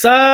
[0.00, 0.32] Saludos,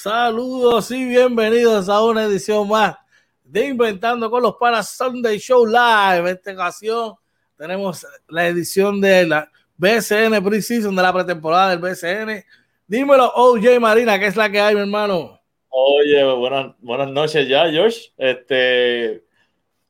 [0.00, 2.94] saludos y bienvenidos a una edición más
[3.42, 6.18] de Inventando con los Panas Sunday Show Live.
[6.18, 7.14] En esta ocasión
[7.58, 12.44] tenemos la edición de la BCN Preseason de la pretemporada del BCN.
[12.86, 15.40] Dímelo, OJ Marina, ¿qué es la que hay, mi hermano?
[15.68, 18.10] Oye, buenas, buenas noches ya, Josh.
[18.16, 19.25] Este,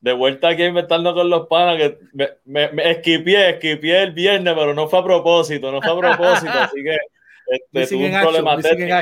[0.07, 3.59] de vuelta aquí inventando con los panas, que me, me, me esquipié,
[4.01, 6.97] el viernes, pero no fue a propósito, no fue a propósito, así que
[7.47, 8.97] este, tuve un problema técnico.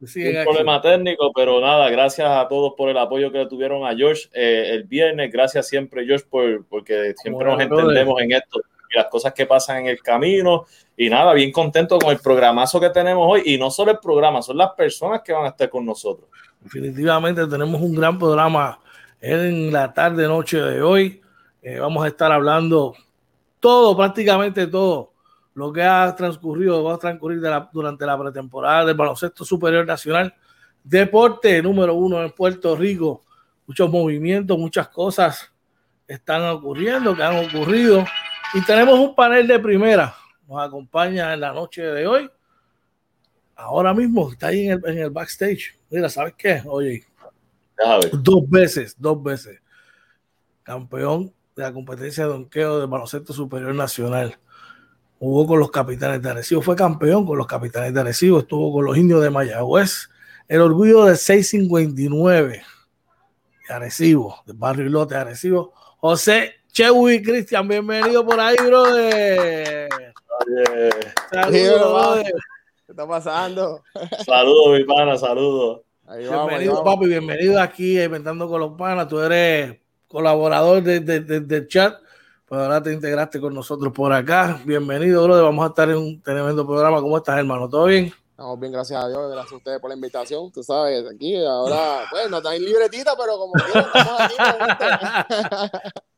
[0.00, 4.28] Un problema técnico, pero nada, gracias a todos por el apoyo que tuvieron a George
[4.34, 5.32] eh, el viernes.
[5.32, 9.78] Gracias siempre, George, por, porque siempre nos entendemos en esto y las cosas que pasan
[9.78, 10.66] en el camino.
[10.94, 13.44] Y nada, bien contento con el programazo que tenemos hoy.
[13.46, 16.28] Y no solo el programa, son las personas que van a estar con nosotros.
[16.60, 18.78] Definitivamente tenemos un gran programa
[19.24, 21.22] en la tarde, noche de hoy.
[21.62, 22.94] Eh, vamos a estar hablando
[23.58, 25.12] todo, prácticamente todo,
[25.54, 27.40] lo que ha transcurrido, va a transcurrir
[27.72, 30.34] durante la pretemporada del baloncesto superior nacional.
[30.82, 33.22] Deporte número uno en Puerto Rico.
[33.66, 35.50] Muchos movimientos, muchas cosas
[36.06, 38.04] están ocurriendo, que han ocurrido.
[38.52, 40.14] Y tenemos un panel de primera.
[40.46, 42.30] Nos acompaña en la noche de hoy.
[43.56, 45.78] Ahora mismo está ahí en el, en el backstage.
[45.88, 46.62] Mira, ¿sabes qué?
[46.66, 47.06] Oye,
[48.12, 49.60] Dos veces, dos veces.
[50.62, 54.38] Campeón de la competencia de donqueo de baloncesto superior nacional.
[55.18, 58.84] Jugó con los capitanes de Arecibo, fue campeón con los capitanes de Arecibo, estuvo con
[58.84, 60.10] los indios de Mayagüez.
[60.48, 62.62] El orgullo de 659
[63.68, 65.72] de Arecibo, del barrio Lote de Arecibo.
[65.98, 69.88] José Chewi Cristian, bienvenido por ahí, brother.
[71.30, 73.82] Saludos, ¿Qué está pasando?
[74.26, 79.08] Saludos, mi pana, saludos bienvenido, papi, bienvenido aquí a Inventando con los Panas.
[79.08, 81.04] Tú eres colaborador del
[81.48, 81.96] de, chat,
[82.44, 84.60] pues ahora te integraste con nosotros por acá.
[84.64, 85.42] Bienvenido, bro.
[85.42, 87.00] Vamos a estar en un tremendo programa.
[87.00, 87.68] ¿Cómo estás, hermano?
[87.68, 88.12] ¿Todo bien?
[88.30, 90.50] Estamos bien, gracias a Dios, gracias a ustedes por la invitación.
[90.52, 94.34] Tú sabes, aquí ahora, bueno, no está en libretita, pero como quieran, estamos aquí.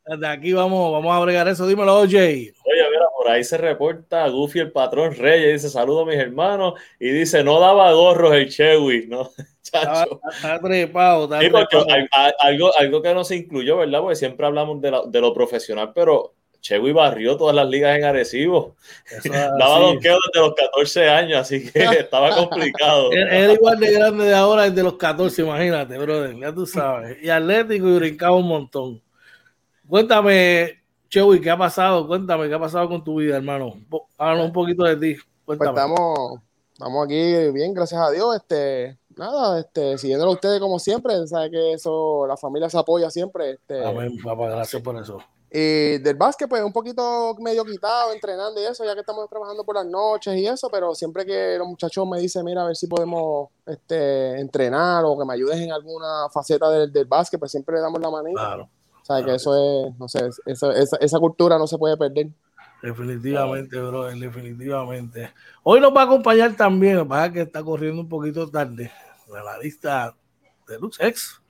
[0.19, 1.67] De aquí vamos, vamos a bregar eso.
[1.67, 2.15] Dímelo, OJ.
[2.15, 6.75] Oye, mira, por ahí se reporta Goofy, el patrón Reyes, dice saludo a mis hermanos
[7.01, 9.31] y dice no daba gorros el Chewy, ¿no?
[9.71, 10.21] Chacho.
[10.33, 11.29] Está, trepado,
[12.41, 14.01] algo, algo que no se incluyó, ¿verdad?
[14.01, 16.35] Porque siempre hablamos de, de lo profesional, pero
[16.67, 18.75] Chewy barrió todas las ligas en Arecibo.
[19.59, 23.13] Daba donqueo desde los 14 años, así que estaba complicado.
[23.13, 26.37] Era igual de grande de ahora, el de los 14, imagínate, brother.
[26.37, 27.23] Ya tú sabes.
[27.23, 29.03] Y atlético y brincaba un montón.
[29.89, 32.07] Cuéntame, Chewy, ¿qué ha pasado?
[32.07, 33.75] Cuéntame, ¿qué ha pasado con tu vida, hermano?
[34.19, 35.21] Háblanos un poquito de ti.
[35.45, 36.41] Pues estamos,
[36.73, 38.35] estamos aquí bien, gracias a Dios.
[38.35, 43.11] Este, nada, este, siguiéndolo a ustedes como siempre, sabe que eso, la familia se apoya
[43.11, 43.53] siempre.
[43.53, 45.19] Este, Amén, papá, gracias por eso.
[45.51, 49.65] Y del básquet, pues un poquito medio quitado, entrenando y eso, ya que estamos trabajando
[49.65, 52.77] por las noches y eso, pero siempre que los muchachos me dicen, mira, a ver
[52.77, 57.53] si podemos este, entrenar o que me ayudes en alguna faceta del, del básquet, pues
[57.53, 58.41] siempre le damos la manita.
[58.41, 58.69] Claro.
[59.01, 62.29] O sea, que eso es, no sé, esa, esa, cultura no se puede perder.
[62.83, 65.33] Definitivamente, bro, definitivamente.
[65.63, 68.91] Hoy nos va a acompañar también, para que está corriendo un poquito tarde,
[69.29, 70.15] la lista
[70.69, 71.43] de Lux Ex,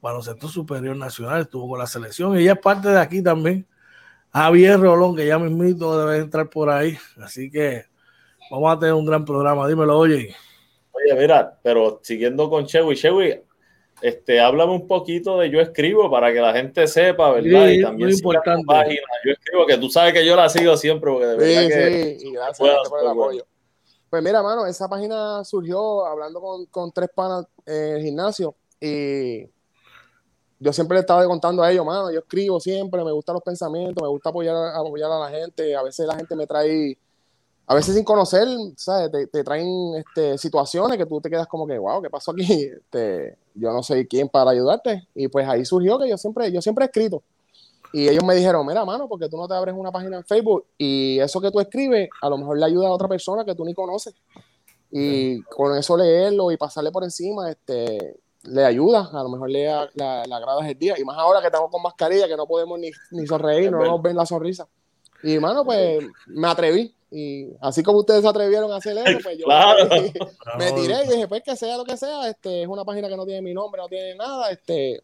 [0.00, 3.66] baloncesto superior nacional, estuvo con la selección, y ella es parte de aquí también.
[4.32, 7.84] Javier Rolón, que ya mismito debe entrar por ahí, así que
[8.50, 10.34] vamos a tener un gran programa, dímelo, oye.
[10.92, 13.40] Oye, mira, pero siguiendo con Chewy, Chewy,
[14.02, 17.68] este, háblame un poquito de Yo Escribo para que la gente sepa, ¿verdad?
[17.68, 18.64] y también muy importante.
[18.66, 22.18] Página, Yo Escribo, que tú sabes que yo la sigo siempre, porque de verdad que.
[22.18, 23.46] Sí, gracias, por el apoyo.
[24.14, 29.44] Pues mira, mano, esa página surgió hablando con, con tres panas en el gimnasio y
[30.60, 34.00] yo siempre le estaba contando a ellos, mano, yo escribo siempre, me gustan los pensamientos,
[34.00, 36.96] me gusta apoyar, apoyar a la gente, a veces la gente me trae
[37.66, 38.46] a veces sin conocer,
[38.76, 39.10] ¿sabes?
[39.32, 42.44] Te, traen este, situaciones que tú te quedas como que, wow, ¿qué pasó aquí?
[42.72, 45.08] Este, yo no sé quién para ayudarte.
[45.12, 47.24] Y pues ahí surgió que yo siempre, yo siempre he escrito.
[47.94, 50.66] Y ellos me dijeron, mira, mano, porque tú no te abres una página en Facebook
[50.76, 53.64] y eso que tú escribes a lo mejor le ayuda a otra persona que tú
[53.64, 54.12] ni conoces.
[54.90, 59.66] Y con eso leerlo y pasarle por encima, este, le ayuda, a lo mejor le,
[59.94, 60.96] la, agradas el día.
[60.98, 64.02] Y más ahora que estamos con mascarilla, que no podemos ni, ni sonreír, no nos
[64.02, 64.66] ven la sonrisa.
[65.22, 66.92] Y, mano, pues me atreví.
[67.12, 69.46] Y así como ustedes se atrevieron a hacer eso, pues yo
[70.58, 73.16] me, tiré y dije, pues que sea lo que sea, este, es una página que
[73.16, 75.00] no tiene mi nombre, no tiene nada, este,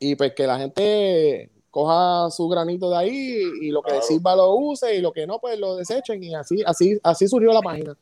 [0.00, 4.54] y pues que la gente coja su granito de ahí y lo que sirva lo
[4.54, 7.94] use y lo que no, pues lo desechen y así, así, así surgió la página.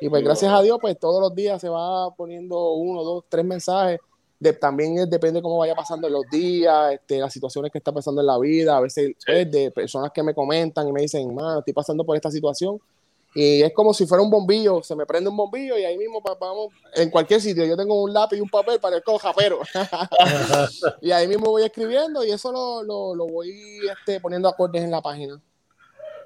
[0.00, 3.44] Y pues gracias a Dios, pues todos los días se va poniendo uno, dos, tres
[3.44, 3.98] mensajes
[4.60, 8.38] también depende cómo vaya pasando los días, este, las situaciones que está pasando en la
[8.38, 12.04] vida, a veces pues, de personas que me comentan y me dicen, mano, estoy pasando
[12.04, 12.78] por esta situación.
[13.38, 16.22] Y es como si fuera un bombillo, se me prende un bombillo y ahí mismo
[16.40, 19.60] vamos, en cualquier sitio, yo tengo un lápiz y un papel para el japero.
[21.02, 23.52] y ahí mismo voy escribiendo y eso lo, lo, lo voy
[23.92, 25.38] este, poniendo acordes en la página.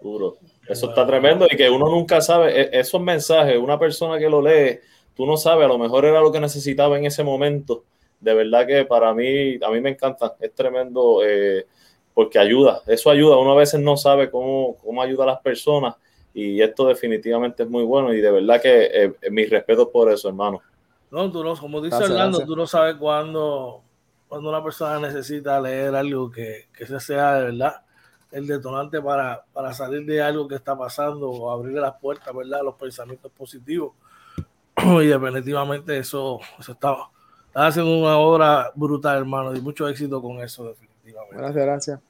[0.01, 0.37] Duro.
[0.69, 4.41] Eso está tremendo y que uno nunca sabe, e, esos mensajes, una persona que lo
[4.41, 4.79] lee,
[5.17, 7.83] tú no sabes, a lo mejor era lo que necesitaba en ese momento.
[8.21, 11.67] De verdad que para mí, a mí me encanta, es tremendo eh,
[12.15, 15.97] porque ayuda, eso ayuda, uno a veces no sabe cómo, cómo ayuda a las personas
[16.33, 20.11] y esto definitivamente es muy bueno y de verdad que eh, eh, mis respetos por
[20.11, 20.61] eso, hermano.
[21.11, 23.83] No, tú no, como dice Orlando, tú no sabes cuándo,
[24.29, 27.83] cuando una persona necesita leer algo que, que sea de verdad
[28.31, 32.63] el detonante para, para salir de algo que está pasando o abrirle las puertas, ¿verdad?
[32.63, 33.93] Los pensamientos positivos.
[34.77, 36.97] y definitivamente eso, eso está,
[37.55, 41.37] haciendo una obra brutal, hermano, y mucho éxito con eso, definitivamente.
[41.37, 42.01] Gracias, gracias.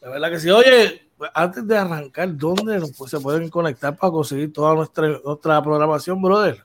[0.00, 0.50] De verdad que sí.
[0.50, 6.22] Oye, antes de arrancar, ¿dónde pues, se pueden conectar para conseguir toda nuestra, nuestra programación,
[6.22, 6.64] brother?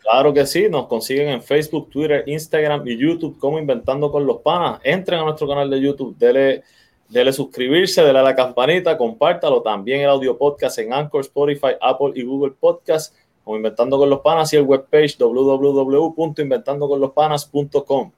[0.00, 4.38] Claro que sí, nos consiguen en Facebook, Twitter, Instagram y YouTube como Inventando con los
[4.38, 4.80] Panas.
[4.82, 6.64] Entren a nuestro canal de YouTube, dele,
[7.08, 9.62] dele suscribirse, dele a la campanita, compártalo.
[9.62, 13.14] También el audio podcast en Anchor, Spotify, Apple y Google Podcast
[13.44, 18.12] como Inventando con los Panas y el webpage www.inventandoconlospanas.com.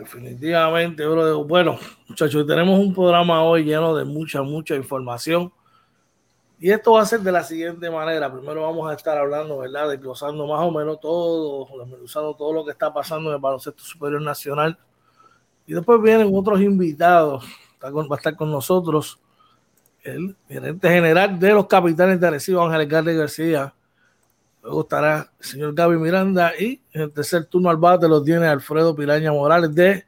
[0.00, 1.44] Definitivamente, bro.
[1.44, 5.52] Bueno, muchachos, tenemos un programa hoy lleno de mucha, mucha información.
[6.58, 8.32] Y esto va a ser de la siguiente manera.
[8.32, 9.90] Primero vamos a estar hablando, ¿verdad?
[9.90, 14.22] Desglosando más o menos todo, desmenuzando todo lo que está pasando en el baloncesto superior
[14.22, 14.78] nacional.
[15.66, 17.44] Y después vienen otros invitados.
[17.84, 19.20] Va a estar con nosotros
[20.02, 23.74] el gerente general de los capitanes de Arecibo, Ángel Garde García.
[24.62, 28.46] Luego estará el señor Gaby Miranda y en el tercer turno al bate lo tiene
[28.46, 30.04] Alfredo Piraña Morales de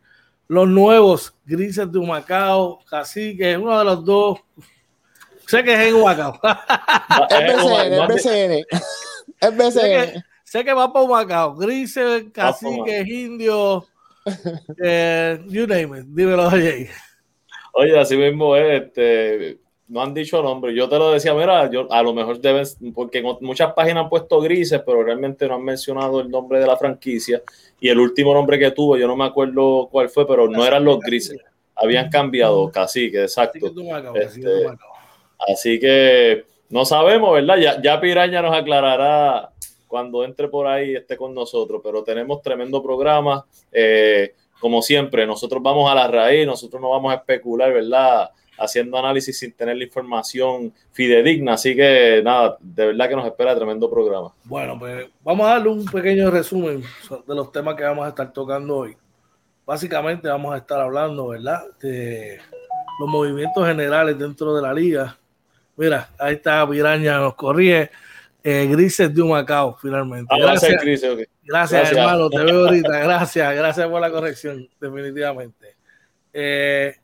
[0.47, 4.41] los nuevos Grises de Humacao, Cacique, uno de los dos.
[5.47, 6.39] Sé que es en Humacao.
[7.31, 8.65] es BCN, es BCN.
[9.41, 9.73] Es BCN.
[9.73, 11.55] Sé que, sé que va para Humacao.
[11.57, 13.87] Grises, Cacique, Indio,
[14.83, 16.07] eh, you name it.
[16.09, 16.91] Dímelo, oye.
[17.73, 18.83] Oye, así mismo es.
[18.83, 19.62] Este,
[19.93, 20.75] no han dicho nombre.
[20.75, 24.41] Yo te lo decía, mira, yo a lo mejor deben, porque muchas páginas han puesto
[24.41, 27.43] grises, pero realmente no han mencionado el nombre de la franquicia.
[27.79, 30.83] Y el último nombre que tuvo, yo no me acuerdo cuál fue, pero no eran
[30.83, 31.39] los grises.
[31.75, 33.67] Habían cambiado, casi que exacto.
[34.15, 34.67] Este,
[35.53, 37.59] así que no sabemos, ¿verdad?
[37.59, 39.51] Ya, ya Piraña nos aclarará
[39.87, 43.45] cuando entre por ahí esté con nosotros, pero tenemos tremendo programa.
[43.71, 48.31] Eh, como siempre, nosotros vamos a la raíz, nosotros no vamos a especular, ¿verdad?
[48.63, 51.55] Haciendo análisis sin tener la información fidedigna.
[51.55, 54.33] Así que nada, de verdad que nos espera tremendo programa.
[54.45, 56.83] Bueno, pues vamos a darle un pequeño resumen
[57.27, 58.97] de los temas que vamos a estar tocando hoy.
[59.67, 61.63] Básicamente vamos a estar hablando, ¿verdad?
[61.81, 62.39] De
[62.99, 65.19] los movimientos generales dentro de la liga.
[65.77, 67.91] Mira, ahí está Piraña, nos corrige.
[68.45, 70.27] Eh, Grises de un Macao, finalmente.
[70.35, 72.99] Ah, gracias, gracias, gracias, hermano, te veo ahorita.
[72.99, 75.77] Gracias, gracias por la corrección, definitivamente.
[76.33, 76.97] Eh,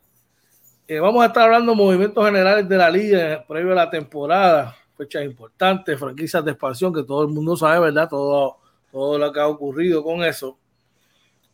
[0.89, 4.75] eh, vamos a estar hablando de movimientos generales de la liga previo a la temporada,
[4.97, 8.09] fechas importantes, franquicias de expansión que todo el mundo sabe, ¿verdad?
[8.09, 8.57] Todo,
[8.91, 10.57] todo lo que ha ocurrido con eso.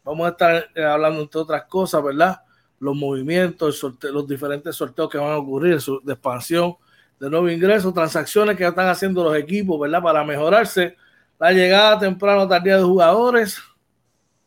[0.06, 2.44] Vamos a estar eh, hablando, entre otras cosas, ¿verdad?
[2.80, 6.78] Los movimientos, los diferentes sorteos que van a ocurrir de expansión,
[7.20, 10.02] de nuevo ingreso, transacciones que están haciendo los equipos, ¿verdad?
[10.02, 10.96] Para mejorarse.
[11.38, 13.58] La llegada temprana o tardía de jugadores.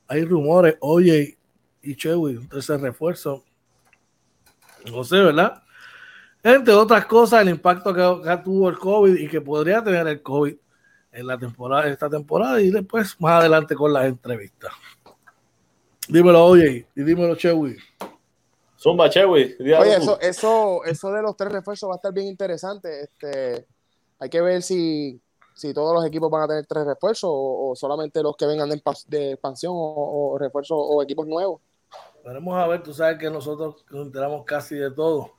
[0.07, 1.37] Hay rumores, oye,
[1.83, 3.45] y Chewy, un tercer refuerzo
[4.91, 5.63] no sé, ¿verdad?
[6.43, 10.57] Entre otras cosas, el impacto que, tuvo el COVID y que podría tener el COVID
[11.13, 14.73] en la temporada, esta temporada y después más adelante con las entrevistas.
[16.09, 17.77] Dímelo, oye, y dímelo, Chewy.
[18.79, 19.57] Zumba, Chewy.
[19.61, 23.03] Oye, eso, eso, eso de los tres refuerzos va a estar bien interesante.
[23.03, 23.67] Este,
[24.19, 25.21] hay que ver si,
[25.55, 29.33] si todos los equipos van a tener tres refuerzos o, solamente los que vengan de,
[29.33, 31.61] expansión o, o refuerzos o equipos nuevos.
[32.29, 35.39] Veremos a ver, tú sabes que nosotros nos enteramos casi de todo.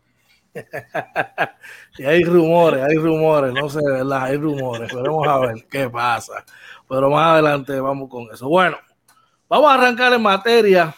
[2.00, 4.24] y hay rumores, hay rumores, no sé, ¿verdad?
[4.24, 4.92] Hay rumores.
[4.92, 6.44] Veremos a ver qué pasa.
[6.88, 8.50] Pero más adelante vamos con eso.
[8.50, 8.78] Bueno,
[9.48, 10.96] vamos a arrancar en materia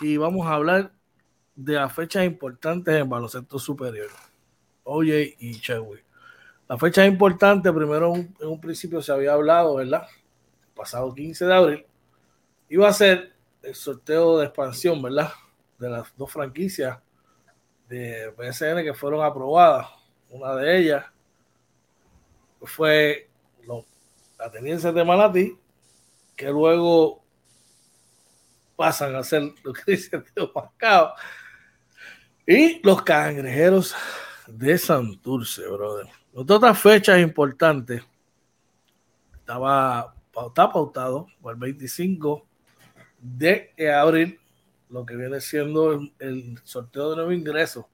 [0.00, 0.92] y vamos a hablar
[1.54, 4.10] de las fechas importantes en baloncesto superior.
[4.82, 6.00] Oye y Chewy.
[6.68, 10.06] La fecha importante, primero en un principio se había hablado, ¿verdad?
[10.74, 11.86] pasado 15 de abril,
[12.68, 13.33] iba a ser
[13.64, 15.32] el sorteo de expansión, ¿verdad?
[15.78, 16.98] De las dos franquicias
[17.88, 19.88] de PSN que fueron aprobadas.
[20.30, 21.04] Una de ellas
[22.62, 23.28] fue
[24.38, 25.58] la Tenencia de Malati,
[26.36, 27.22] que luego
[28.76, 30.52] pasan a ser lo que dice Tío
[32.46, 33.94] Y los cangrejeros
[34.46, 36.08] de Santurce, brother.
[36.34, 38.02] otras fechas importantes,
[39.34, 40.14] estaba
[40.48, 42.46] está pautado para el 25
[43.24, 44.38] de abril,
[44.90, 47.88] lo que viene siendo el, sorteo de nuevo ingreso,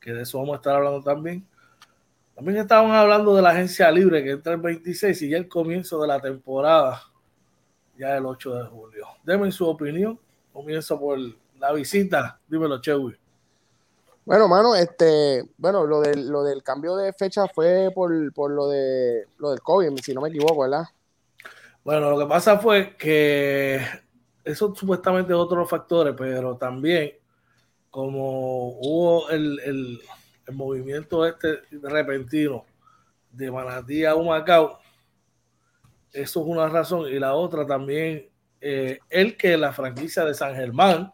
[0.00, 1.46] que de eso vamos a estar hablando también.
[2.34, 6.00] También estaban hablando de la agencia libre que entra el 26 y ya el comienzo
[6.02, 7.00] de la temporada,
[7.96, 9.06] ya el 8 de julio.
[9.22, 10.18] Denme su opinión.
[10.52, 11.18] Comienzo por
[11.58, 12.38] la visita.
[12.48, 13.16] Dímelo, Chewy.
[14.24, 19.26] Bueno, mano, este, bueno, lo del, lo del cambio de fecha fue por, lo de
[19.38, 20.84] lo del COVID, si no me equivoco, ¿verdad?
[21.84, 23.80] Bueno, lo que pasa fue que
[24.44, 27.12] eso supuestamente es otro de los factores, pero también
[27.90, 30.00] como hubo el,
[30.52, 32.64] movimiento este repentino
[33.30, 34.78] de Manatí a Humacao,
[36.12, 37.08] eso es una razón.
[37.08, 38.28] Y la otra también,
[38.60, 41.12] eh, el que la franquicia de San Germán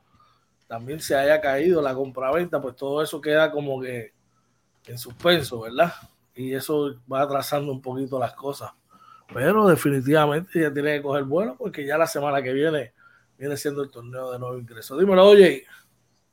[0.67, 4.13] también se haya caído la compraventa, pues todo eso queda como que
[4.87, 5.93] en suspenso, ¿verdad?
[6.35, 8.71] Y eso va atrasando un poquito las cosas.
[9.33, 12.93] Pero definitivamente ya tiene que coger vuelo porque ya la semana que viene
[13.39, 14.99] viene siendo el torneo de nuevo ingreso.
[14.99, 15.65] Dímelo, oye.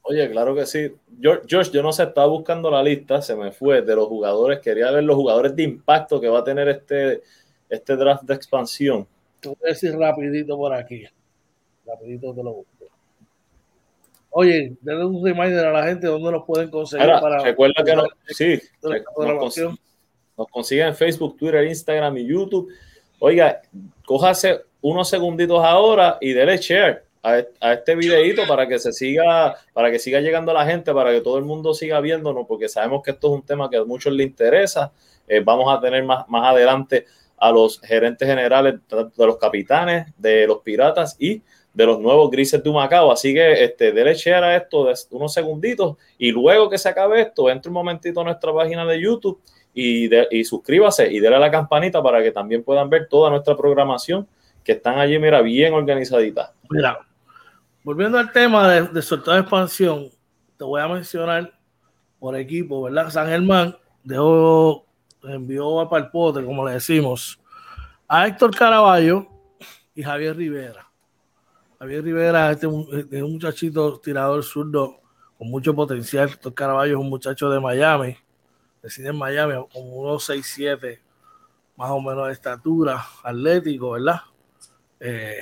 [0.01, 0.91] Oye, claro que sí.
[1.19, 4.59] George, yo no sé, estaba buscando la lista, se me fue de los jugadores.
[4.59, 7.23] Quería ver los jugadores de impacto que va a tener este,
[7.69, 9.07] este draft de expansión.
[9.39, 11.05] Te voy a decir rapidito por aquí.
[11.85, 12.75] Rapidito te lo busco.
[14.37, 17.41] Oye, denle un reminder a la gente dónde nos pueden conseguir para.
[17.41, 18.61] Recuerda que no, sí,
[20.35, 22.69] nos, consiguen en Facebook, Twitter, Instagram y YouTube.
[23.19, 23.61] Oiga,
[24.05, 27.39] cójase unos segunditos ahora y dele share a,
[27.73, 31.21] este videito para que se siga, para que siga llegando a la gente, para que
[31.21, 34.13] todo el mundo siga viéndonos, porque sabemos que esto es un tema que a muchos
[34.13, 34.91] les interesa.
[35.27, 40.45] Eh, vamos a tener más, más adelante a los gerentes generales de los capitanes, de
[40.45, 41.41] los piratas y
[41.73, 43.11] de los nuevos grises de Macao.
[43.11, 47.21] Así que este, dele share a esto de unos segunditos y luego que se acabe
[47.21, 49.41] esto, entre un momentito a nuestra página de YouTube
[49.73, 53.57] y, y suscríbase y déle a la campanita para que también puedan ver toda nuestra
[53.57, 54.27] programación
[54.65, 56.51] que están allí, mira, bien organizadita.
[56.69, 56.99] Mira,
[57.83, 60.09] volviendo al tema de, de de expansión,
[60.57, 61.53] te voy a mencionar
[62.19, 63.11] por equipo, ¿verdad?
[63.11, 64.87] San Germán dejó,
[65.23, 67.39] envió a Palpote, como le decimos,
[68.07, 69.27] a Héctor Caraballo
[69.93, 70.89] y Javier Rivera.
[71.77, 74.99] Javier Rivera este, es un muchachito tirador zurdo
[75.37, 76.29] con mucho potencial.
[76.29, 78.17] Héctor Caraballo es un muchacho de Miami,
[78.81, 80.99] reside en Miami, como unos 6'7,
[81.77, 84.21] más o menos de estatura, atlético, ¿verdad?
[84.99, 85.39] Eh,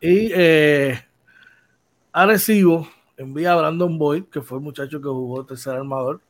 [0.00, 1.00] y eh,
[2.12, 6.20] Arecibo envía a Brandon Boyd, que fue el muchacho que jugó tercer armador,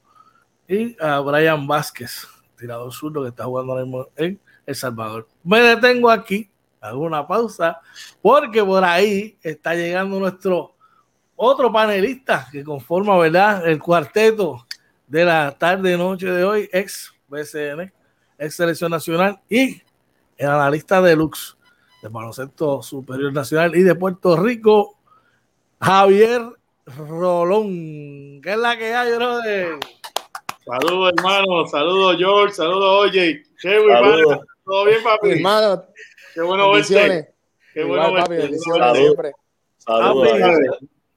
[0.69, 2.27] y a Brian Vázquez,
[2.59, 5.29] tirador zurdo que está jugando en El Salvador.
[5.43, 6.49] Me detengo aquí
[6.83, 7.81] hago una pausa,
[8.21, 10.75] porque por ahí está llegando nuestro
[11.37, 13.67] otro panelista que conforma, ¿verdad?
[13.67, 14.67] El cuarteto
[15.07, 17.93] de la tarde noche de hoy, ex BCN,
[18.37, 19.81] ex selección nacional y
[20.43, 21.57] el analista deluxe
[22.03, 24.99] de baloncesto superior nacional y de Puerto Rico,
[25.81, 26.43] Javier
[26.87, 28.41] Rolón.
[28.43, 29.79] ¿Qué es la que hay, brother?
[30.65, 31.67] Saludos, hermano.
[31.67, 32.55] Saludos, George.
[32.55, 33.43] Saludos, oye.
[34.65, 35.31] ¿Todo bien, papi?
[35.31, 35.85] Hermano,
[36.35, 37.35] Qué bueno verte.
[37.73, 38.59] Qué bueno verte.
[38.59, 39.33] siempre.
[39.79, 40.29] Saludos.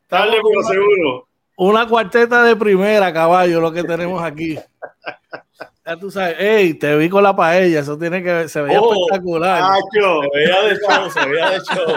[0.10, 1.28] Dale, pero seguro.
[1.58, 4.60] Una cuarteta de primera, caballo, lo que tenemos aquí.
[5.86, 8.82] Ya tú sabes, ey, te vi con la paella, eso tiene que ver, se veía
[8.82, 9.62] oh, espectacular.
[9.62, 10.22] Nacho.
[10.24, 11.96] Se veía de show, se veía de show.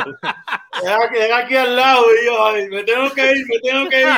[1.17, 4.09] Era aquí al lado y yo, ay, me tengo que ir, me tengo que ir.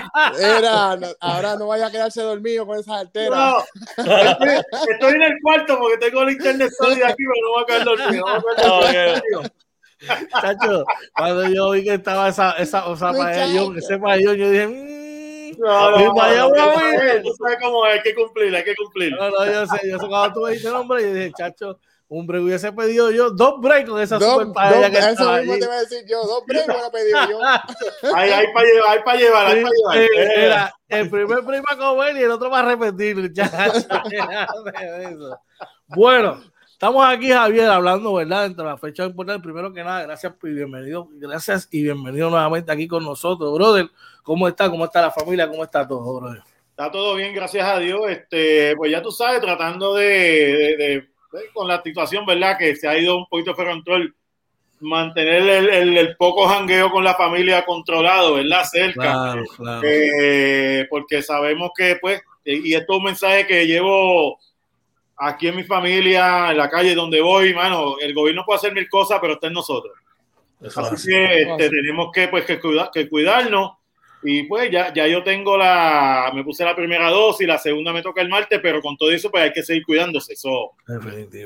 [0.40, 3.36] Era, ahora no vaya a quedarse dormido con esa altera.
[3.36, 3.58] No,
[3.96, 7.84] estoy, en el cuarto porque tengo el internet sólido aquí, pero no voy a quedar
[7.84, 8.26] dormido.
[8.26, 9.42] No voy a quedar dormido.
[10.40, 10.84] Chacho,
[11.14, 14.99] cuando yo vi que estaba esa, esa, o sea, paellón, ese paellón, yo dije, mmm,
[15.60, 19.12] no, no, no, no, tú sabes cómo hay que cumplir, hay que cumplir.
[19.12, 21.78] No, no, yo sé, yo sé, cuando tú me dices el nombre, yo dije, chacho,
[22.08, 25.52] un break hubiese pedido yo dos breaks con esa dos, super paella que Eso mismo
[25.52, 27.38] te iba a decir yo, dos breaks hubiera pedido yo.
[28.16, 30.32] hay, hay para llevar, hay para llevar, hay para llevar.
[30.36, 33.32] Era el primer para comer y el otro para repetir,
[35.88, 36.40] bueno,
[36.80, 38.46] estamos aquí, Javier, hablando, ¿verdad?
[38.46, 42.88] Entre la fecha importante, primero que nada, gracias y bienvenido, gracias y bienvenido nuevamente aquí
[42.88, 43.90] con nosotros, brother.
[44.22, 44.70] ¿Cómo está?
[44.70, 45.46] ¿Cómo está la familia?
[45.46, 46.42] ¿Cómo está todo, brother?
[46.70, 48.00] Está todo bien, gracias a Dios.
[48.08, 51.08] Este, pues ya tú sabes, tratando de, de, de
[51.52, 52.56] con la situación, ¿verdad?
[52.56, 54.14] Que se ha ido un poquito de control,
[54.80, 58.64] mantener el, el, poco jangueo con la familia controlado, ¿verdad?
[58.64, 59.34] Cerca.
[59.82, 64.38] Eh, porque sabemos que, pues, y esto es un mensaje que llevo
[65.20, 68.88] aquí en mi familia, en la calle donde voy, mano, el gobierno puede hacer mil
[68.88, 69.92] cosas, pero está en nosotros.
[70.76, 73.72] Así que este, tenemos que, pues, que, cuidar, que cuidarnos
[74.22, 78.02] Y pues ya, ya yo tengo la, me puse la primera dosis, la segunda me
[78.02, 80.34] toca el martes, pero con todo eso pues hay que seguir cuidándose.
[80.34, 80.72] Eso,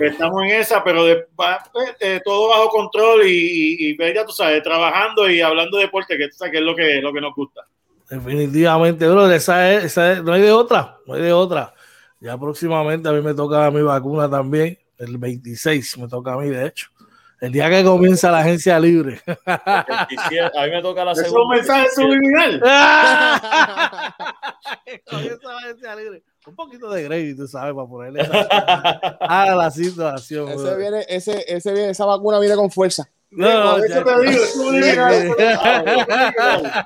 [0.01, 1.57] estamos en esa, pero de, pues,
[2.01, 6.17] eh, todo bajo control y, y, pues, ya tú sabes, trabajando y hablando de deporte,
[6.17, 7.63] que tú sabes que es lo que, lo que nos gusta.
[8.09, 11.74] Definitivamente, bro, esa esa no hay de otra, no hay de otra.
[12.25, 16.49] Ya próximamente a mí me toca mi vacuna también, el 26 me toca a mí,
[16.49, 16.89] de hecho.
[17.39, 19.21] El día que comienza la agencia libre.
[19.45, 19.87] a
[20.65, 21.39] mí me toca la segunda.
[21.39, 22.61] Es un mensaje subliminal.
[25.11, 26.23] comienza la agencia libre.
[26.47, 28.27] Un poquito de gravy, tú sabes, para ponerle
[29.21, 30.49] a la situación.
[30.49, 33.07] Ese viene, ese, ese viene, esa vacuna viene con fuerza.
[33.29, 34.45] No, eso te digo,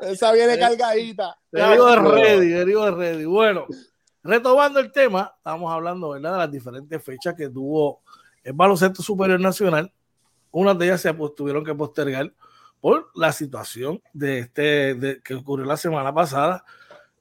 [0.02, 1.38] Esa viene cargadita.
[1.52, 3.25] Te digo ready, te digo ready.
[3.25, 3.68] Bueno,
[4.28, 6.32] retomando el tema, estamos hablando, ¿verdad?
[6.32, 8.02] De las diferentes fechas que tuvo
[8.44, 9.93] el baloncesto superior nacional
[10.50, 12.32] unas de ellas se tuvieron que postergar
[12.80, 16.64] por la situación de este que ocurrió la semana pasada,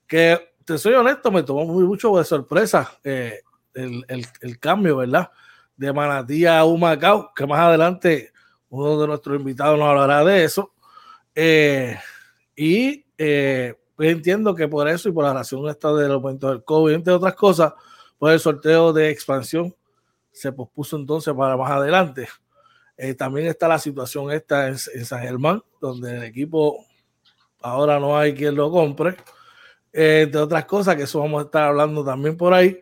[0.06, 3.42] que te soy honesto, me tomó muy mucho de sorpresa eh,
[3.74, 4.06] el,
[4.42, 5.30] el, cambio, ¿verdad?
[5.76, 8.32] De Manatí a Humacao, que más adelante
[8.70, 10.74] uno de nuestros invitados nos hablará de eso.
[11.34, 11.98] Eh,
[12.56, 16.64] y eh, pues entiendo que por eso y por la razón esta del aumento del
[16.64, 17.74] COVID, entre otras cosas,
[18.20, 19.76] pues el sorteo de expansión
[20.32, 22.30] se pospuso entonces para más adelante.
[22.96, 26.86] Eh, también está la situación esta en, San Germán, donde el equipo
[27.60, 29.18] ahora no hay quien lo compre.
[29.92, 32.80] Eh, entre otras cosas, que eso vamos a estar hablando también por ahí.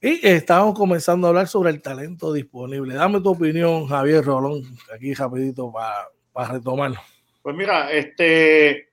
[0.00, 2.94] Y estamos comenzando a hablar sobre el talento disponible.
[2.94, 4.62] Dame tu opinión, Javier Rolón,
[4.92, 6.98] aquí rapidito para, para retomarlo.
[7.42, 8.85] Pues mira, este,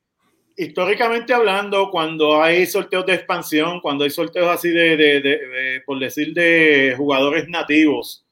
[0.57, 6.93] históricamente hablando, cuando hay sorteos de expansión, cuando hay sorteos así de por decir, de
[6.97, 8.25] jugadores nativos,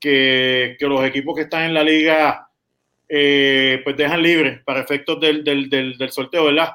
[0.00, 2.48] que, los equipos que están en la liga
[3.08, 6.70] eh, pues dejan libres para efectos del, del, sorteo, ¿verdad?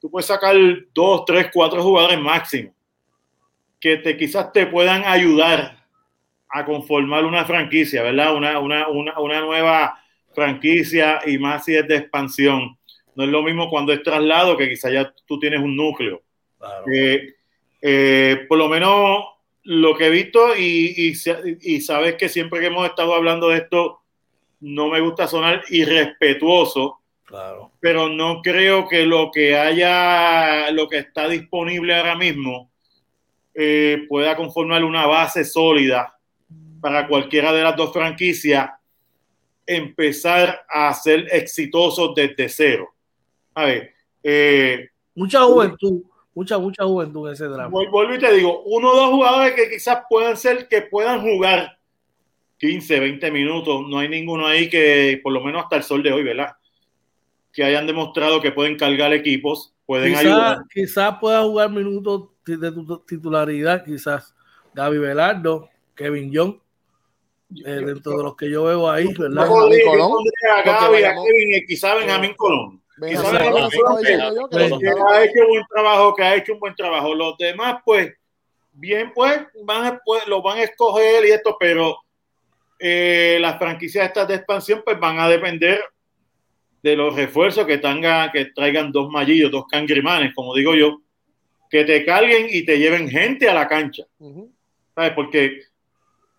[0.00, 0.54] Tú puedes sacar
[0.94, 2.72] dos, tres, cuatro jugadores máximo
[3.80, 5.84] que te, quizás te puedan ayudar
[6.48, 8.34] a conformar una franquicia, ¿verdad?
[8.34, 10.00] Una, una, una, una nueva
[10.34, 12.77] franquicia y más si es de expansión.
[13.18, 16.22] No es lo mismo cuando es traslado que quizás ya tú tienes un núcleo.
[16.94, 17.34] Eh,
[17.82, 19.24] eh, por lo menos
[19.64, 21.16] lo que he visto y,
[21.60, 24.02] y, sabes que siempre que hemos estado hablando de esto,
[24.60, 27.72] no me gusta sonar irrespetuoso, claro.
[27.80, 32.70] pero no creo que lo que haya, lo que está disponible ahora mismo,
[33.52, 36.16] eh, pueda conformar una base sólida
[36.80, 38.70] para cualquiera de las dos franquicias
[39.66, 42.94] empezar a ser exitosos desde cero.
[43.58, 43.92] A ver,
[44.22, 46.02] eh, mucha juventud
[46.38, 47.68] mucha, mucha juventud en ese drama.
[47.68, 51.76] Vuelvo y te digo, uno o dos jugadores que quizás puedan ser, que puedan jugar
[52.58, 56.12] 15, 20 minutos, no hay ninguno ahí que, por lo menos hasta el sol de
[56.12, 56.52] hoy, ¿verdad?
[57.52, 60.58] Que hayan demostrado que pueden cargar equipos, pueden ayudar.
[60.72, 64.36] Quizás pueda jugar minutos de tu titularidad, quizás
[64.74, 66.54] Gaby Velardo, Kevin Young,
[67.64, 69.44] eh, dentro de los que yo veo ahí, ¿verdad?
[69.44, 72.80] a Gaby, a Kevin, quizás Benjamín Colón
[74.78, 77.14] que ha hecho buen trabajo, que ha hecho un buen trabajo.
[77.14, 78.12] Los demás, pues,
[78.72, 81.98] bien, pues, van pues, lo van a escoger y esto, pero
[82.78, 85.82] eh, las franquicias estas de expansión, pues, van a depender
[86.82, 91.00] de los refuerzos que, tengan, que traigan dos mallillos, dos cangrimanes, como digo yo,
[91.70, 94.04] que te carguen y te lleven gente a la cancha.
[94.94, 95.12] ¿Sabes?
[95.12, 95.62] Porque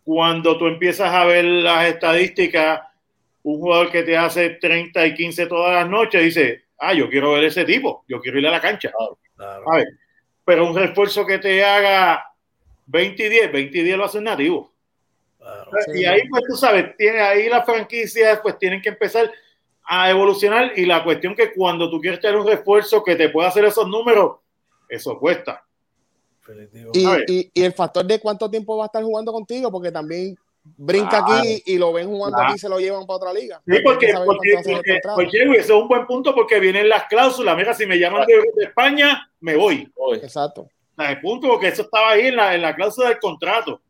[0.04, 2.82] cuando tú empiezas a ver las estadísticas
[3.54, 7.34] un jugador que te hace 30 y 15 todas las noches dice, ah, yo quiero
[7.34, 8.92] ver ese tipo, yo quiero ir a la cancha.
[10.46, 12.24] pero un refuerzo que te haga
[12.86, 14.72] 20 y 10, 20 y 10 lo hace nativo.
[15.94, 19.32] y ahí, pues tú sabes, tiene, ahí las franquicias pues tienen que empezar
[19.84, 23.48] a evolucionar y la cuestión que cuando tú quieres tener un refuerzo que te pueda
[23.48, 24.38] hacer esos números,
[24.88, 25.64] eso cuesta.
[26.94, 30.36] Y, y, y, el factor de cuánto tiempo va a estar jugando contigo, porque también
[30.64, 33.62] brinca aquí y lo ven jugando aquí y se lo llevan para otra liga.
[33.66, 37.56] Sí, porque, eso es un buen punto porque vienen las cláusulas.
[37.56, 39.92] Mira, si me llaman de, España, me voy.
[40.22, 40.68] Exacto.
[40.98, 43.82] El punto, porque eso estaba ahí en la, en la cláusula del contrato.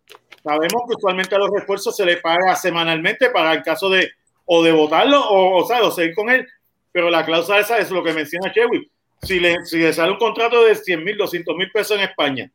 [0.44, 4.10] Sabemos que usualmente a los refuerzos se les paga semanalmente para el caso de
[4.46, 6.48] o de votarlo o, o, sea, o seguir con él.
[6.92, 8.90] Pero la cláusula esa es lo que menciona Chewy.
[9.22, 12.52] Si le, si le sale un contrato de 100 mil, 200 mil pesos en España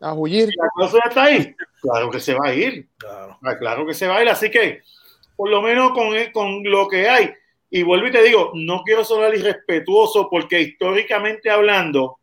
[0.00, 0.48] a huir.
[0.56, 1.54] La cosa está ahí.
[1.90, 2.88] Claro que se va a ir.
[2.98, 3.38] Claro.
[3.42, 4.28] Ah, claro que se va a ir.
[4.28, 4.82] Así que,
[5.36, 7.32] por lo menos con, con lo que hay,
[7.70, 12.18] y vuelvo y te digo, no quiero sonar irrespetuoso porque históricamente hablando,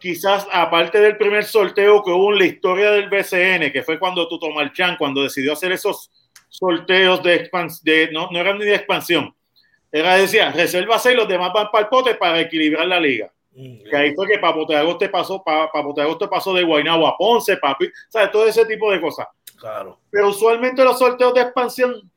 [0.00, 4.28] quizás aparte del primer sorteo que hubo en la historia del BCN, que fue cuando
[4.28, 6.10] Tuto Marchán, cuando decidió hacer esos
[6.48, 9.34] sorteos de expansión, no, no eran ni de expansión,
[9.90, 13.32] era decía, reserva 6, los demás van para el pote para equilibrar la liga.
[13.56, 17.06] Mm, Que ahí fue que de Agosto pasó, pa- Papote de Agosto pasó de Guaynabo
[17.06, 18.30] a Ponce, papi, ¿sabes?
[18.32, 19.26] Todo ese tipo de cosas.
[19.56, 20.00] Claro.
[20.10, 22.10] Pero usualmente los sorteos de expansión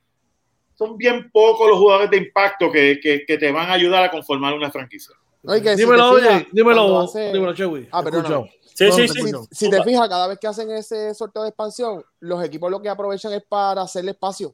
[0.76, 4.12] son bien pocos los jugadores de impacto que, que, que te van a ayudar a
[4.12, 5.16] conformar una franquicia.
[5.44, 7.88] Si dímelo, te fijas, oye, dímelo, hace- dímelo, Chewy.
[7.92, 8.02] Ah.
[8.06, 8.46] Escucho.
[8.74, 9.20] Sí, No, sí, te sí.
[9.20, 9.44] escucho.
[9.52, 12.90] Si te fijas, cada vez que hacen ese sorteo de expansión, los equipos lo que
[12.90, 14.54] aprovechan es para hacerle espacio.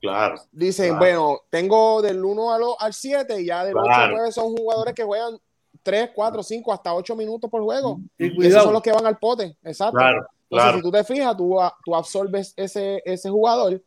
[0.00, 0.36] Claro.
[0.52, 0.98] Dicen, Claro.
[0.98, 4.02] bueno, tengo del 1 al, al 7 y ya del 8 Claro.
[4.04, 5.38] al 9 son jugadores que juegan
[5.86, 8.00] 3, 4, 5, hasta 8 minutos por juego.
[8.18, 9.56] Y esos son los que van al pote.
[9.62, 9.96] Exacto.
[9.96, 10.76] Claro, Entonces, claro.
[10.78, 13.80] si tú te fijas, tú, tú absorbes ese, ese jugador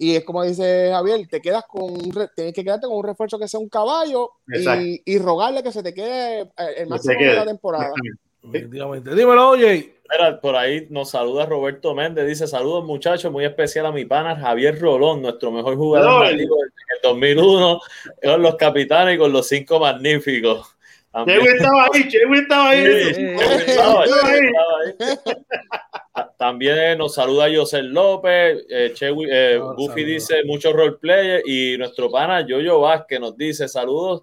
[0.00, 3.38] y es como dice Javier, te quedas con un tienes que quedarte con un refuerzo
[3.38, 6.48] que sea un caballo y, y rogarle que se te quede eh,
[6.78, 7.92] el máximo de la temporada.
[8.42, 9.14] Definitivamente.
[9.14, 9.94] Dímelo, oye.
[10.10, 14.36] Mira, por ahí nos saluda Roberto Méndez, dice saludos muchachos, muy especial a mi pana
[14.36, 16.32] Javier Rolón, nuestro mejor jugador Rolón.
[16.32, 17.80] nativo en el 2001,
[18.22, 20.77] con los capitanes y con los cinco magníficos.
[21.12, 23.04] También- Chewy estaba ahí, Chewy estaba ahí.
[23.14, 23.22] Sí,
[23.66, 24.10] estaba ahí,
[24.46, 26.26] estaba ahí.
[26.38, 30.06] También nos saluda José López, eh, Chewy- eh, Goofy saludos.
[30.06, 34.22] dice muchos roleplay y nuestro pana Yoyo Vázquez nos dice saludos.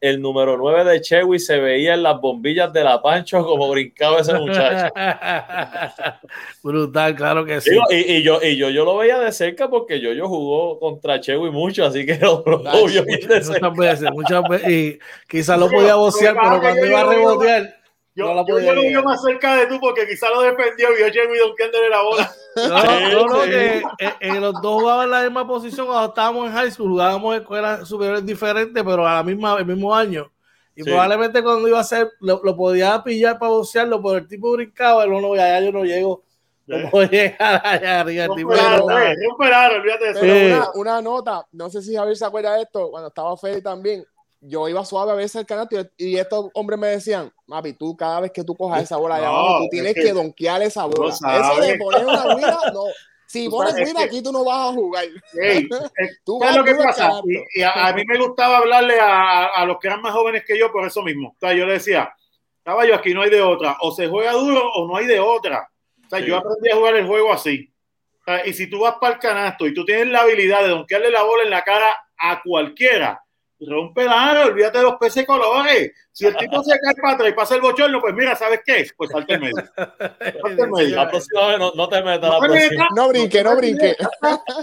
[0.00, 4.20] El número 9 de Chewy se veía en las bombillas de la Pancho como brincaba
[4.20, 4.92] ese muchacho.
[6.62, 7.70] Brutal, claro que sí.
[7.70, 10.78] Digo, y, y yo, y yo, yo lo veía de cerca porque yo, yo jugó
[10.78, 13.68] contra Chewy mucho, así que lo, lo Ay, vio bien de cerca.
[13.68, 14.70] Muchas veces, muchas veces.
[14.70, 17.79] Y quizás lo podía pasa pero cuando iba a rebotear,
[18.14, 20.42] Yo, no la yo, podía yo lo veo más cerca de tú porque quizá lo
[20.42, 22.32] defendió y yo Chewy donkeándole la bola.
[22.56, 22.66] No,
[23.28, 26.52] no, no, que eh, eh, los dos jugaban en la misma posición cuando estábamos en
[26.52, 30.30] high school, jugábamos en escuelas superiores diferentes, pero a la misma, el mismo año.
[30.74, 30.88] Y Sí.
[30.90, 35.06] probablemente cuando iba a hacer, lo, lo podía pillar para bocearlo, pero el tipo brincaba,
[35.06, 36.22] y no, no, allá yo no llego.
[36.66, 36.88] No Eh.
[36.90, 38.24] puedo llegar allá arriba.
[38.24, 40.56] Eh, olvídate de eso.
[40.56, 44.04] Una, una nota, no sé si Javier se acuerda de esto, cuando estaba Fede también,
[44.40, 47.96] yo iba suave a veces al canasto y, y estos hombres me decían, Mapi, tú
[47.96, 50.12] cada vez que tú cojas esa bola allá No, abajo, tú es tienes que que,
[50.12, 51.12] donkear esa bola.
[51.14, 52.84] Eso de poner una guira, no.
[53.26, 55.04] Si Tú pones guira que- aquí, tú no vas a jugar.
[55.40, 55.68] Ey,
[56.00, 57.10] eh, Tú ¿Sabes vas lo que pasa?
[57.24, 60.42] Y, y a, a mí me gustaba hablarle a, a los que eran más jóvenes
[60.46, 61.28] que yo por eso mismo.
[61.28, 62.12] O sea, yo le decía,
[62.64, 63.76] caballo, aquí no hay de otra.
[63.82, 65.68] O se juega duro o no hay de otra.
[66.06, 66.26] O sea, Sí.
[66.26, 67.72] yo aprendí a jugar el juego así.
[68.20, 70.68] O sea, y si tú vas para el canasto y tú tienes la habilidad de
[70.70, 73.22] donkearle la bola en la cara a cualquiera,
[73.60, 75.92] rompe la aro, olvídate de los peces colores.
[76.12, 78.86] Si el tipo se cae para atrás y pasa el bochorno, pues mira, ¿sabes qué?
[78.96, 79.56] Pues salte el medio.
[79.76, 80.96] Salte el medio.
[80.96, 82.70] La próxima vez no, no te metas, la No próxima.
[82.70, 82.88] metas.
[82.96, 83.96] No brinque, no brinque.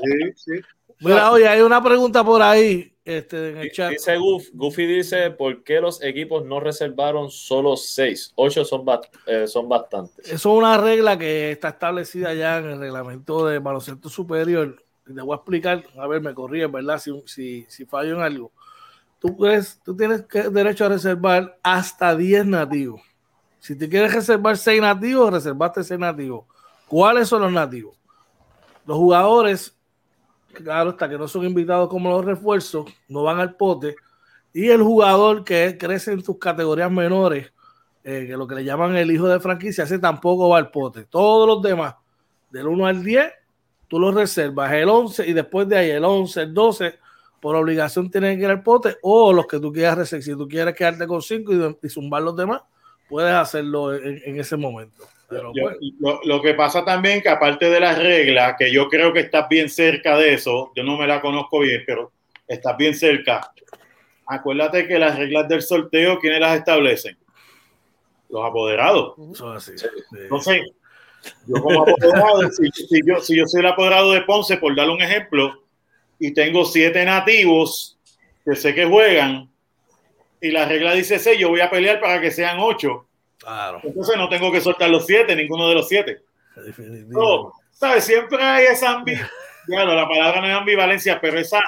[0.03, 0.51] Sí, sí.
[0.99, 3.91] Mira, oye, hay una pregunta por ahí este, en el chat.
[3.91, 8.31] Dice Goof, Goofy dice, ¿por qué los equipos no reservaron solo seis?
[8.35, 10.25] Ocho son, ba- eh, son bastantes.
[10.25, 14.75] Eso es una regla que está establecida ya en el reglamento de baloncesto superior.
[15.07, 16.97] Y Te voy a explicar, a ver, me corríes, ¿verdad?
[16.97, 18.51] Si, si, si fallo en algo.
[19.19, 19.35] Tú,
[19.83, 23.01] tú tienes que- derecho a reservar hasta 10 nativos.
[23.59, 26.45] Si te quieres reservar 6 nativos, reservaste 6 nativos.
[26.87, 27.97] ¿Cuáles son los nativos?
[28.85, 29.77] Los jugadores,
[30.53, 33.95] claro, hasta que no son invitados como los refuerzos, no van al pote.
[34.53, 37.51] Y el jugador que crece en tus categorías menores,
[38.03, 41.03] eh, que lo que le llaman el hijo de franquicia, ese tampoco va al pote.
[41.05, 41.95] Todos los demás,
[42.49, 43.33] del 1 al 10,
[43.89, 46.97] tú los reservas, el 11 y después de ahí el 11, el 12,
[47.39, 50.09] por obligación tienen que ir al pote o los que tú quieras.
[50.09, 52.61] Si tú quieres quedarte con 5 y, y zumbar los demás,
[53.09, 55.03] puedes hacerlo en, en ese momento.
[55.29, 58.87] Pero, Yo- pues, lo, lo que pasa también que aparte de las reglas, que yo
[58.87, 62.11] creo que estás bien cerca de eso, yo no me la conozco bien, pero
[62.47, 63.51] estás bien cerca.
[64.25, 67.17] Acuérdate que las reglas del sorteo, ¿quiénes las establecen?
[68.29, 69.13] Los apoderados.
[69.33, 69.77] es así.
[69.77, 69.85] Sí.
[69.87, 70.17] Sí.
[70.21, 70.61] Entonces,
[71.45, 74.93] yo como apoderado, si, si yo, si yo soy el apoderado de Ponce, por darle
[74.93, 75.63] un ejemplo,
[76.19, 77.97] y tengo siete nativos
[78.45, 79.49] que sé que juegan,
[80.39, 83.05] y la regla dice seis, yo voy a pelear para que sean ocho.
[83.37, 86.21] Claro, Entonces no tengo que soltar los siete, ninguno de los siete.
[86.55, 87.21] definitivo.
[87.21, 88.03] No, ¿sabes?
[88.03, 89.31] Siempre hay esa ambivalencia.
[89.67, 91.59] la palabra no es ambivalencia, pero esa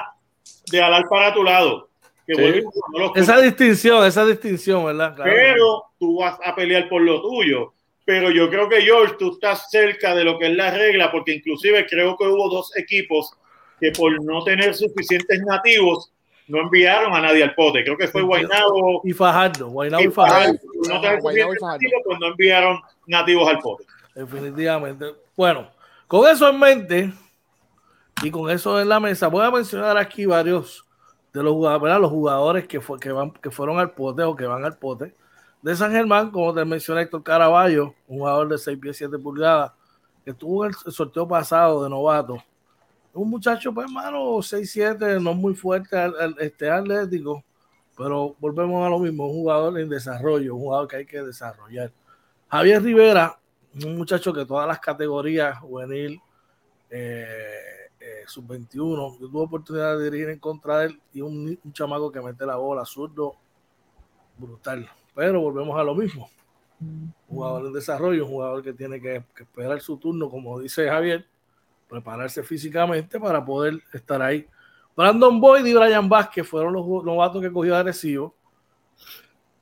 [0.72, 1.90] de alar para tu lado.
[2.26, 2.64] Que Sí.
[2.98, 5.16] no Esa distinción, esa distinción, ¿verdad?
[5.16, 5.32] Claro.
[5.34, 7.74] pero tú vas a pelear por lo tuyo.
[8.06, 11.34] Pero yo creo que George, tú estás cerca de lo que es la regla, porque
[11.34, 13.32] inclusive creo que hubo dos equipos
[13.80, 16.12] que por no tener suficientes nativos
[16.48, 17.84] no enviaron a nadie al pote.
[17.84, 20.60] Creo que fue Guaynabo Y Fajardo, Guaynabo y Fajardo.
[20.88, 23.86] No tener suficientes nativos, pues no enviaron nativos al pote.
[24.16, 25.14] Definitivamente.
[25.38, 25.70] Bueno,
[26.08, 27.14] con eso en mente
[28.24, 30.86] y con eso en la mesa, voy a mencionar aquí varios
[31.32, 32.02] de los jugadores, ¿verdad?
[32.02, 35.14] los jugadores que, fue, que, van, que fueron al pote o que van al pote.
[35.62, 39.74] De San Germán, como te mencioné, Héctor Caraballo, un jugador de 6 pies 7 pulgadas,
[40.24, 42.44] que estuvo en el sorteo pasado de novato.
[43.20, 45.98] Un muchacho, pues, hermano, 6'7, no muy fuerte,
[46.40, 47.44] este atlético,
[47.98, 51.92] pero volvemos a lo mismo, un jugador en desarrollo, un jugador que hay que desarrollar.
[52.48, 53.38] Javier Rivera,
[53.84, 56.20] un muchacho que todas las categorías, juvenil,
[56.90, 61.74] eh, eh, sub-21, yo tuve oportunidad de dirigir en contra de él y un, un
[61.74, 63.36] chamaco que mete la bola, zurdo,
[64.38, 64.90] brutal.
[65.14, 66.30] Pero volvemos a lo mismo.
[66.80, 70.88] Un jugador en desarrollo, un jugador que tiene que, que esperar su turno, como dice
[70.88, 71.28] Javier,
[71.90, 74.48] prepararse físicamente para poder estar ahí.
[74.96, 78.36] Brandon Boyd y Brian Vázquez fueron los novatos que cogió agresivo.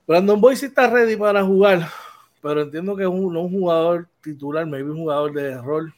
[0.06, 1.88] Brandon Boyd sí está ready para jugar,
[2.42, 5.94] pero entiendo que es un, no un jugador titular, maybe un jugador de rol.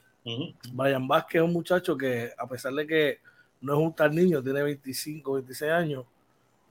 [0.73, 3.19] Brian Vázquez es un muchacho que, a pesar de que
[3.61, 6.05] no es un tal niño, tiene 25, 26 años,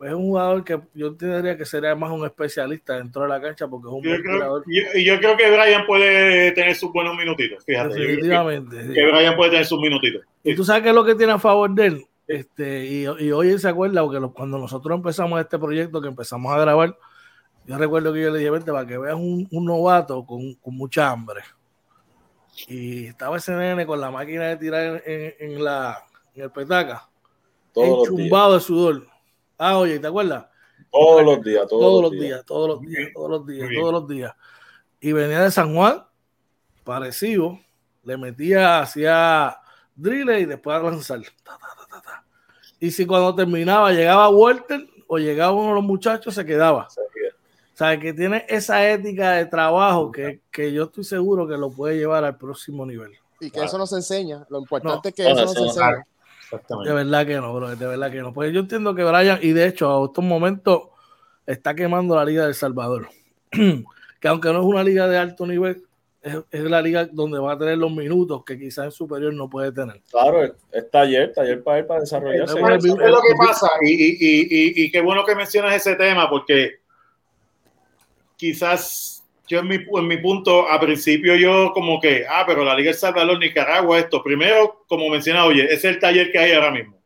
[0.01, 3.67] es un jugador que yo tendría que sería más un especialista dentro de la cancha
[3.67, 4.63] porque es un yo creo,
[4.95, 7.99] Y yo, creo que Brian puede tener sus buenos minutitos, fíjate.
[7.99, 8.77] Definitivamente.
[8.77, 10.23] Que, que, Brian puede tener sus minutitos.
[10.45, 12.07] Y tú sabes qué es lo que tiene a favor de él.
[12.29, 16.53] Este, y, y hoy se acuerda, porque lo, cuando nosotros empezamos este proyecto, que empezamos
[16.53, 16.97] a grabar,
[17.67, 20.77] yo recuerdo que yo le dije, vente, para que veas un, un novato con, con,
[20.77, 21.43] mucha hambre.
[22.69, 27.09] Y estaba ese nene con la máquina de tirar en, en la, en el petaca,
[27.73, 29.18] Todos enchumbado de sudor
[29.59, 30.47] Ah, oye, ¿te acuerdas?
[30.91, 33.93] Todos los días, todos, todos los días, días, todos los días, todos los días, todos
[33.93, 34.35] los días.
[35.01, 36.07] Y venía de San Juan,
[36.85, 37.59] parecido,
[38.05, 39.59] le metía, hacía
[39.95, 41.21] drill y después a lanzar.
[41.43, 42.25] Ta, ta, ta,
[42.81, 46.87] y si cuando terminaba llegaba Walter o llegaba uno de los muchachos, se quedaba.
[46.87, 51.71] O sea, que tiene esa ética de trabajo que, que, yo estoy seguro que lo
[51.71, 53.13] puede llevar al próximo nivel.
[53.41, 54.45] Y que eso eso nos enseña.
[54.49, 56.05] Lo importante no, es que eso nos enseña.
[56.51, 58.33] De verdad que no, bro, de verdad que no.
[58.33, 60.83] Pues yo entiendo que Brian, y de hecho, a estos momentos
[61.47, 63.09] está quemando la Liga del Salvador.
[63.51, 65.85] que aunque no es una liga de alto nivel,
[66.21, 69.49] es, es, la liga donde va a tener los minutos que quizás en superior no
[69.49, 70.01] puede tener.
[70.11, 72.59] Claro, es taller, taller para él para desarrollarse.
[72.59, 75.95] Es, es, es lo que pasa, y, y, y, y, qué bueno que mencionas ese
[75.95, 76.81] tema, porque
[78.37, 79.18] quizás
[79.49, 82.91] yo en mi, en mi punto, a principio yo como que, ah, pero la Liga
[82.91, 84.23] El Salvador, Nicaragua, esto.
[84.23, 86.99] Primero, como menciona, oye, es el taller que hay ahora mismo.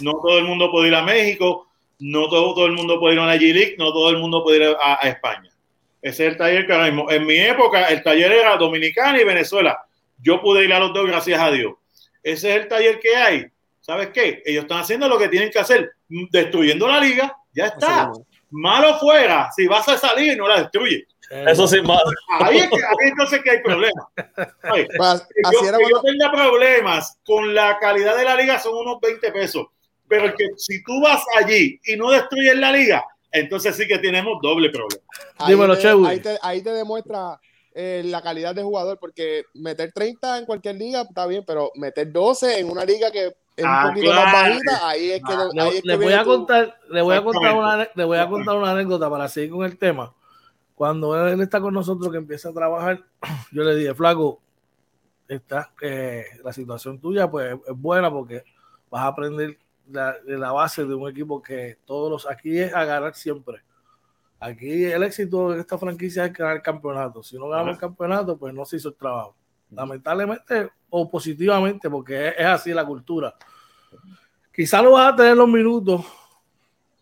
[0.00, 1.68] No todo el mundo puede ir a México,
[1.98, 4.58] no todo, todo el mundo puede ir a la G-League, no todo el mundo puede
[4.58, 5.50] ir a, a, España.
[6.02, 7.10] Ese es el taller que ahora mismo.
[7.10, 9.78] En mi época, el taller era Dominicana y Venezuela.
[10.22, 11.74] Yo pude ir a los dos, gracias a Dios.
[12.22, 13.46] Ese es el taller que hay.
[13.80, 14.42] ¿Sabes qué?
[14.44, 18.10] Ellos están haciendo lo que tienen que hacer, destruyendo la liga, ya está.
[18.50, 21.04] Malo fuera, si vas a salir, no la destruyes.
[21.30, 22.02] Eso sí, más.
[22.40, 24.06] Ahí, es que, ahí entonces que hay problemas.
[24.72, 24.86] Oye,
[25.52, 29.66] yo, que yo tenga problemas con la calidad de la liga son unos 20 pesos.
[30.08, 34.38] Pero que si tú vas allí y no destruyes la liga, entonces sí que tenemos
[34.40, 35.02] doble problema.
[35.38, 37.40] Ahí, Dímelo, te, ahí, te, ahí te demuestra
[37.74, 42.12] eh, la calidad de jugador, porque meter 30 en cualquier liga está bien, pero meter
[42.12, 44.24] 12 en una liga que un ah, poquito claro.
[44.24, 47.16] más bajita, ahí es que, ah, ahí le, es que voy a contar, le voy
[47.16, 50.12] a contar una, le voy a contar una anécdota para seguir con el tema
[50.76, 53.02] cuando él está con nosotros, que empieza a trabajar,
[53.50, 54.42] yo le dije, flaco,
[55.26, 58.44] está, eh, la situación tuya pues es buena porque
[58.90, 62.74] vas a aprender la, de la base de un equipo que todos los, aquí es
[62.74, 63.62] a ganar siempre.
[64.38, 67.22] Aquí el éxito de esta franquicia es ganar el campeonato.
[67.22, 69.34] Si no ganamos el campeonato, pues no se hizo el trabajo.
[69.70, 73.34] Lamentablemente o positivamente, porque es, es así la cultura.
[74.52, 76.04] Quizá no vas a tener los minutos,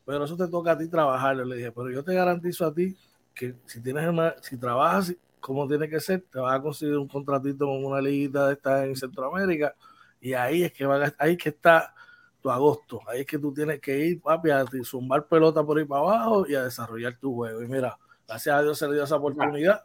[0.05, 1.37] pero eso te toca a ti trabajar.
[1.37, 2.97] Le dije, pero yo te garantizo a ti
[3.35, 7.07] que si tienes una, si trabajas como tiene que ser, te vas a conseguir un
[7.07, 9.75] contratito con una liguita de esta en Centroamérica
[10.19, 11.95] y ahí es que va, ahí que está
[12.41, 15.85] tu agosto, ahí es que tú tienes que ir, papi, a zumbar pelota por ahí
[15.85, 17.63] para abajo y a desarrollar tu juego.
[17.63, 19.85] Y mira, gracias a Dios se le dio esa oportunidad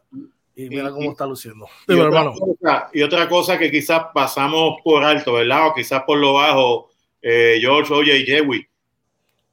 [0.59, 1.69] y mira cómo está luciendo.
[1.87, 5.67] Y, otra, cosa, y otra cosa que quizás pasamos por alto, ¿verdad?
[5.67, 6.89] O quizás por lo bajo,
[7.21, 8.67] eh, George, Oye y Jewy,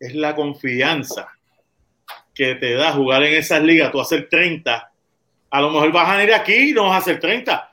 [0.01, 1.29] es la confianza
[2.35, 4.93] que te da jugar en esas ligas, tú hacer 30,
[5.51, 7.73] a lo mejor vas a venir aquí y no vas a hacer 30,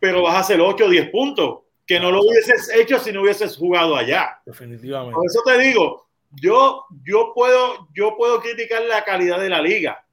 [0.00, 3.22] pero vas a hacer 8 o 10 puntos, que no lo hubieses hecho si no
[3.22, 4.40] hubieses jugado allá.
[4.44, 5.14] Definitivamente.
[5.14, 10.03] Por eso te digo, yo, yo, puedo, yo puedo criticar la calidad de la liga,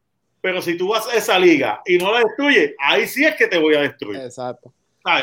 [0.42, 3.48] pero si tú vas a esa liga y no la destruyes, ahí sí es que
[3.48, 4.20] te voy a destruir.
[4.22, 4.74] Exacto.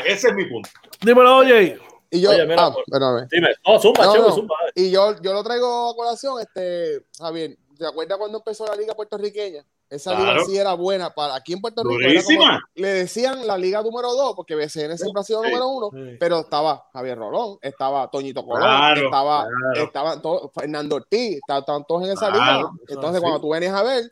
[0.05, 0.69] Ese es mi punto.
[1.01, 1.77] Dímelo, oye.
[2.11, 3.27] Y yo, Oye, mira, ah.
[3.31, 4.33] Dime, no, zumba, No, chico, no.
[4.35, 4.55] zumba.
[4.73, 7.55] Y yo, yo lo traigo a colación, este, Javier.
[7.77, 9.63] ¿Te acuerdas cuando empezó la liga puertorriqueña?
[9.89, 10.33] Esa Claro.
[10.33, 11.99] liga sí era buena para aquí en Puerto Rico.
[12.01, 15.47] era como- le decían la liga número dos, porque BCN siempre ha sido Sí.
[15.49, 16.17] número uno, Sí.
[16.19, 19.85] pero estaba Javier Rolón, estaba Toñito Colón, Claro, estaba, claro.
[19.87, 22.69] estaban todos, Fernando Ortiz, estaban, todos en esa Claro, liga.
[22.89, 24.11] Entonces, cuando tú venías a ver,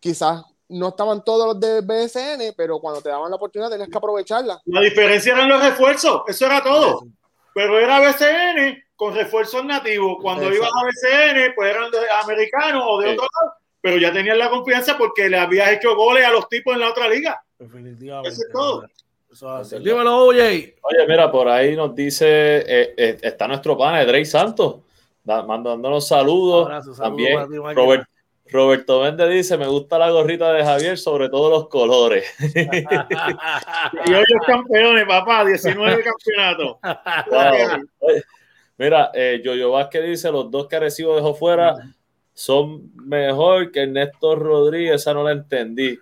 [0.00, 3.96] quizás no estaban todos los de BSN, pero cuando te daban la oportunidad tenías que
[3.96, 4.60] aprovecharla.
[4.66, 7.06] La diferencia eran los refuerzos, eso era todo.
[7.54, 10.18] pero era BCN con refuerzos nativos.
[10.20, 14.38] Cuando iban a BCN, pues eran de americanos o de otro lado, pero ya tenían
[14.38, 17.42] la confianza porque le habías hecho goles a los tipos en la otra liga.
[17.58, 18.28] Definitivamente.
[18.28, 18.84] Eso es todo.
[19.30, 20.76] Eso Dímelo, oye.
[20.82, 24.76] Oye, mira, por ahí nos dice, eh, eh, está nuestro pana, Drake Santos,
[25.24, 26.66] mandándonos saludos.
[26.66, 27.76] Abrazo, saludos También.
[27.76, 28.08] Robert,
[28.50, 32.24] Roberto Méndez dice, me gusta la gorrita de Javier, sobre todo los colores.
[34.06, 36.76] Y hoy es campeones, papá, 19 campeonatos.
[37.30, 38.12] Wow.
[38.78, 41.74] Mira, eh, Yoyo Vázquez dice, los dos que Arecibo dejó fuera
[42.32, 45.98] son mejor que Néstor Rodríguez, esa no la entendí.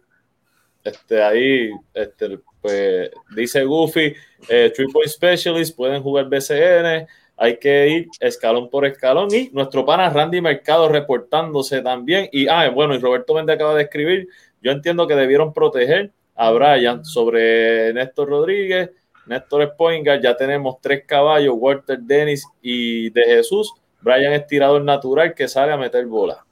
[0.85, 4.15] Este, ahí, este, pues, dice Goofy,
[4.49, 7.07] eh, Three Point Specialist, pueden jugar BCN,
[7.37, 12.29] hay que ir escalón por escalón y nuestro pana Randy Mercado reportándose también.
[12.33, 14.29] Y, ah, bueno, y Roberto Méndez acaba de escribir,
[14.63, 18.91] yo entiendo que debieron proteger a Brian sobre Néstor Rodríguez,
[19.27, 23.73] Néstor Spoingar, ya tenemos tres caballos, Walter Dennis y de Jesús.
[24.01, 26.45] Brian es tirador natural que sale a meter bola.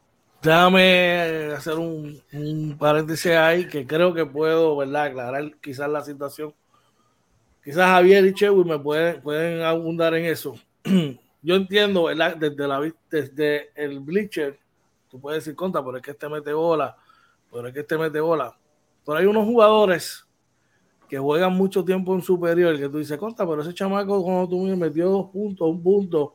[0.43, 5.05] Déjame hacer un, un paréntesis ahí que creo que puedo, ¿verdad?
[5.05, 6.53] Aclarar quizás la situación.
[7.65, 10.55] Quizás Javier y Chewy me pueden, pueden abundar en eso.
[11.43, 12.09] Yo entiendo.
[12.09, 14.59] Desde, la, desde el bleacher,
[15.11, 16.97] tú puedes decir contra, pero es que este mete bola,
[17.51, 18.57] pero es que este mete bola.
[19.05, 20.27] Pero hay unos jugadores
[21.09, 24.63] que juegan mucho tiempo en superior, que tú dices, contra, pero ese chamaco cuando tú
[24.63, 26.35] me metió dos puntos, un punto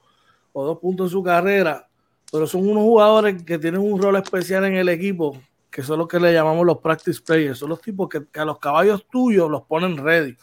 [0.54, 1.88] o dos puntos en su carrera,
[2.32, 5.36] pero son unos jugadores que tienen un rol especial en el equipo,
[5.72, 8.46] que son los que le llamamos los practice players, son los tipos que, que a
[8.46, 10.38] los caballos tuyos los ponen ready,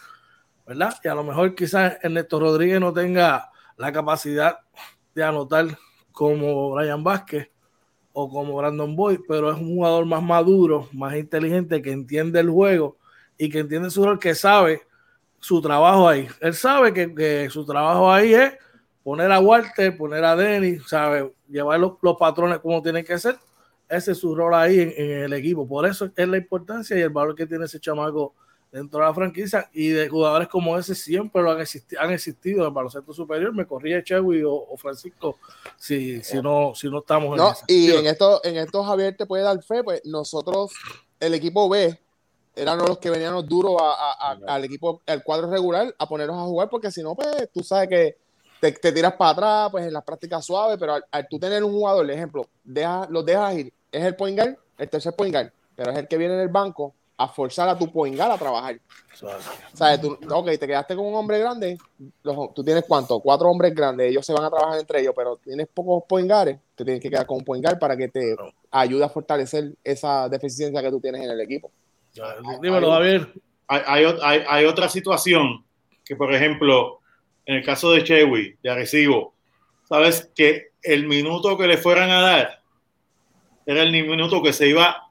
[0.66, 0.94] ¿verdad?
[1.02, 4.58] Y a lo mejor quizás Ernesto Rodríguez no tenga la capacidad
[5.14, 5.78] de anotar
[6.12, 7.50] como Brian Vázquez
[8.12, 12.48] o como Brandon Boyd, pero es un jugador más maduro, más inteligente, que entiende el
[12.48, 12.96] juego
[13.36, 14.80] y que entiende su rol, que sabe
[15.38, 16.26] su trabajo ahí.
[16.40, 18.54] Él sabe que, que su trabajo ahí es
[19.04, 23.36] poner a Walter, poner a Denny, sabe, llevar los, los, patrones como tienen que ser.
[23.86, 25.68] Ese es su rol ahí en, en, el equipo.
[25.68, 28.34] Por eso es la importancia y el valor que tiene ese chamaco
[28.70, 32.60] dentro de la franquicia y de jugadores como ese siempre lo han, existi han existido
[32.60, 33.52] en el baloncesto superior.
[33.54, 35.38] Me corría Chewy o, o, Francisco
[35.76, 37.64] si, si, no, si no estamos no, en esa.
[37.68, 40.72] Y en esto, en esto Javier te puede dar fe, pues nosotros,
[41.20, 41.98] el equipo B,
[42.54, 46.08] eran los que venían los duros a, a, a, al equipo, al cuadro regular, a
[46.08, 48.16] ponerlos a jugar, porque si no, pues tú sabes que
[48.60, 51.62] te, te, tiras para atrás, pues en las prácticas suaves, pero al, al, tú tener
[51.62, 55.52] un jugador, ejemplo, deja, los dejas ir, es el point guard, el tercer point guard,
[55.74, 58.38] pero es el que viene en el banco a forzar a tu point guard a
[58.38, 58.78] trabajar.
[59.72, 61.78] Sea, tú, ok, te quedaste con un hombre grande,
[62.22, 65.36] los, tú tienes cuánto, cuatro hombres grandes, ellos se van a trabajar entre ellos, pero
[65.36, 68.36] tienes pocos point guards, te tienes que quedar con un point guard para que te
[68.70, 71.70] ayude a fortalecer esa deficiencia que tú tienes en el equipo.
[72.60, 73.32] Dímelo, Javier.
[73.68, 75.64] Hay, hay, hay, hay, otra situación
[76.04, 77.00] que, por ejemplo,
[77.46, 79.34] en el caso de Chewy, de Arecibo,
[79.88, 82.62] sabes que el minuto que le fueran a dar
[83.64, 85.05] era el minuto que se iba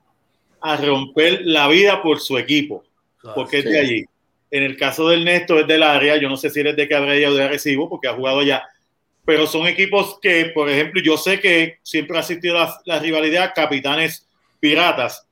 [0.66, 2.84] a romper la vida por su equipo,
[3.36, 3.68] porque sí.
[3.68, 4.06] es de allí.
[4.50, 7.30] En el caso del Néstor es del área, yo no sé si eres de Cabrera
[7.30, 8.64] o de Arecibo, porque ha jugado allá,
[9.24, 13.52] pero son equipos que, por ejemplo, yo sé que siempre ha existido la, la rivalidad
[13.54, 14.28] capitanes
[14.60, 15.28] piratas.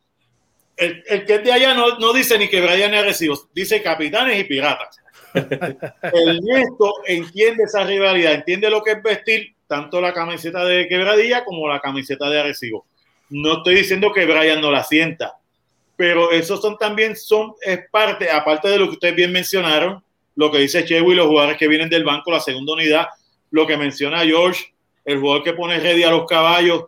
[0.77, 3.81] El, el, que es de allá no, no dice ni que Brian ni Arecibo, dice
[3.81, 4.99] capitanes y piratas.
[5.33, 11.43] el Néstor entiende esa rivalidad, entiende lo que es vestir tanto la camiseta de Quebradilla
[11.43, 12.85] como la camiseta de Arecibo.
[13.35, 15.39] No estoy diciendo que Brian no la sienta,
[15.95, 20.03] pero esos son también son es parte, aparte de lo que ustedes bien mencionaron,
[20.35, 23.07] lo que dice Chewy, los jugadores que vienen del banco, la segunda unidad,
[23.49, 26.83] lo que menciona George, el jugador que pone ready a los caballos,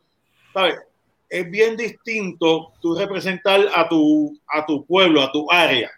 [0.53, 0.75] ¿sabes?
[1.27, 5.89] Es bien distinto tú representar a tu, a tu pueblo, a tu área.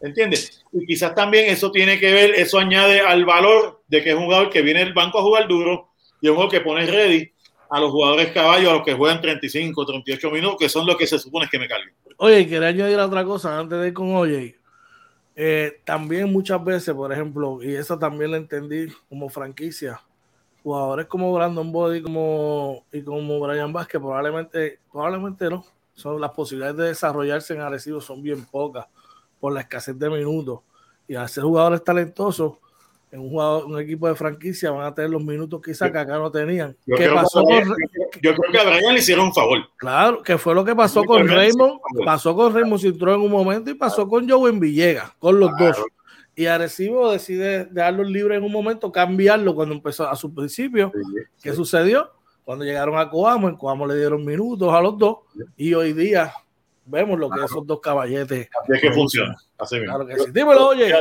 [0.00, 0.64] ¿Entiendes?
[0.72, 4.26] Y quizás también eso tiene que ver, eso añade al valor de que es un
[4.26, 5.88] jugador que viene del banco a jugar duro
[6.20, 7.32] y un jugador que pone ready
[7.70, 11.06] a los jugadores caballos, a los que juegan 35, 38 minutos, que son los que
[11.06, 11.92] se supone que me carguen.
[12.16, 14.56] Oye, quería añadir otra cosa antes de ir con Oye.
[15.36, 20.00] Eh, también muchas veces, por ejemplo, y eso también lo entendí como franquicia,
[20.64, 25.64] jugadores como Brandon Body como, y como Brian Vázquez, probablemente, probablemente no.
[25.94, 28.86] Son las posibilidades de desarrollarse en Arecibo son bien pocas
[29.40, 30.60] por la escasez de minutos.
[31.06, 32.54] Y al ser jugadores talentosos,
[33.10, 36.18] en un, jugador, un equipo de franquicia van a tener los minutos quizás que acá
[36.18, 36.76] no tenían.
[36.86, 37.76] Yo, ¿Qué creo, pasó que, con,
[38.22, 39.58] yo creo que a Brian le hicieron un favor.
[39.76, 43.70] Claro, que fue lo que pasó con Raymond, pasó con Raymond Cintrón en un momento
[43.70, 45.76] y pasó con Joven Villegas, con los claro.
[45.78, 45.86] dos.
[46.36, 50.92] Y Arecibo decide dejarlo libre en un momento, cambiarlo cuando empezó a su principio.
[50.94, 51.20] Sí, sí.
[51.42, 52.12] ¿Qué sucedió?
[52.44, 55.18] Cuando llegaron a Coamo, en Coamo le dieron minutos a los dos
[55.56, 56.32] y hoy día
[56.84, 57.46] vemos lo que claro.
[57.46, 58.48] esos dos caballetes.
[58.62, 59.36] Así es que funciona.
[59.58, 59.96] Así mismo.
[59.96, 60.30] Claro que sí.
[60.32, 60.94] Dímelo, oye.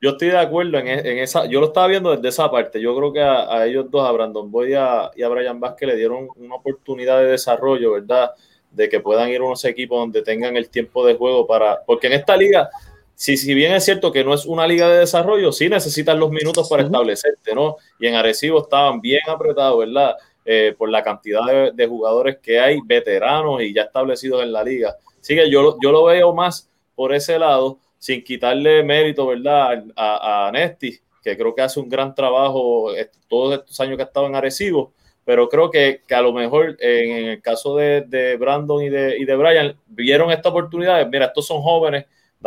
[0.00, 2.80] Yo estoy de acuerdo en, en, esa, yo lo estaba viendo desde esa parte.
[2.80, 5.60] Yo creo que a, a ellos dos, a Brandon Boyd y a, y a Brian
[5.60, 8.30] Vázquez, le dieron una oportunidad de desarrollo, ¿verdad?
[8.70, 11.82] De que puedan ir a unos equipos donde tengan el tiempo de juego para.
[11.84, 12.70] Porque en esta liga,
[13.14, 16.30] si, si bien es cierto que no es una liga de desarrollo, sí necesitan los
[16.30, 17.76] minutos para establecerte, ¿no?
[17.98, 20.16] Y en Arecibo estaban bien apretados, ¿verdad?
[20.46, 24.64] Eh, por la cantidad de, de, jugadores que hay, veteranos y ya establecidos en la
[24.64, 24.96] liga.
[25.20, 29.84] Así que yo, yo lo veo más por ese lado sin quitarle mérito, ¿verdad?
[29.94, 32.88] A, a Nesti, que creo que hace un gran trabajo
[33.28, 34.94] todos estos años que ha estado en Arecibo,
[35.24, 38.88] pero creo que, que a lo mejor en, en el caso de, de, Brandon y
[38.88, 42.06] de, y de Brian, vieron esta oportunidad, mira, estos son jóvenes,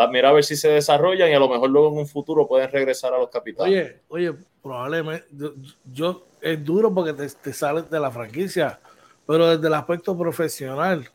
[0.10, 2.72] mira a ver si se desarrollan y a lo mejor luego en un futuro pueden
[2.72, 4.02] regresar a los capitales.
[4.10, 5.54] Oye, oye, probablemente, yo,
[5.94, 8.80] yo es duro porque te, te sales de la franquicia,
[9.28, 11.08] pero desde el aspecto profesional,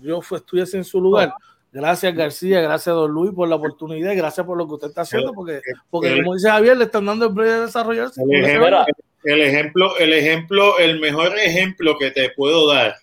[0.00, 1.34] yo fui, estuviese en su lugar.
[1.36, 4.88] Oh Gracias García, gracias Don Luis por la oportunidad y gracias por lo que usted
[4.88, 8.22] está haciendo, porque, porque el, como dice Javier, le están dando el break de desarrollarse.
[8.22, 8.84] El ejemplo,
[9.24, 12.96] el ejemplo, el ejemplo, el mejor ejemplo que te puedo dar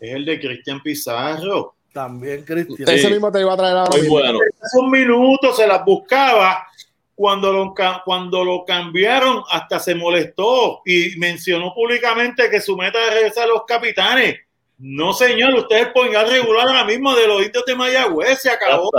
[0.00, 1.74] es el de Cristian Pizarro.
[1.92, 2.88] También Cristian.
[2.88, 3.96] Ese mismo te iba a traer ahora.
[3.96, 4.38] Muy bueno.
[4.62, 6.66] Esos minutos se las buscaba.
[7.14, 13.14] Cuando lo, cuando lo cambiaron, hasta se molestó y mencionó públicamente que su meta es
[13.14, 14.34] regresar a los capitanes
[14.78, 18.90] no, señor, usted es regular ahora mismo de los indios de Mayagüez, se acabó.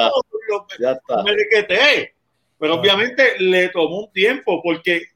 [0.80, 1.24] Ya está.
[2.58, 5.10] Pero obviamente le tomó un tiempo porque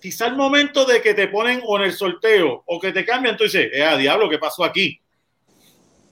[0.00, 3.36] quizá el momento de que te ponen o en el sorteo o que te cambian,
[3.36, 5.00] tú dices, eh, a diablo, ¿qué pasó aquí?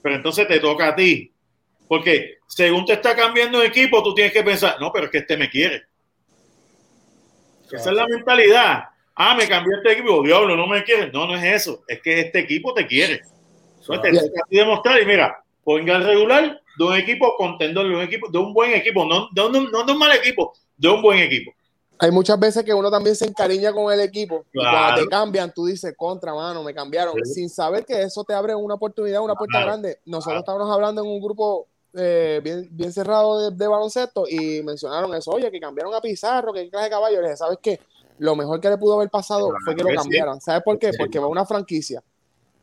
[0.03, 1.33] Pero entonces te toca a ti.
[1.87, 5.19] Porque según te está cambiando de equipo, tú tienes que pensar, no, pero es que
[5.19, 5.85] este me quiere.
[7.71, 8.83] Esa es la mentalidad.
[9.15, 11.11] Ah, me cambié este equipo, diablo, no me quiere.
[11.11, 11.83] No, no es eso.
[11.87, 13.23] Es que este equipo te quiere.
[14.49, 18.53] Demostrar y mira, ponga el regular de un equipo contendor, de un equipo, de un
[18.53, 21.51] buen equipo, no, de un, no de un mal equipo, de un buen equipo.
[21.99, 24.45] Hay muchas veces que uno también se encariña con el equipo.
[24.51, 24.69] Claro.
[24.69, 27.15] Y cuando te cambian, tú dices, contra mano, me cambiaron.
[27.25, 27.33] Sí.
[27.33, 29.65] Sin saber que eso te abre una oportunidad, una puerta claro.
[29.65, 29.99] grande.
[30.05, 30.39] Nosotros claro.
[30.39, 35.31] estábamos hablando en un grupo eh, bien, bien cerrado de, de, baloncesto y mencionaron eso.
[35.31, 37.19] Oye, que cambiaron a Pizarro, que clase de caballo.
[37.19, 37.79] Le dije, ¿sabes qué?
[38.19, 40.39] Lo mejor que le pudo haber pasado fue que lo cambiaran.
[40.39, 40.91] ¿Sabes por qué?
[40.97, 42.03] Porque va una franquicia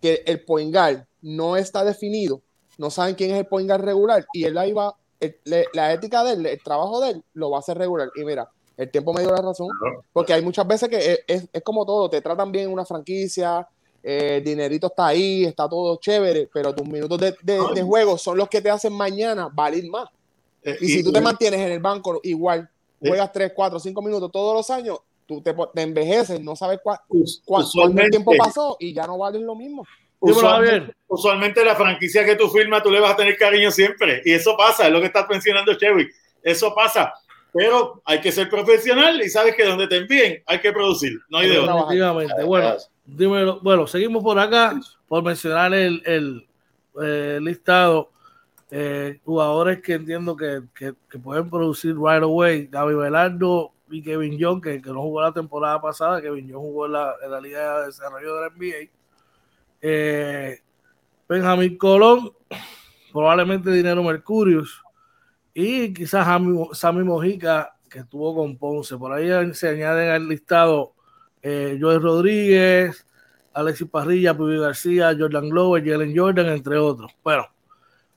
[0.00, 2.42] que el point guard no está definido,
[2.76, 5.36] no saben quién es el point guard regular y él ahí va, el,
[5.72, 8.10] la ética de él, el trabajo de él, lo va a hacer regular.
[8.14, 9.68] Y mira, el tiempo me dio la razón,
[10.12, 13.66] porque hay muchas veces que es, es, es como todo, te tratan bien una franquicia,
[14.02, 18.18] eh, el dinerito está ahí, está todo chévere, pero tus minutos de, de, de juego
[18.18, 20.10] son los que te hacen mañana valer más.
[20.80, 22.68] Y si tú te mantienes en el banco igual,
[22.98, 28.10] juegas 3, 4, 5 minutos todos los años, tú te, te envejeces, no sabes cuánto
[28.10, 29.86] tiempo pasó y ya no vales lo mismo.
[30.30, 34.22] Usualmente, usualmente, la franquicia que tú firmas, tú le vas a tener cariño siempre.
[34.24, 36.08] Y eso pasa, es lo que está mencionando Chevy.
[36.42, 37.12] Eso pasa.
[37.52, 41.20] Pero hay que ser profesional y sabes que donde te envíen hay que producir.
[41.28, 41.74] No hay de otra.
[41.74, 42.44] Definitivamente.
[42.44, 43.60] Bueno, dímelo.
[43.60, 44.74] bueno, seguimos por acá
[45.06, 46.46] por mencionar el, el
[47.02, 48.10] eh, listado.
[48.70, 52.66] Eh, jugadores que entiendo que, que, que, pueden producir right away.
[52.66, 56.20] Gaby Velardo y Kevin John, que, que, no jugó la temporada pasada.
[56.20, 58.90] Kevin John jugó en la, en la Liga de Desarrollo de la NBA
[59.87, 60.61] eh,
[61.28, 62.32] Benjamín Colón,
[63.12, 64.82] probablemente Dinero Mercurius
[65.53, 66.26] y quizás
[66.72, 68.97] Sammy Mojica que estuvo con Ponce.
[68.97, 70.95] Por ahí se añaden al listado
[71.43, 73.07] eh, Joel Rodríguez,
[73.53, 77.12] Alexis Parrilla, Pibi García, Jordan Glover, Jalen Jordan, entre otros.
[77.22, 77.47] Bueno,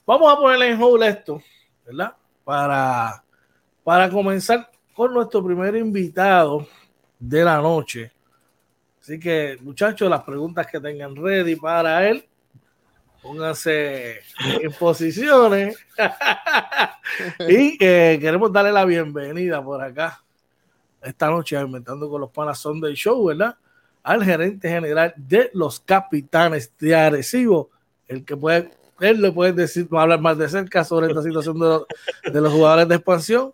[0.05, 1.41] vamos a ponerle en hold esto,
[1.85, 2.13] ¿verdad?
[2.45, 3.25] Para,
[3.83, 6.65] para comenzar con nuestro primer invitado
[7.19, 8.13] de la noche.
[9.07, 12.25] Así que, muchachos, las preguntas que tengan ready para él,
[13.23, 14.19] pónganse
[14.61, 15.77] en posiciones.
[17.47, 20.21] y eh, queremos darle la bienvenida por acá,
[21.01, 23.55] esta noche, inventando con los panas Sunday Show, ¿verdad?
[24.03, 27.69] Al gerente general de los capitanes de Arecibo,
[28.09, 31.65] el que puede, él le puede decir, hablar más de cerca sobre esta situación de
[31.65, 31.85] los,
[32.25, 33.53] de los jugadores de expansión.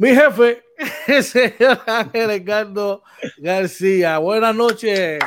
[0.00, 0.62] Mi jefe,
[1.22, 3.02] señor Ángel Ricardo
[3.36, 4.16] García.
[4.16, 5.18] Buenas noches.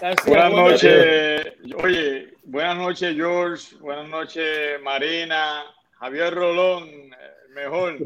[0.00, 1.52] García, buenas, noches.
[1.76, 3.76] Oye, buenas noches, George.
[3.78, 5.64] Buenas noches, Marina.
[6.00, 7.10] Javier Rolón,
[7.50, 7.98] mejor.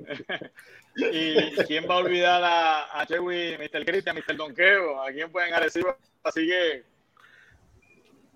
[0.96, 3.84] ¿Y quién va a olvidar a, a Chewy, Mr.
[3.84, 4.36] Cristian, Mr.
[4.36, 5.00] Donqueo?
[5.00, 5.96] ¿A quién pueden agresivo?
[6.24, 6.82] Así que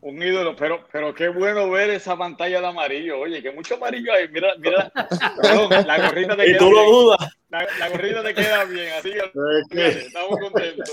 [0.00, 3.18] un ídolo, pero, pero qué bueno ver esa pantalla de amarillo.
[3.18, 4.28] Oye, que mucho amarillo hay.
[4.28, 4.92] Mira, mira,
[5.40, 7.36] perdón, la gorrita te Y tú lo dudas.
[7.48, 9.12] La, corrida te queda bien, así
[9.70, 10.90] que estamos contentos.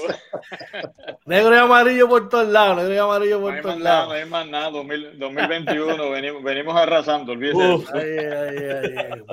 [1.26, 4.10] Negro y amarillo por todos lados, negro y amarillo por todos lados.
[4.10, 7.86] No hay más nada, 2021, venimos, venimos arrasando, olvídese.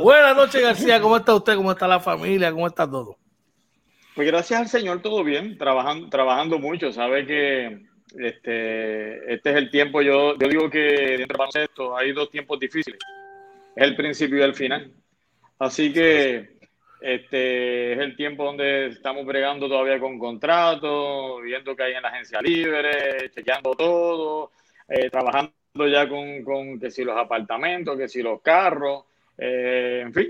[0.03, 1.57] Buenas noches, García, ¿cómo está usted?
[1.57, 2.51] ¿Cómo está la familia?
[2.51, 3.17] ¿Cómo está todo?
[4.15, 9.71] Pues gracias al Señor, todo bien, trabajando, trabajando mucho, sabe que este, este es el
[9.71, 12.99] tiempo, yo, yo digo que dentro de esto hay dos tiempos difíciles,
[13.77, 14.93] es el principio y el final.
[15.59, 16.59] Así que
[17.01, 22.09] este es el tiempo donde estamos bregando todavía con contratos, viendo que hay en la
[22.09, 24.53] agencia libre, chequeando todo,
[24.89, 25.53] eh, trabajando
[25.91, 29.05] ya con, con, que si los apartamentos, que si los carros,
[29.39, 30.29] eh, en fin,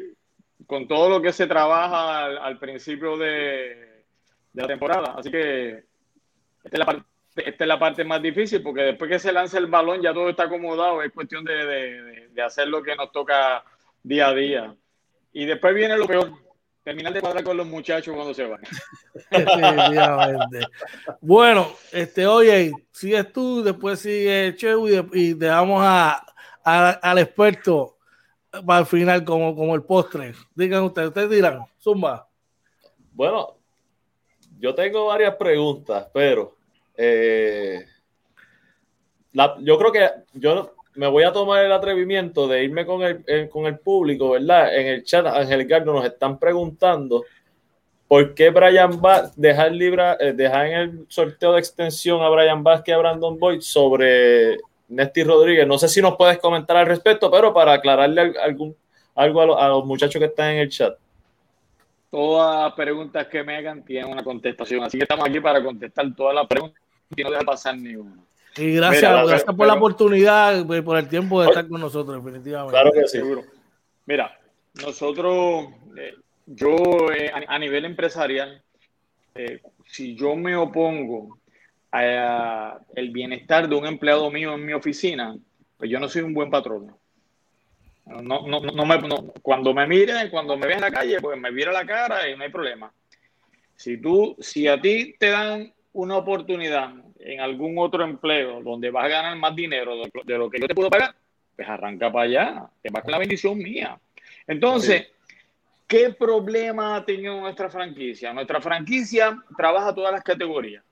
[0.66, 4.05] con todo lo que se trabaja al, principio de,
[4.53, 5.14] de, la temporada.
[5.16, 5.85] Así que
[6.62, 9.59] esta es la parte esta es la parte más difícil porque después que se lanza
[9.59, 13.64] el balón ya todo está acomodado, es cuestión de, hacer lo que nos toca
[14.03, 14.76] día a día.
[15.33, 16.33] Y después viene lo peor,
[16.83, 18.61] terminar de cuadrar con los muchachos cuando se van.
[21.20, 26.24] bueno, este, oye, sigues tú, después sigue Chew y, dejamos a,
[26.64, 27.99] al experto
[28.66, 30.35] para el final como, como el postre.
[30.55, 32.28] Digan ustedes, ustedes dirán, Zumba.
[33.12, 33.57] Bueno,
[34.59, 36.57] yo tengo varias preguntas, pero
[37.03, 37.86] eh,
[39.61, 43.48] yo creo que yo me voy a tomar el atrevimiento de irme con el, eh,
[43.51, 44.76] con el público, ¿verdad?
[44.76, 47.24] En el chat, Ángel Gardo nos están preguntando
[48.07, 52.62] por qué Brian va dejar, libre, eh, dejar en el sorteo de extensión a Brian
[52.62, 55.66] Vázquez y a Brandon Boyd sobre Nesty Rodríguez.
[55.66, 58.76] No sé si nos puedes comentar al respecto, pero para aclararle algún,
[59.14, 60.98] algo a, los muchachos que están en el chat
[62.11, 64.82] todas las preguntas que me hagan tienen una contestación.
[64.82, 66.80] Así que estamos aquí para contestar todas las preguntas
[67.16, 68.16] y no deja pasar ni una.
[68.56, 72.72] Y gracias, gracias por la oportunidad, y por el tiempo de estar con nosotros, definitivamente.
[72.72, 73.18] Claro que sí.
[73.18, 73.44] Seguro.
[74.06, 74.38] Mira,
[74.74, 76.14] nosotros, eh,
[76.46, 78.61] yo eh, a, nivel empresarial,
[79.34, 81.38] eh, si yo me opongo
[81.92, 85.36] al bienestar de un empleado mío en mi oficina,
[85.76, 86.94] pues yo no soy un buen patrón.
[88.06, 88.98] No, no, no, me,
[89.42, 92.36] cuando me mire, cuando me ve en la calle, pues me vira la cara y
[92.36, 92.92] no hay problema.
[93.76, 99.05] Si tú, si a ti te dan una oportunidad en algún otro empleo donde vas
[99.05, 101.14] a ganar más dinero de, lo que yo te puedo pagar,
[101.57, 103.99] pues arranca para allá, te vas con la bendición mía.
[104.47, 105.09] Entonces,
[105.86, 108.32] ¿qué problema ha tenido nuestra franquicia?
[108.32, 110.84] Nuestra franquicia trabaja todas las categorías.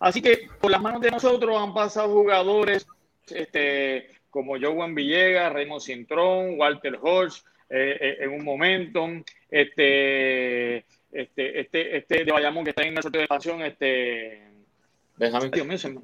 [0.00, 2.86] Así que por las manos de nosotros han pasado jugadores
[3.28, 9.06] este, como Joan Villegas, Raymond Cintrón, Walter Hodge, eh, eh, en un momento,
[9.50, 14.42] este, este, este, este de Bayamón que está en el sorteo de expansión, este.
[15.16, 15.50] Benjamín.
[15.50, 16.02] Dios mío,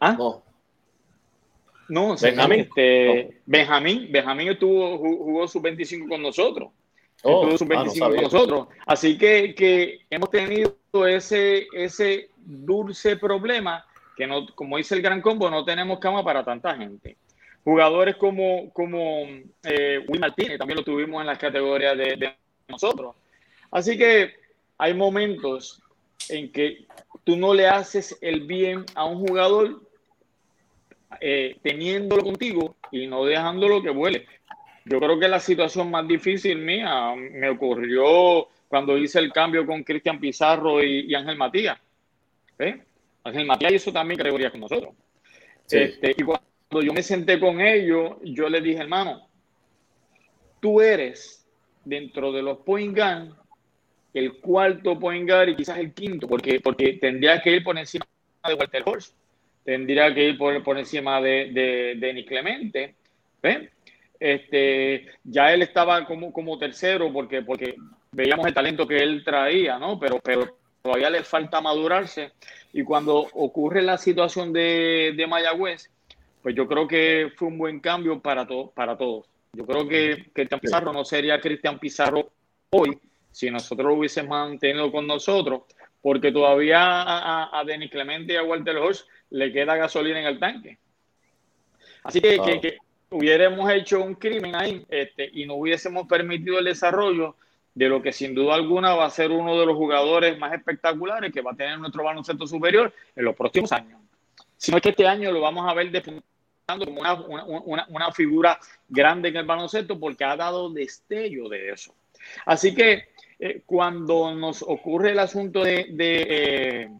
[0.00, 0.12] ¿Ah?
[0.18, 0.42] No.
[1.88, 2.60] No, Benjamín.
[2.60, 4.08] Este, Benjamín.
[4.10, 6.70] Benjamín estuvo, jugó sus 25 con nosotros.
[7.22, 8.68] Oh, estuvo sus 25 ah, con nosotros.
[8.86, 10.76] Así que, que hemos tenido
[11.06, 13.84] ese, ese dulce problema
[14.16, 17.16] que no, como dice el Gran Combo, no tenemos cama para tanta gente.
[17.64, 19.26] Jugadores como, como
[19.62, 22.34] eh, Will Martínez también lo tuvimos en las categorías de, de
[22.66, 23.14] nosotros.
[23.70, 24.34] Así que
[24.78, 25.82] hay momentos
[26.28, 26.86] en que
[27.24, 29.82] tú no le haces el bien a un jugador
[31.20, 34.26] eh, teniéndolo contigo y no dejándolo que vuele.
[34.84, 39.82] Yo creo que la situación más difícil mía me ocurrió cuando hice el cambio con
[39.82, 41.78] Cristian Pizarro y, Ángel Matías.
[42.58, 42.80] ¿Eh?
[43.24, 44.94] Ángel Matías hizo también categoría con nosotros.
[45.70, 49.28] Este, y cuando yo me senté con ellos, yo le dije, hermano,
[50.60, 51.46] tú eres
[51.84, 53.34] dentro de los point guard
[54.18, 58.06] el cuarto point guard y quizás el quinto, porque, porque tendría que ir por encima
[58.46, 59.14] de Walter Horst,
[59.64, 62.94] tendría que ir por, por encima de, de, de Clemente.
[64.18, 67.76] Este, ya él estaba como, como tercero porque, porque
[68.10, 69.98] veíamos el talento que él traía, ¿no?
[69.98, 72.32] Pero, pero todavía le falta madurarse.
[72.72, 75.90] Y cuando ocurre la situación de, de Mayagüez,
[76.42, 79.26] pues yo creo que fue un buen cambio para, para todos.
[79.52, 82.30] Yo creo que Cristian Pizarro no sería Cristian Pizarro
[82.70, 82.98] hoy
[83.32, 85.62] si nosotros lo hubiésemos mantenido con nosotros,
[86.00, 90.78] porque todavía a, Denis Clemente y a Walter Hodge le queda gasolina en el tanque.
[92.04, 92.78] Así que, que,
[93.10, 97.36] hubiéramos hecho un crimen ahí este, y no hubiésemos permitido el desarrollo
[97.74, 101.32] de lo que sin duda alguna va a ser uno de los jugadores más espectaculares
[101.32, 104.00] que va a tener nuestro baloncesto superior en los próximos años.
[104.56, 108.12] Si no es que este año lo vamos a ver despuntando como una, una, una
[108.12, 108.58] figura
[108.88, 111.94] grande en el baloncesto porque ha dado destello de eso.
[112.44, 113.10] Así que
[113.40, 116.90] eh, cuando nos ocurre el asunto de, eh,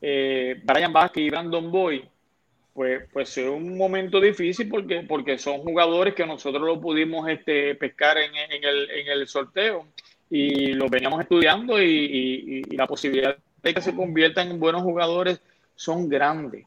[0.00, 2.08] eh, Brian Vázquez y Brandon Boy,
[2.72, 7.74] pues, pues es un momento difícil porque, porque son jugadores que nosotros lo pudimos este,
[7.74, 9.86] pescar en, el, sorteo
[10.30, 15.40] y lo veníamos estudiando y, la posibilidad de que se conviertan en buenos jugadores
[15.74, 16.66] son grandes.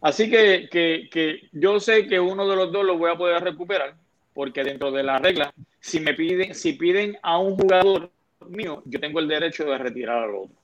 [0.00, 3.96] Así que, que, yo sé que uno de los dos lo voy a poder recuperar,
[4.34, 8.10] porque dentro de la regla, si me piden, si piden a un jugador
[8.48, 10.56] mío, yo tengo el derecho de retirar al otro.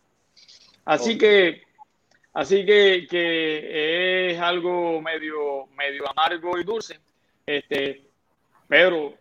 [0.85, 1.63] Así que,
[2.33, 6.99] así que, que, es algo medio, medio amargo y dulce.
[7.47, 8.03] Este,
[8.69, 9.15] pero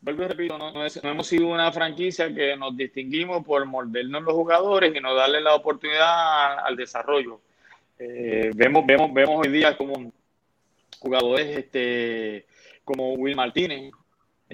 [0.00, 4.94] vuelvo y repito, no, hemos sido una franquicia que nos distinguimos por mordernos los jugadores
[4.94, 7.40] y no darle la oportunidad al, desarrollo.
[7.98, 10.12] Eh, vemos, vemos, vemos hoy día como
[10.98, 12.46] jugadores este,
[12.84, 13.92] como Will Martínez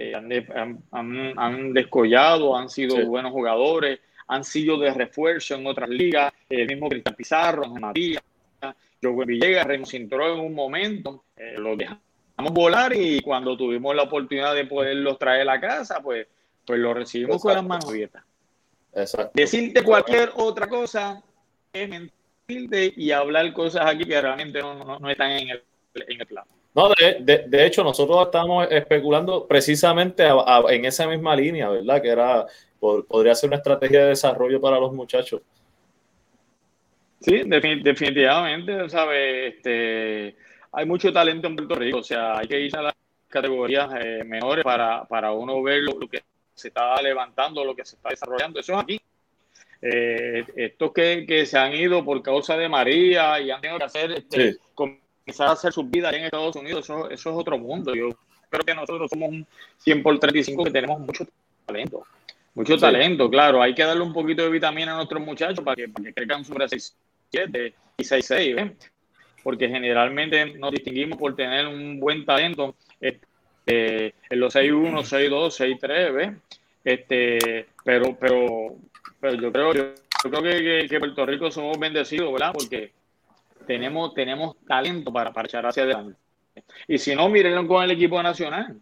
[0.01, 5.89] eh, han, han, han, descollado, han sido buenos jugadores, han sido de refuerzo en otras
[5.89, 8.23] ligas, el mismo Cristian Pizarro, Matías,
[9.03, 14.05] Joe Villegas, Remos entró en un momento, eh, lo dejamos volar y cuando tuvimos la
[14.05, 16.29] oportunidad de poderlos traer a la casa, pues,
[16.65, 18.23] pues lo recibimos con las manos abiertas.
[19.35, 21.21] Decirte cualquier otra cosa
[21.73, 25.63] es mentirte y hablar cosas aquí que realmente no, no, están en el,
[25.95, 26.58] en el plano.
[26.79, 30.29] No, de, de, hecho, nosotros estamos especulando precisamente
[30.69, 32.01] en esa misma línea, ¿verdad?
[32.01, 32.47] Que era,
[32.79, 35.43] podría ser una estrategia de desarrollo para los muchachos.
[37.21, 39.55] Sí, definitivamente, ¿sabes?
[39.55, 40.37] Este,
[40.71, 42.95] hay mucho talento en Puerto Rico, o sea, hay que ir a las
[43.27, 46.23] categorías eh, menores para, para, uno ver lo, que
[46.55, 48.61] se está levantando, lo que se está desarrollando.
[48.61, 49.01] Eso es aquí.
[49.83, 53.85] Eh, estos que, que, se han ido por causa de María y han tenido que
[53.85, 55.08] hacer, este, comenzar
[55.41, 57.95] a hacer su vida en Estados Unidos, eso, eso es otro mundo.
[57.95, 58.11] Yo
[58.51, 59.47] creo que nosotros somos un
[59.79, 61.27] 100 por 35 que tenemos mucho
[61.67, 62.05] talento.
[62.55, 63.63] Mucho talento, claro.
[63.63, 66.45] Hay que darle un poquito de vitamina a nuestros muchachos para que, para que crezcan
[66.45, 66.97] sobre 6,
[67.31, 68.57] 7 y 6, 6
[69.43, 76.13] porque generalmente nos distinguimos por tener un buen talento este, en los 6-1, 6-2, 6-3,
[76.13, 76.31] ¿ves?
[76.85, 78.77] Este, pero, pero,
[79.21, 79.95] pero yo creo, yo,
[80.31, 82.53] creo que, que, Puerto Rico somos bendecidos, ¿verdad?
[82.53, 82.93] Porque
[83.69, 86.19] tenemos, tenemos talento para, para echar hacia adelante.
[86.89, 88.81] Y si no, mírenlo con el equipo nacional.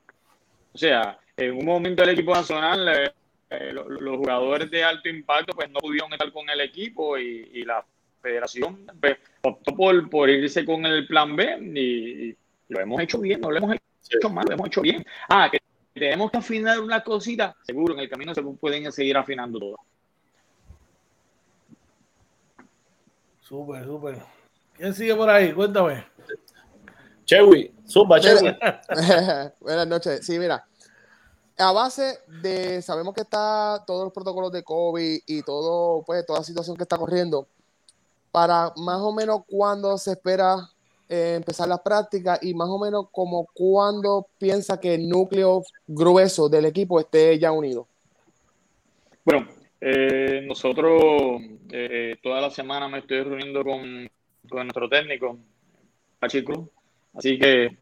[0.72, 3.12] O sea, en un momento el equipo nacional, eh,
[3.50, 7.64] eh, los, jugadores de alto impacto pues no pudieron estar con el equipo y, y
[7.64, 7.84] la
[8.22, 12.36] federación pues, optó por, por irse con el plan B y,
[12.68, 13.76] lo hemos hecho bien, no lo hemos
[14.08, 15.04] hecho mal, lo hemos hecho bien.
[15.28, 15.60] Ah, que
[15.94, 19.76] tenemos que afinar una cosita, seguro en el camino se pueden seguir afinando todo.
[23.40, 24.35] Súper, súper.
[24.76, 25.52] ¿Quién sigue por ahí?
[25.52, 26.04] Cuéntame.
[27.24, 28.56] Chewy, zumba, Chewy.
[29.60, 30.24] Buenas noches.
[30.24, 30.64] Sí, mira,
[31.58, 36.40] a base de, sabemos que está todos los protocolos de COVID y todo, pues, toda
[36.40, 37.48] la situación que está corriendo,
[38.30, 40.70] para más o menos cuándo se espera
[41.08, 46.48] eh, empezar la práctica y más o menos como cuándo piensa que el núcleo grueso
[46.48, 47.86] del equipo esté ya unido.
[49.24, 49.48] Bueno,
[49.80, 54.10] eh, nosotros eh, toda la semana me estoy reuniendo con,
[54.54, 55.38] nuestro técnico,
[56.18, 56.68] Pachi Cruz,
[57.14, 57.76] así que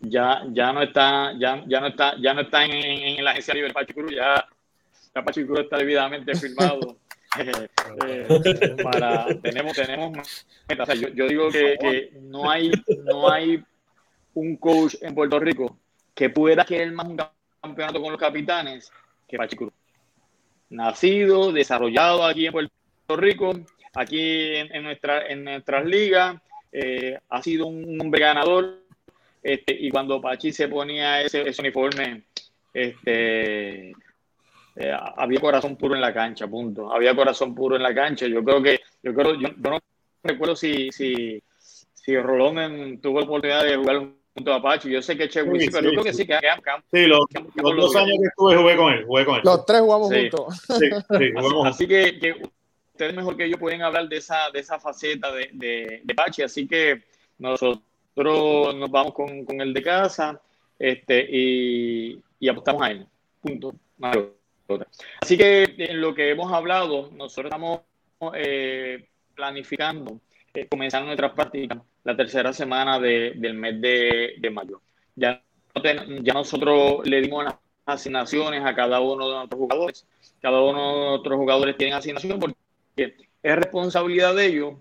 [0.00, 3.72] ya, ya no está, ya, ya no está, ya no está en, la agencia libre
[3.72, 4.46] Pachi Cruz, ya,
[5.14, 6.96] ya Pachi Cruz está debidamente firmado.
[8.06, 8.26] Eh,
[8.82, 10.46] para, tenemos, tenemos
[11.14, 12.72] yo, digo que, no, hay,
[13.04, 13.62] no hay
[14.34, 15.78] un coach en Puerto Rico
[16.12, 17.16] que pueda querer más un
[17.62, 18.90] campeonato con los capitanes
[19.28, 19.72] que Pachi Cruz.
[20.70, 23.52] Nacido, desarrollado aquí en Puerto Rico,
[23.94, 26.36] aquí en, nuestra, en nuestras ligas,
[26.72, 28.78] eh, ha sido un hombre ganador.
[29.42, 32.24] Este, y cuando Pachi se ponía ese, ese uniforme,
[32.74, 33.90] este,
[34.76, 36.92] eh, había corazón puro en la cancha, punto.
[36.92, 38.26] Había corazón puro en la cancha.
[38.26, 39.78] Yo creo que, yo creo, yo, no
[40.22, 44.88] recuerdo si, si, si Rolón tuvo la oportunidad de jugar junto a Pacho.
[44.88, 46.38] Yo sé que Che sí, pero yo creo que sí, que
[46.92, 47.24] Sí, los,
[47.54, 49.42] dos años que estuve jugué con él, jugué con él.
[49.44, 50.62] Los tres jugamos juntos.
[50.78, 50.90] Sí,
[51.34, 52.34] jugamos así, que, que,
[53.00, 56.42] ustedes mejor que yo pueden hablar de esa, de esa faceta de, de, de Pachi,
[56.42, 57.02] así que
[57.38, 57.80] nosotros
[58.14, 60.38] nos vamos con, con el de casa
[60.78, 63.06] este, y, apostamos a él.
[63.40, 63.74] Punto.
[65.22, 67.80] Así que en lo que hemos hablado, nosotros estamos
[68.34, 70.20] eh, planificando
[70.52, 74.82] eh, comenzar nuestras prácticas la tercera semana del mes de, mayo.
[75.16, 75.42] Ya,
[76.22, 77.54] ya nosotros le dimos las
[77.86, 80.06] asignaciones a cada uno de nuestros jugadores.
[80.42, 82.59] Cada uno de nuestros jugadores tiene asignación porque
[83.04, 84.74] es responsabilidad de ellos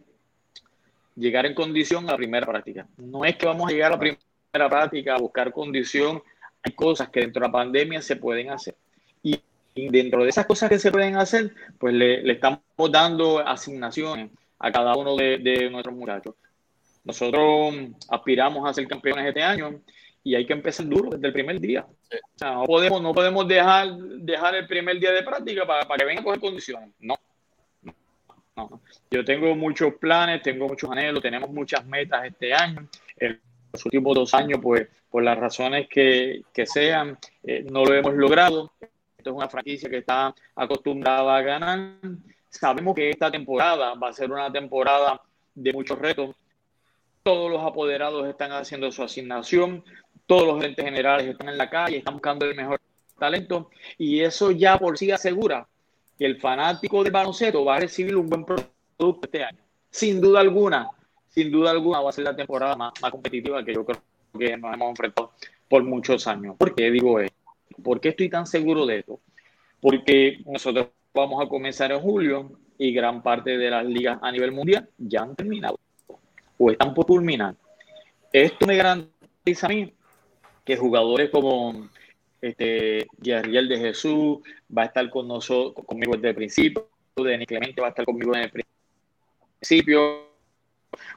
[1.15, 2.88] llegar en condición a la primera práctica.
[2.97, 6.24] No es que vamos a llegar a la primera práctica a buscar condición.
[6.63, 8.76] Hay cosas que dentro de la pandemia se pueden hacer.
[9.22, 9.41] Y
[9.89, 12.59] dentro de esas cosas que se pueden hacer, pues le, estamos
[12.91, 16.36] dando asignaciones a cada uno de, nuestros muchachos.
[17.03, 17.76] Nosotros
[18.09, 19.80] aspiramos a ser campeones este año
[20.24, 21.86] y hay que empezar duro desde el primer día.
[21.86, 25.99] O sea, no podemos, no podemos dejar, dejar el primer día de práctica para, para
[25.99, 26.89] que vengan a coger condiciones.
[26.99, 27.15] No.
[29.12, 32.88] Yo tengo muchos planes, tengo muchos anhelos, tenemos muchas metas este año.
[33.18, 33.39] En
[33.74, 38.14] los últimos dos años, pues, por las razones que, que sean, eh, no lo hemos
[38.14, 38.72] logrado.
[39.18, 41.93] Esto es una franquicia que está acostumbrada a ganar.
[42.49, 45.22] Sabemos que esta temporada va a ser una temporada
[45.55, 46.36] de muchos retos.
[47.24, 49.84] Todos los apoderados están haciendo su asignación,
[50.26, 52.80] todos los gerentes generales están en la calle, están buscando el mejor
[53.20, 55.68] talento y eso ya por sí asegura
[56.20, 59.59] el fanático de baloncesto va a recibir un buen producto este año.
[59.89, 60.89] Sin duda alguna,
[61.30, 64.01] sin duda alguna va a ser la temporada más, competitiva que yo creo
[64.38, 65.32] que nos hemos enfrentado
[65.67, 66.55] por muchos años.
[66.57, 67.38] ¿Por qué digo esto?
[67.82, 69.20] ¿Por qué estoy tan seguro de esto?
[69.80, 74.51] Porque nosotros vamos a comenzar en julio y gran parte de las ligas a nivel
[74.51, 75.80] mundial ya han terminado
[76.57, 77.55] o están por culminar.
[78.32, 79.93] Esto me garantiza a mí
[80.65, 81.89] que jugadores como
[82.41, 84.39] este, Yarriel de Jesús
[84.75, 88.31] va a estar con nosotros, conmigo desde el principio, Denis Clemente va a estar conmigo
[88.31, 88.65] desde el
[89.59, 90.29] principio,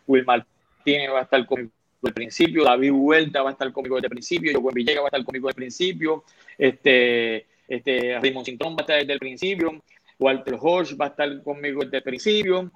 [0.06, 3.96] Will Martínez va a estar conmigo desde el principio, David Vuelta va a estar conmigo
[3.96, 6.24] desde el principio, Joaquín Villegas va a estar conmigo desde el principio,
[6.58, 9.82] este, este, Raymond Cintrón va a estar desde el principio,
[10.18, 12.70] Walter Horsch va a estar conmigo desde el principio,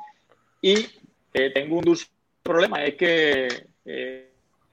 [0.63, 0.87] y
[1.35, 2.07] eh, tengo un dulce
[2.43, 3.49] problema, es que
[3.85, 4.31] eh,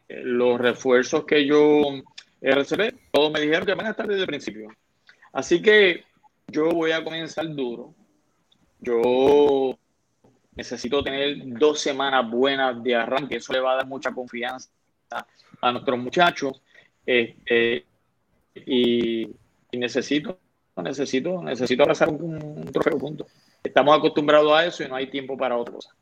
[0.08, 2.02] los refuerzos que yo
[2.52, 4.70] recibí, todos me dijeron que van a estar desde el principio.
[5.32, 6.04] Así que
[6.48, 7.96] yo voy a comenzar duro.
[8.80, 9.78] Yo
[10.56, 13.38] necesito tener dos semanas buenas de arranque.
[13.38, 14.70] Eso le va a dar mucha confianza
[15.62, 16.62] a nuestros muchachos.
[17.06, 17.86] Este,
[18.56, 19.30] y,
[19.72, 20.40] necesito,
[20.78, 23.26] necesito, necesito abrazar un, un trofeo punto.
[23.64, 25.96] Estamos acostumbrados a eso y no hay tiempo para otra cosa.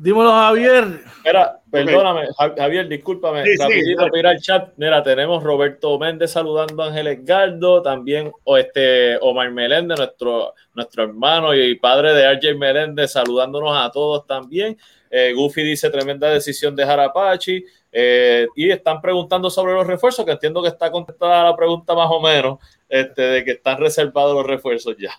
[0.00, 1.02] Dímelo, Javier.
[1.26, 3.44] Mira, perdóname, Javier, discúlpame.
[3.58, 4.72] rapidito, mira el chat.
[4.78, 11.04] Mira, tenemos Roberto Méndez saludando a Ángel Edgardo, también o este Omar Meléndez, nuestro, nuestro
[11.04, 14.78] hermano y padre de RJ Meléndez, saludándonos a todos también.
[15.10, 17.62] Eh, Goofy dice tremenda decisión de Jarapachi.
[17.92, 22.08] Eh, y están preguntando sobre los refuerzos, que entiendo que está contestada la pregunta más
[22.10, 25.12] o menos, este, de que están reservados los refuerzos ya.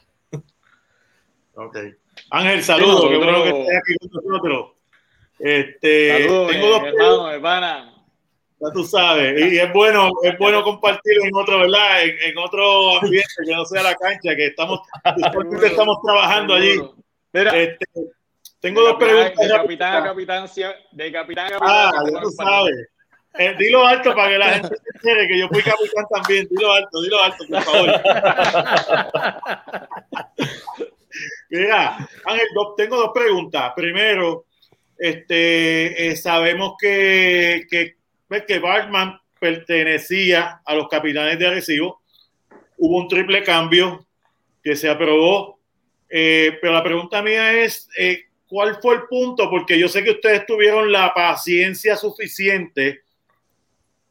[1.53, 1.77] Ok.
[2.29, 4.71] Ángel, saludos, qué bueno que estés aquí con nosotros.
[5.39, 7.87] Este, saludos, tengo dos hermano, hermana.
[8.59, 12.03] Ya tú sabes, y es bueno, es bueno compartirlo en otro, ¿verdad?
[12.03, 14.81] En, otro ambiente que no sea la cancha, que estamos,
[15.63, 16.79] estamos trabajando allí.
[17.33, 17.85] Mira, este,
[18.59, 19.35] tengo dos preguntas.
[19.35, 20.47] De capitán a capitán,
[20.91, 21.69] de capitán a capitán.
[21.69, 22.89] Ah, ya tú sabes.
[23.33, 26.47] Eh, dilo alto para que la gente se entere que yo fui capitán también.
[26.49, 27.89] Dilo alto, dilo alto, por favor.
[31.51, 32.47] Mira, Ángel,
[32.77, 33.73] tengo dos preguntas.
[33.75, 34.45] Primero,
[34.97, 37.95] este, eh, sabemos que, que,
[38.25, 42.01] pues, que Bartman pertenecía a los capitanes de Arecibo.
[42.77, 44.07] Hubo un triple cambio
[44.63, 45.59] que se aprobó.
[46.09, 49.49] Eh, pero la pregunta mía es, eh, ¿cuál fue el punto?
[49.49, 53.01] Porque yo sé que ustedes tuvieron la paciencia suficiente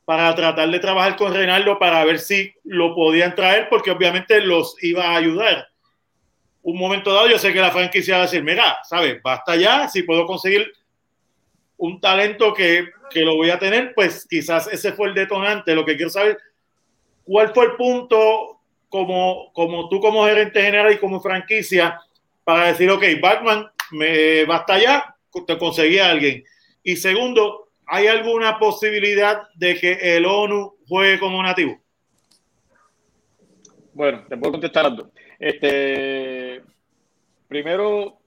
[0.05, 4.77] para tratar de trabajar con Reinaldo para ver si lo podían traer, porque obviamente los
[4.83, 5.70] iba a ayudar
[6.63, 9.23] un momento dado yo sé que la franquicia va a decir, mira, ¿sabes?
[9.23, 10.73] Basta ya, si puedo conseguir
[11.79, 15.75] un talento que, que, lo voy a tener, pues quizás ese fue el detonante.
[15.75, 16.39] Lo que quiero saber,
[17.25, 21.99] ¿cuál fue el punto como, como tú como gerente general y como franquicia
[22.45, 26.45] para decir, ok, Batman, me basta ya, te conseguí a alguien?
[26.83, 31.81] Y segundo, ¿hay alguna posibilidad de que el ONU juegue como nativo?
[33.95, 34.97] Bueno, te puedo contestar a
[35.41, 36.63] este,
[37.49, 38.19] primero,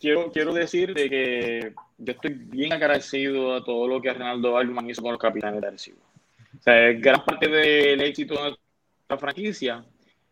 [0.00, 4.88] quiero, quiero decir de que yo estoy bien agradecido a todo lo que Ronaldo Balman
[4.88, 5.98] hizo con los capitanes de Arecibo.
[6.58, 9.84] O sea, gran parte del éxito de nuestra franquicia,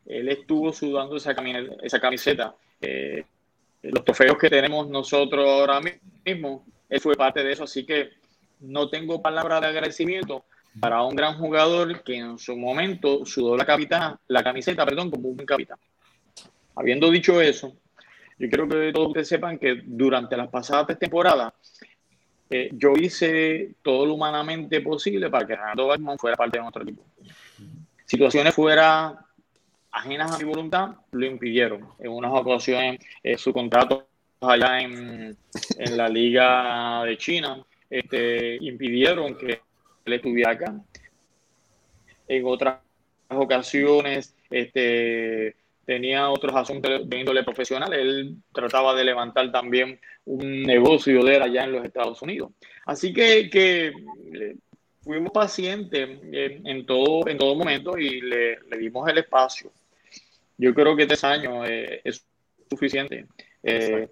[0.06, 1.34] él estuvo sudando esa,
[1.82, 2.54] esa camiseta.
[2.80, 3.24] Eh,
[3.82, 5.80] los trofeos que tenemos nosotros ahora
[6.24, 8.10] mismo, él fue parte de eso, así que
[8.60, 10.44] no tengo palabras de agradecimiento
[10.80, 15.28] para un gran jugador que en su momento sudó la, capitana, la camiseta perdón, como
[15.28, 15.78] un capitán.
[16.76, 17.76] Habiendo dicho eso,
[18.38, 21.52] yo quiero que todos ustedes sepan que durante las pasadas temporadas
[22.50, 26.82] eh, yo hice todo lo humanamente posible para que Renato Batman fuera parte de nuestro
[26.82, 27.04] equipo.
[28.04, 29.24] Situaciones fuera
[29.90, 31.88] ajenas a mi voluntad lo impidieron.
[31.98, 34.06] En unas ocasiones eh, su contrato
[34.40, 35.36] allá en,
[35.78, 39.60] en, la liga de China este, impidieron que
[40.04, 40.74] él estuviera acá.
[42.28, 42.80] En otras
[43.28, 47.92] ocasiones este, tenía otros asuntos de índole profesional.
[47.92, 52.52] Él trataba de levantar también un negocio de él allá en los Estados Unidos.
[52.86, 53.92] Así que, que
[54.32, 54.56] eh,
[55.04, 59.70] fuimos pacientes en, todo, en todo momento y le, dimos el espacio.
[60.56, 62.24] Yo creo que tres años eh, es
[62.70, 63.26] suficiente.
[63.62, 64.08] Eh,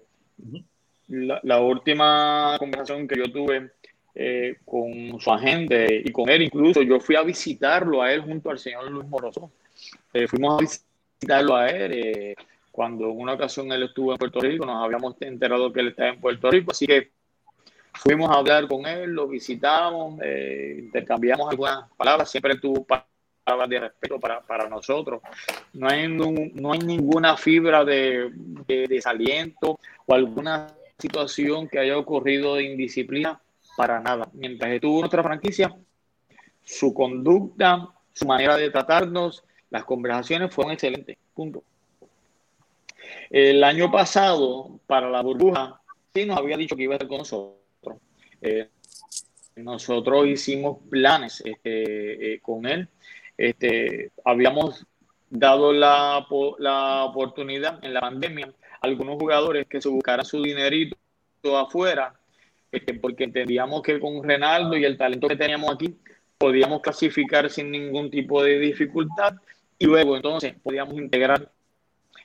[1.07, 3.71] la, última conversación que yo tuve
[4.15, 8.49] eh, con su agente y con él, incluso yo fui a visitarlo a él junto
[8.49, 9.51] al señor Luis Moroso.
[10.27, 10.57] fuimos a
[11.23, 12.35] visitarlo a él
[12.71, 16.09] cuando en una ocasión él estuvo en Puerto Rico, nos habíamos enterado que él estaba
[16.09, 17.11] en Puerto Rico, así que
[17.95, 23.79] Fuimos a hablar con él, lo visitamos, eh, intercambiamos algunas palabras, siempre tuvo palabras de
[23.79, 25.21] respeto para, para nosotros.
[25.73, 28.31] No hay, no hay ninguna fibra de,
[28.67, 30.67] de desaliento o alguna
[30.97, 33.39] situación que haya ocurrido de indisciplina
[33.77, 34.27] para nada.
[34.33, 35.75] Mientras estuvo en nuestra franquicia,
[36.63, 39.43] su conducta, su manera de tratarnos,
[39.73, 41.17] las conversaciones fueron excelentes.
[41.33, 41.63] Punto.
[43.31, 45.81] El año pasado, para la burbuja,
[46.13, 47.57] sí nos había dicho que iba a estar con nosotros
[48.39, 48.69] eh,
[49.55, 52.87] nosotros hicimos planes este, eh, con él.
[53.35, 54.85] Este, habíamos
[55.29, 56.19] dado la,
[57.07, 60.95] oportunidad en la pandemia a algunos jugadores que se buscaran su dinerito
[61.57, 62.13] afuera,
[62.71, 65.97] este, porque entendíamos que con Renaldo y el talento que teníamos aquí
[66.37, 69.35] podíamos clasificar sin ningún tipo de dificultad
[69.77, 71.51] y luego entonces podíamos integrar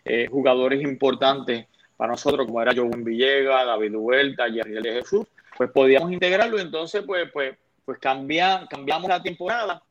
[0.05, 5.27] eh, jugadores importantes para nosotros como era Joven Villegas, David Huerta, Jerry de Jesús,
[5.57, 6.59] pues podíamos integrarlo.
[6.59, 9.83] Entonces, pues, pues, pues cambiamos la temporada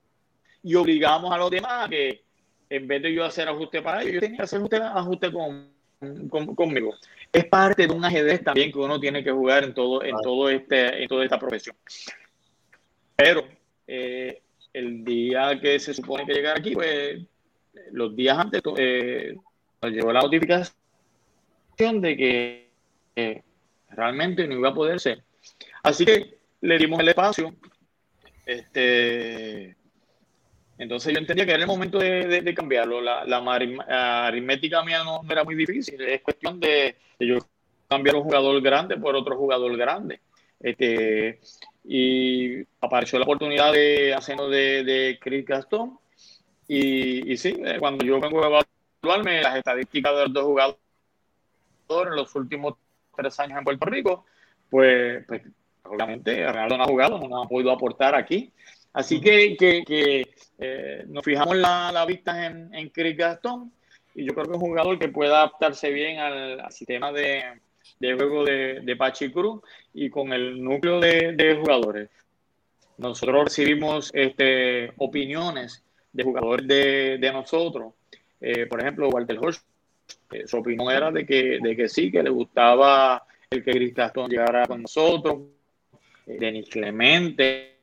[0.64, 2.24] y obligamos a los demás a que
[2.70, 5.70] en vez de yo hacer ajuste para ellos, yo tenía que hacer ajuste, con,
[6.56, 6.94] conmigo.
[7.32, 10.50] Es parte de un ajedrez también que uno tiene que jugar en todo, en todo
[10.50, 11.76] este, en toda esta profesión.
[13.16, 13.44] Pero
[13.86, 14.42] eh,
[14.74, 17.20] el día que se supone que llegar aquí, pues
[17.92, 19.36] los días antes eh,
[19.82, 20.76] nos llegó la notificación
[22.02, 22.70] de que
[23.16, 23.44] eh,
[23.90, 25.24] realmente no iba a poder ser.
[25.84, 27.54] Así que le dimos el espacio.
[28.46, 29.76] Este,
[30.78, 33.02] entonces yo entendía que era el momento de, cambiarlo.
[33.02, 36.00] La, aritmética mía no, era muy difícil.
[36.02, 37.38] Es cuestión de, yo
[37.88, 40.22] cambiar un jugador grande por otro jugador grande.
[40.60, 41.40] Este,
[41.84, 45.98] y apareció la oportunidad de hacerlo de, de Chris Gastón.
[46.68, 48.64] Y, y sí, eh, cuando yo vengo a
[49.02, 50.78] evaluarme las estadísticas de los dos jugadores
[51.90, 52.76] en los últimos
[53.16, 54.26] tres años en Puerto Rico,
[54.70, 55.42] pues, pues
[55.84, 58.52] obviamente Ronaldo no ha jugado, no ha podido aportar aquí.
[58.94, 63.72] Así que, que, eh, nos fijamos la, la vista en, en Chris Gastón
[64.16, 67.44] y yo creo que es un jugador que puede adaptarse bien al, sistema de,
[68.00, 69.62] de, juego de, de, Pachi Cruz
[69.94, 72.10] y con el núcleo de, de jugadores.
[72.98, 75.84] Nosotros recibimos este, opiniones
[76.18, 77.94] de jugadores de, de nosotros.
[78.42, 79.64] Eh, por ejemplo, Walter Horst,
[80.32, 83.94] eh, su opinión era de que, de que sí, que le gustaba el que Chris
[83.94, 85.42] Gastón llegara con nosotros,
[86.26, 87.78] Denis Clemente.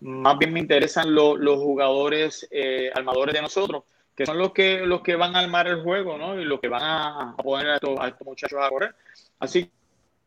[0.00, 3.84] Más bien me interesan los jugadores eh, armadores de nosotros,
[4.14, 6.38] que son los que, los que van a armar el juego, ¿no?
[6.38, 8.94] Y los que van a, poner a estos, muchachos a correr.
[9.38, 9.70] Así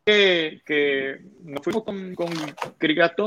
[0.06, 2.32] que, que nos fuimos con, con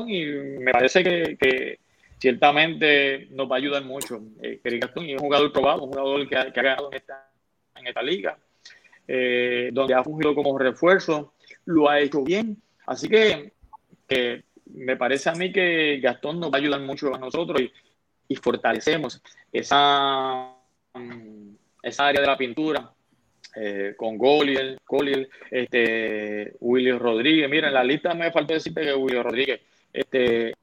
[0.08, 0.24] y
[0.58, 1.78] me parece que,
[2.20, 4.20] ciertamente nos va a ayudar mucho.
[4.42, 7.30] Eh, y es un jugador probado, un jugador que ha, ganado en esta,
[7.76, 8.38] en esta liga,
[9.08, 11.32] eh, donde ha fungido como refuerzo,
[11.64, 12.60] lo ha hecho bien.
[12.86, 13.52] Así que
[14.66, 17.60] me parece a mí que Gastón nos va a ayudar mucho a nosotros
[18.28, 19.20] y, fortalecemos
[19.52, 20.54] esa,
[20.94, 21.50] mm,
[21.82, 22.92] esa área de la pintura
[23.56, 27.50] eh, con Goliel, Goliel, este, Willy Rodríguez.
[27.50, 29.60] Mira, en la lista me faltó decirte que Willy Rodríguez
[29.92, 30.54] este,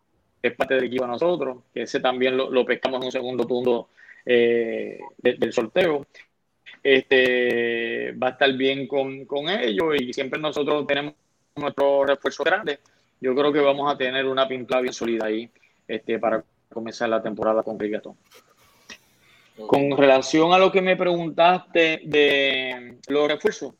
[0.47, 3.89] es parte del equipo nosotros, que ese también lo, pescamos en un segundo punto
[4.25, 6.05] eh, del sorteo.
[6.83, 11.13] Este, va a estar bien con, con ellos y siempre nosotros tenemos
[11.55, 12.79] nuestro refuerzo grande
[13.19, 15.49] yo creo que vamos a tener una pintura bien sólida ahí
[15.87, 18.15] este, para comenzar la temporada con Rigatón.
[19.55, 23.73] Con relación a lo que me preguntaste de los refuerzos,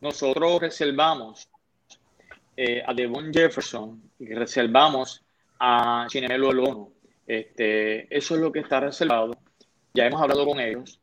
[0.00, 1.48] nosotros reservamos
[2.54, 5.23] eh, a Devon Jefferson y reservamos
[5.64, 6.92] a Chinemelo Lono.
[7.26, 9.36] Este, eso es lo que está reservado.
[9.94, 11.00] Ya hemos hablado con ellos.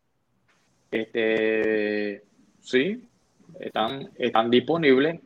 [0.92, 2.24] Este,
[2.60, 3.08] sí,
[3.60, 5.20] están, están disponibles.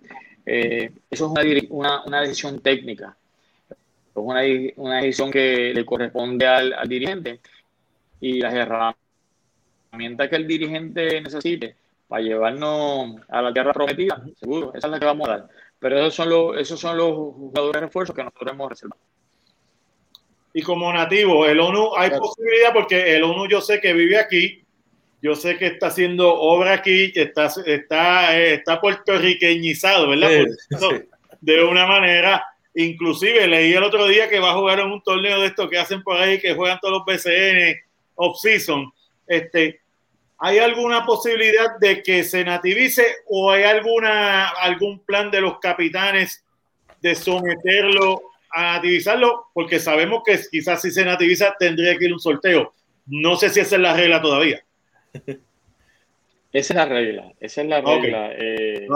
[0.46, 3.18] Eh, eso es una, una, decisión técnica,
[3.72, 3.76] es
[4.14, 4.42] una,
[4.76, 7.40] una, decisión que le corresponde al, al, dirigente
[8.22, 11.76] y las herramientas que el dirigente necesite
[12.08, 15.50] para llevarnos a la tierra prometida, seguro, esa es la que vamos a dar.
[15.80, 19.02] Pero esos son los, esos son los jugadores de refuerzo que nosotros hemos reservado.
[20.58, 24.64] Y como nativo, el ONU, hay posibilidad porque el ONU yo sé que vive aquí,
[25.22, 30.46] yo sé que está haciendo obra aquí, está, está, está puertorriqueñizado, ¿verdad?
[31.42, 32.42] De una manera.
[32.74, 35.78] Inclusive leí el otro día que va a jugar en un torneo de estos que
[35.78, 37.76] hacen por ahí, que juegan todos los BCN
[38.16, 38.94] off-season.
[39.28, 39.82] Este,
[40.38, 46.46] ¿Hay alguna posibilidad de que se nativice o hay alguna, algún plan de los capitanes
[47.02, 49.48] de someterlo a nativizarlo?
[49.54, 52.74] Porque sabemos que quizás si se nativiza tendría que ir un sorteo.
[53.06, 54.64] No sé si esa es la regla todavía.
[56.56, 58.32] Esa es la regla, esa es la regla.
[58.32, 58.88] Eh,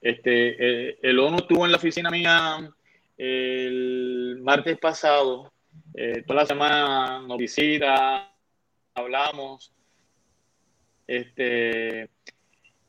[0.00, 2.72] este, eh, el ONU estuvo en la oficina mía
[3.18, 5.52] el martes pasado,
[5.92, 8.32] eh, toda la semana nos visita,
[8.94, 9.70] hablamos,
[11.06, 12.08] este,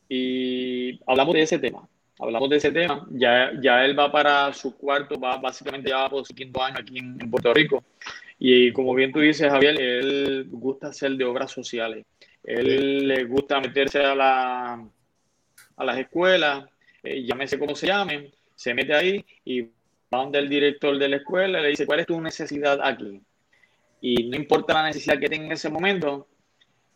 [0.08, 1.88] y hablamos de ese tema.
[2.20, 3.06] Hablamos de ese tema.
[3.12, 6.98] Ya, ya él va para su cuarto, va básicamente ya por su quinto año aquí
[6.98, 7.84] en, Puerto Rico.
[8.40, 12.06] Y como bien tú dices, Javier, él gusta hacer de obras sociales.
[12.44, 14.88] Él le gusta meterse a, la,
[15.76, 16.66] a las escuelas,
[17.04, 19.70] eh, llámese como se llamen, se mete ahí y va
[20.20, 23.22] donde el director de la escuela le dice, ¿cuál es tu necesidad aquí?
[24.02, 26.28] Y no importa la necesidad que tenga en ese momento,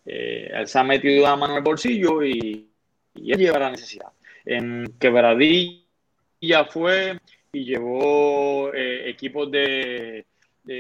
[0.06, 2.68] eh, él se ha metido la mano en el bolsillo y,
[3.16, 4.08] él lleva la necesidad.
[4.46, 7.20] En Quebradilla fue
[7.52, 10.26] y llevó eh, equipos de,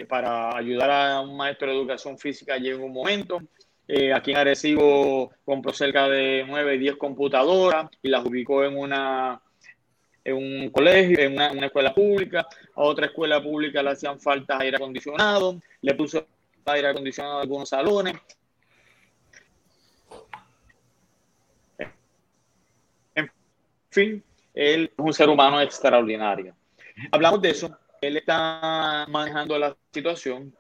[0.07, 3.41] para ayudar a un maestro de educación física en un momento.
[3.87, 9.41] Eh, aquí en Arecibo compró cerca de 9, 10 computadoras y las ubicó en una
[10.23, 12.45] en un colegio, en una, una, escuela pública.
[12.75, 16.27] A otra escuela pública le hacían falta aire acondicionado, le puso
[16.65, 18.13] aire acondicionado a algunos salones.
[23.89, 24.23] Fin,
[24.53, 26.55] él es un ser humano extraordinario.
[27.11, 30.53] Hablamos de eso, él está manejando la situación.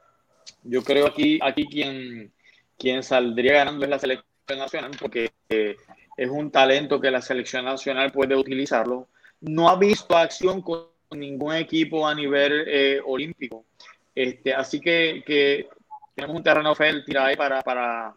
[0.63, 2.31] Yo creo aquí, aquí quien,
[2.77, 4.25] quien saldría ganando es la selección
[4.57, 5.75] nacional, porque eh,
[6.17, 9.07] es un talento que la selección nacional puede utilizarlo.
[9.41, 13.65] No ha visto acción con ningún equipo a nivel eh, olímpico.
[14.13, 15.69] Este, así que,
[16.15, 18.13] tenemos un terreno fértil ahí para, para,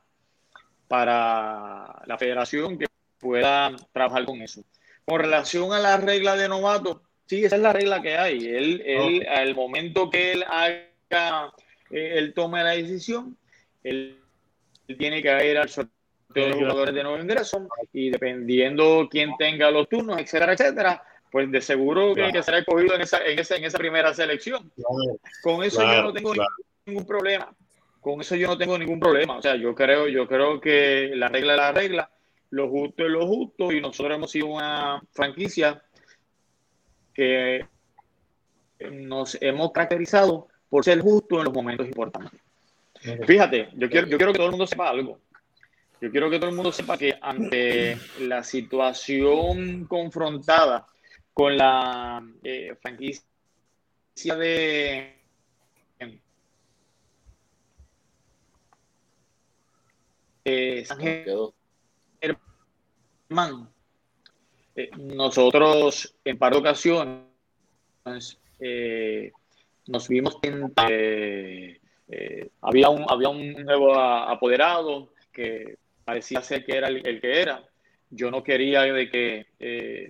[0.88, 2.86] para la federación que
[3.20, 4.64] pueda trabajar con eso.
[5.04, 8.46] Con relación a la regla de novato, sí, esa es la regla que hay.
[8.46, 11.52] Él, él al momento que él haga,
[11.90, 13.36] eh, él tome la decisión,
[13.82, 14.18] él,
[14.98, 15.92] tiene que ir al sorteo
[16.34, 21.50] de los jugadores de nuevo ingreso y dependiendo quién tenga los turnos, etcétera, etcétera, pues
[21.50, 24.70] de seguro que, será escogido en esa, en esa, en esa primera selección.
[25.42, 26.32] Con eso yo no tengo
[26.84, 27.54] ningún problema.
[28.00, 29.38] Con eso yo no tengo ningún problema.
[29.38, 32.10] O sea, yo creo, yo creo que la regla es la regla
[32.52, 35.82] lo justo es lo justo y nosotros hemos sido una franquicia
[37.14, 37.66] que
[38.90, 42.40] nos hemos caracterizado por ser justo en los momentos importantes.
[43.26, 45.18] Fíjate, yo quiero, yo quiero que todo el mundo sepa algo.
[46.00, 50.86] Yo quiero que todo el mundo sepa que ante la situación confrontada
[51.32, 53.24] con la eh, franquicia
[54.36, 55.16] de
[60.44, 60.98] eh, San
[64.74, 69.32] eh, nosotros en par de ocasiones eh,
[69.86, 70.38] nos vimos
[70.88, 71.78] eh,
[72.60, 77.62] había, un, había un nuevo apoderado que parecía ser que era el, que era.
[78.10, 79.46] Yo no quería de que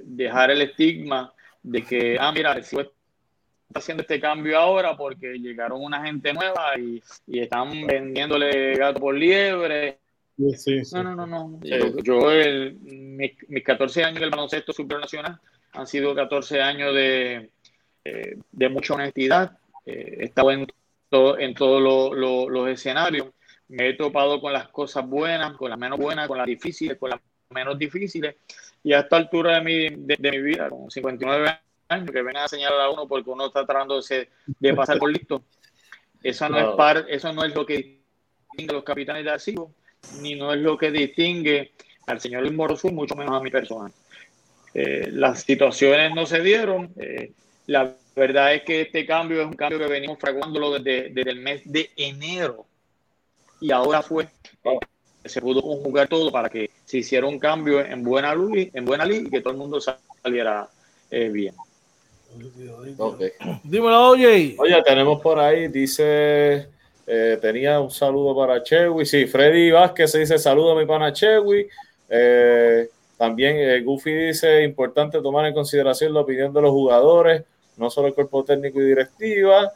[0.04, 2.90] dejar el estigma de que, ah, mira, si está
[3.74, 7.00] haciendo este cambio ahora porque llegaron una gente nueva y
[7.38, 10.01] están vendiéndole gato por liebre
[10.36, 11.60] no, no, no, no.
[12.02, 13.32] Yo, el, mis,
[13.64, 15.38] 14 años del baloncesto supernacional
[15.72, 17.50] han sido 14 años de,
[18.04, 19.58] eh, de mucha honestidad.
[19.84, 20.66] Eh, he estado en,
[21.08, 21.80] todo, en todos
[22.50, 23.28] los escenarios.
[23.68, 27.10] Me he topado con las cosas buenas, con las menos buenas, con las difíciles, con
[27.10, 27.20] las
[27.50, 28.36] menos difíciles.
[28.82, 31.58] Y a esta altura de mi, de, mi vida, con 59
[31.88, 35.12] años, que vengan a señalar a uno porque uno está tratando de, de pasar por
[35.12, 35.44] listo.
[36.22, 38.00] Eso no, es par, eso no es lo que
[38.50, 39.74] distingue los capitanes de archivo
[40.20, 41.72] ni no es lo que distingue
[42.06, 43.90] al señor Luis Morosú, mucho menos a mi persona.
[44.74, 46.92] Eh, las situaciones no se dieron.
[46.96, 47.32] Eh,
[47.66, 51.40] la verdad es que este cambio es un cambio que venimos fraguándolo desde, desde el
[51.40, 52.66] mes de enero.
[53.60, 54.28] Y ahora fue
[55.24, 59.04] se pudo conjugar todo para que se hiciera un cambio en buena luz, en buena
[59.04, 60.68] ley y que todo el mundo saliera
[61.10, 61.54] eh, bien.
[63.62, 64.56] Dímelo, oye.
[64.58, 66.68] Oye, tenemos por ahí, dice
[67.06, 69.04] eh, tenía un saludo para Chewy.
[69.04, 71.68] Sí, Freddy Vázquez dice saludo a mi pana Chewy.
[72.08, 77.44] Eh, también eh, Goofy dice importante tomar en consideración la opinión de los jugadores,
[77.76, 79.72] no solo el cuerpo técnico y directiva.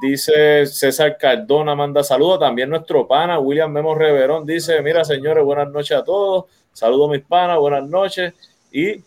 [0.00, 2.40] dice César Cardona, manda saludos.
[2.40, 6.46] También nuestro pana William Memo Reverón dice: Mira, señores, buenas noches a todos.
[6.72, 8.34] Saludos, mis panas, buenas noches.
[8.72, 9.02] Y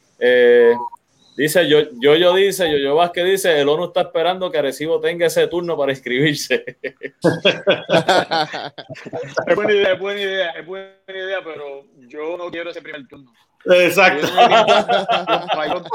[1.38, 5.00] Dice yo, yo, yo dice, yo, yo Vázquez dice, el ONU está esperando que Arecibo
[5.00, 6.66] tenga ese turno para inscribirse.
[6.82, 7.14] es
[9.56, 13.32] buena idea, es buena idea, es buena idea, pero yo no quiero ese primer turno.
[13.66, 14.28] Exacto.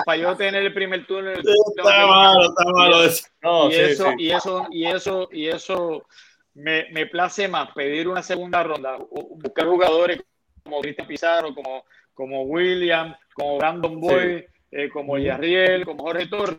[0.07, 1.33] Para yo, tener el primer turno.
[1.33, 3.27] Está malo, está malo eso.
[3.43, 6.07] No, y, eso, y eso, y eso, y eso
[6.55, 10.23] me, me place más pedir una segunda ronda, buscar jugadores
[10.63, 11.85] como Cristian Pizarro, como,
[12.15, 16.59] como William, como Brandon Boy, eh, como Yarriel, como Jorge Torres,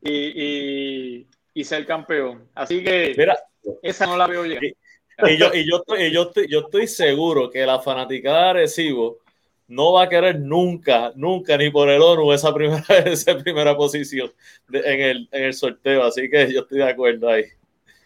[0.00, 2.48] y, y, ser campeón.
[2.54, 3.16] Así que
[3.82, 4.60] esa no la veo ya.
[4.60, 9.18] Y, yo, y yo, estoy, yo, estoy, yo estoy seguro que la fanaticada de Arecibo
[9.66, 14.30] no va a querer nunca, nunca, ni por el ONU esa primera, esa primera posición
[14.72, 16.04] en, el, en el sorteo.
[16.04, 17.44] Así que yo estoy de acuerdo ahí.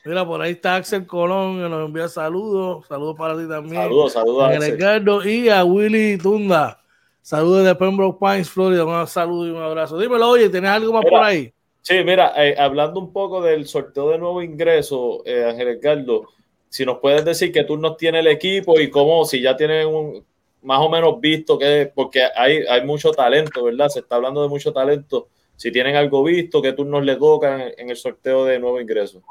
[0.05, 2.87] Mira, por ahí está Axel Colón, que nos envía saludos.
[2.89, 3.83] Saludos para ti también.
[3.83, 6.82] Saludos, saludos a Ricardo y a Willy Tunda.
[7.23, 8.85] Saludos de Pembroke Pines, Florida.
[8.85, 9.97] Un saludo y un abrazo.
[9.97, 11.53] Dímelo, oye, ¿tienes algo más por ahí?
[11.81, 16.29] Sí, mira, eh, hablando un poco del sorteo de nuevo ingreso, eh, Ángel Ricardo,
[16.69, 20.25] si nos puedes decir qué turnos tiene el equipo y cómo, si ya tienen un,
[20.63, 23.89] más o menos visto que, porque hay, hay mucho talento, ¿verdad?
[23.89, 25.29] Se está hablando de mucho talento.
[25.57, 29.23] Si tienen algo visto, qué turnos le tocan en el sorteo de nuevo ingreso.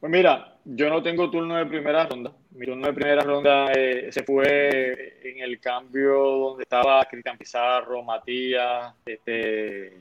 [0.00, 2.32] Pues mira, yo no tengo turno de primera ronda.
[2.56, 8.02] Mi turno de primera ronda eh, se fue en el cambio donde estaba Cristian Pizarro,
[8.02, 9.92] Matías, este,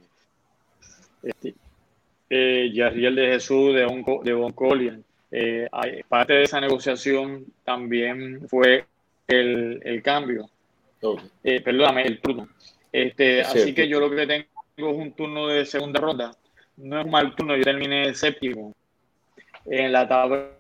[1.22, 1.54] este
[2.30, 5.04] eh, Yarriel de Jesús, de, Bon, de Boncolian.
[5.32, 5.68] Eh,
[6.08, 8.86] parte de esa negociación también fue
[9.28, 10.50] el, el cambio.
[11.44, 12.48] Eh, perdóname, el turno.
[12.90, 14.46] Este, así que yo lo que tengo
[14.78, 16.32] es un turno de segunda ronda.
[16.78, 18.74] No es un mal turno, yo terminé séptimo
[19.66, 20.52] en la tabla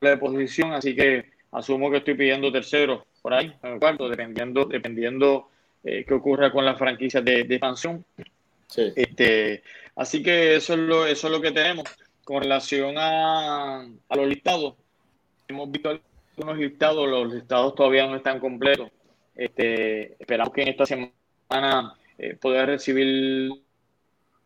[0.00, 4.64] de posición, así que asumo que estoy pidiendo tercero por ahí, en el cuarto, dependiendo,
[4.64, 5.48] dependiendo
[5.84, 8.04] eh, qué ocurra con las franquicias de, expansión.
[8.76, 9.62] Este,
[9.96, 11.84] así que eso es, lo, eso es lo que tenemos.
[12.24, 14.74] Con relación a, a los listados,
[15.48, 18.90] hemos visto algunos listados, los listados todavía no están completos.
[19.34, 23.50] Este, esperamos que en esta semana eh, poder recibir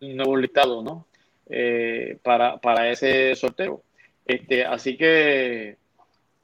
[0.01, 1.07] nuevos listados ¿no?
[1.49, 3.83] Eh, para, para ese sorteo.
[4.25, 5.77] Este, así que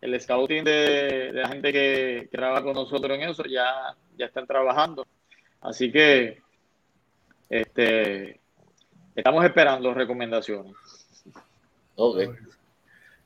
[0.03, 5.07] el scouting de, la gente que, trabaja con nosotros en eso ya, ya están trabajando.
[5.61, 6.43] Así que
[7.49, 8.41] este,
[9.15, 10.75] estamos esperando recomendaciones.
[11.95, 12.19] Ok.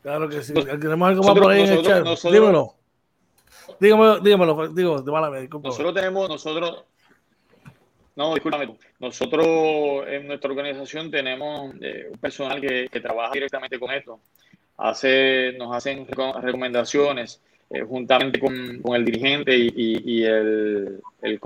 [0.02, 0.52] Claro que sí.
[0.52, 2.06] Tenemos algo más por ahí en el chat.
[2.30, 2.74] dímelo.
[3.80, 6.84] Dígamelo, dígamelo, digo, de mala Nosotros tenemos, nosotros,
[8.14, 13.90] no, discúlpame Nosotros en nuestra organización tenemos eh, un personal que, que, trabaja directamente con
[13.90, 14.20] esto
[14.76, 17.40] hace, nos hacen recomendaciones
[17.70, 21.40] eh, juntamente con, con, el dirigente y, y, el, el,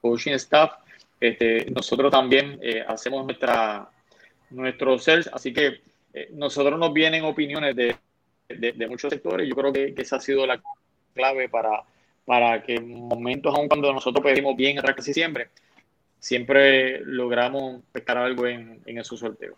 [0.00, 0.72] coaching staff.
[1.20, 3.88] Este, nosotros también eh, hacemos nuestra,
[4.50, 5.80] nuestro search, así que
[6.14, 7.96] eh, nosotros nos vienen opiniones de,
[8.48, 9.48] de, muchos sectores.
[9.48, 10.60] Yo creo que, que, esa ha sido la
[11.14, 11.84] clave para,
[12.24, 15.48] para que en momentos, aun cuando nosotros pedimos bien casi siempre,
[16.18, 19.56] siempre logramos pescar algo en, en esos sorteos.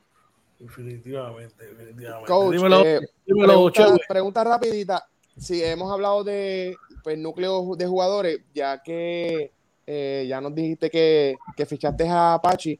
[0.58, 2.26] Definitivamente, definitivamente.
[2.26, 5.06] Coach, eh, pregunta, pregunta, rapidita.
[5.36, 9.52] Si hemos hablado de pues, núcleo de jugadores, ya que
[9.86, 12.78] eh, ya nos dijiste que, que, fichaste a Apache,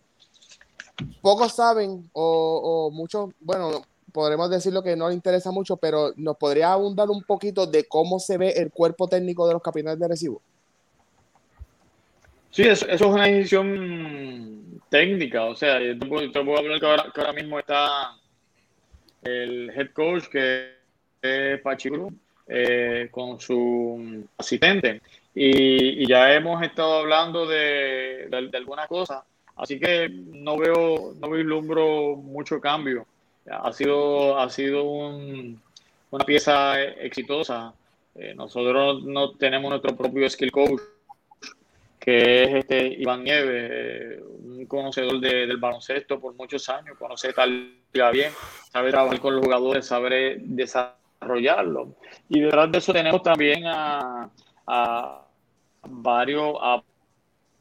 [1.20, 3.82] pocos saben, o, o muchos, bueno,
[4.12, 7.84] podremos decir lo que no le interesa mucho, pero nos podría abundar un poquito de
[7.84, 10.40] cómo se ve el cuerpo técnico de los capitanes de recibo.
[12.52, 14.63] Sí, eso, eso, es una decisión
[14.94, 15.46] técnica.
[15.46, 18.16] O sea, yo te puedo, hablar que ahora, mismo está
[19.24, 20.70] el head coach, que
[21.20, 21.90] es Pachi
[22.46, 25.00] eh, con su asistente.
[25.34, 29.24] Y, ya hemos estado hablando de, de, algunas cosas.
[29.56, 33.04] Así que no veo, no vislumbro mucho cambio.
[33.50, 35.60] Ha sido, ha sido un,
[36.12, 37.74] una pieza exitosa.
[38.14, 40.80] Eh, nosotros no tenemos nuestro propio skill coach
[42.04, 47.78] que es este Iván Nieves, un conocedor del baloncesto por muchos años, conoce tal
[48.12, 48.30] bien,
[48.70, 51.94] sabe trabajar con los jugadores, sabe desarrollarlo.
[52.28, 54.28] Y detrás de eso tenemos también a,
[55.88, 56.82] varios a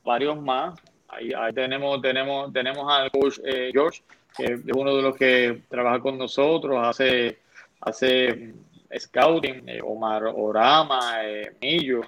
[0.03, 0.78] varios más.
[1.07, 3.10] Ahí, tenemos tenemos tenemos al
[3.45, 4.03] eh, George,
[4.36, 7.40] que es uno de los que trabaja con nosotros, hace
[7.80, 8.53] hace
[8.99, 12.02] scouting, eh, Omar Orama, eh, Millo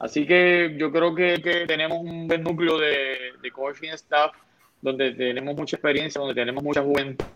[0.00, 4.32] Así que yo creo que, tenemos un buen núcleo de, coaching staff
[4.80, 7.26] donde tenemos mucha experiencia, donde tenemos mucha juventud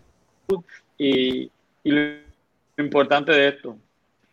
[0.97, 1.51] y,
[1.83, 3.77] lo importante de esto,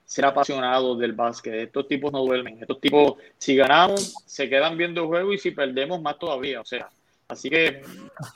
[0.07, 1.53] ser apasionados del básquet.
[1.53, 2.59] Estos tipos no duermen.
[2.59, 6.63] Estos tipos, si ganamos, se quedan viendo el juego y si perdemos, más todavía.
[6.63, 6.89] O sea,
[7.29, 7.83] así que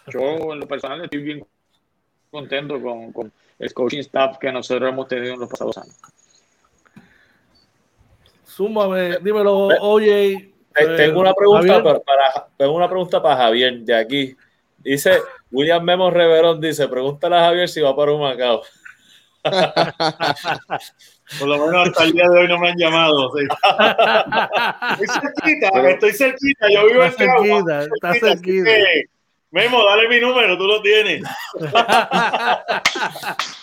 [0.08, 1.46] yo en lo personal estoy bien
[2.30, 5.96] contento con, con el coaching staff que nosotros hemos tenido en los pasados años.
[8.56, 10.50] Súmame, dímelo, oye.
[10.72, 14.34] Tengo una pregunta para, tengo una pregunta para Javier de aquí.
[14.78, 15.18] Dice
[15.50, 18.62] William Memo Reverón dice, pregúntale a Javier si va para un Macao.
[21.38, 23.30] Por lo menos hasta el día de hoy no me han llamado.
[25.00, 27.82] Estoy cerquita, estoy cerquita, yo vivo en Cagua.
[27.94, 28.70] Está cerquita.
[29.50, 31.22] Memo, dale mi número, tú lo tienes.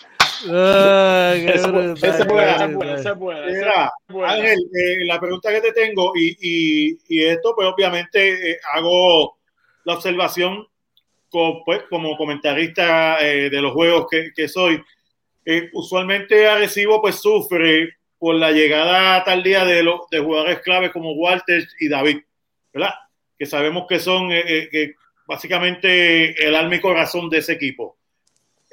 [4.26, 9.38] Ángel, eh, la pregunta que te tengo, y, y, y esto, pues obviamente eh, hago
[9.86, 10.68] la observación
[11.30, 14.82] pues, como comentarista eh, de los juegos que, que soy.
[15.74, 21.68] usualmente Arecibo pues sufre por la llegada tardía de, los de jugadores claves como Walter
[21.80, 22.20] y David,
[22.72, 22.94] ¿verdad?
[23.38, 24.96] Que sabemos que son que
[25.26, 27.98] básicamente el alma y corazón de ese equipo.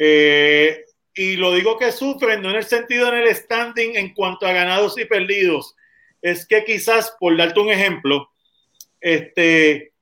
[0.02, 0.84] Eh,
[1.14, 4.52] y lo digo que sufren, no en el sentido en el standing en cuanto a
[4.52, 5.74] ganados y perdidos,
[6.22, 8.30] es que quizás, por darte un ejemplo,
[9.00, 9.92] este,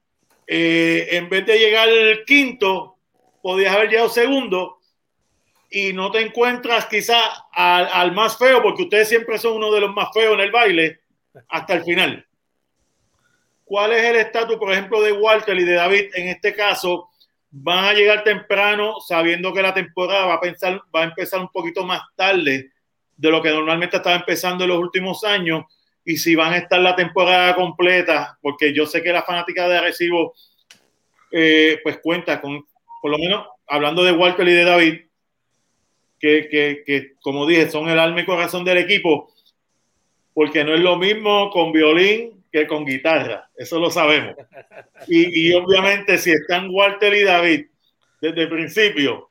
[0.47, 2.97] eh, en vez de llegar al quinto,
[3.43, 4.79] podías haber llegado segundo
[5.71, 7.23] y no te encuentras quizás
[7.53, 10.51] al, al, más feo, porque ustedes siempre son uno de los más feos en el
[10.51, 11.01] baile,
[11.49, 12.27] hasta el final.
[13.65, 17.11] ¿Cuál es el estatus, por ejemplo, de Walter y de David en este caso?
[17.51, 21.49] Van a llegar temprano sabiendo que la temporada va a, pensar, va a empezar un
[21.49, 22.71] poquito más tarde
[23.17, 25.65] de lo que normalmente estaba empezando en los últimos años.
[26.05, 29.79] Y si van a estar la temporada completa, porque yo sé que la fanática de
[29.79, 30.35] Arecibo
[31.31, 32.65] eh, pues cuenta con,
[33.03, 35.01] por lo menos hablando de Walter y de David,
[36.19, 39.33] que, que, que como dije, son el alma y corazón del equipo,
[40.35, 44.35] porque no es lo mismo con violín que con guitarra, eso lo sabemos.
[45.07, 47.67] Y, y, obviamente si están Walter y David
[48.21, 49.29] desde el principio,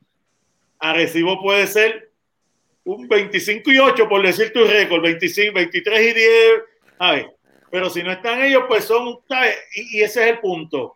[0.80, 2.11] Arecibo puede ser
[2.84, 6.27] un 25 y 8 por decir tu récord, 25, 23 y 10,
[6.99, 7.27] a ver,
[7.69, 9.19] pero si no están ellos, pues son,
[9.76, 10.95] y, y ese es el punto,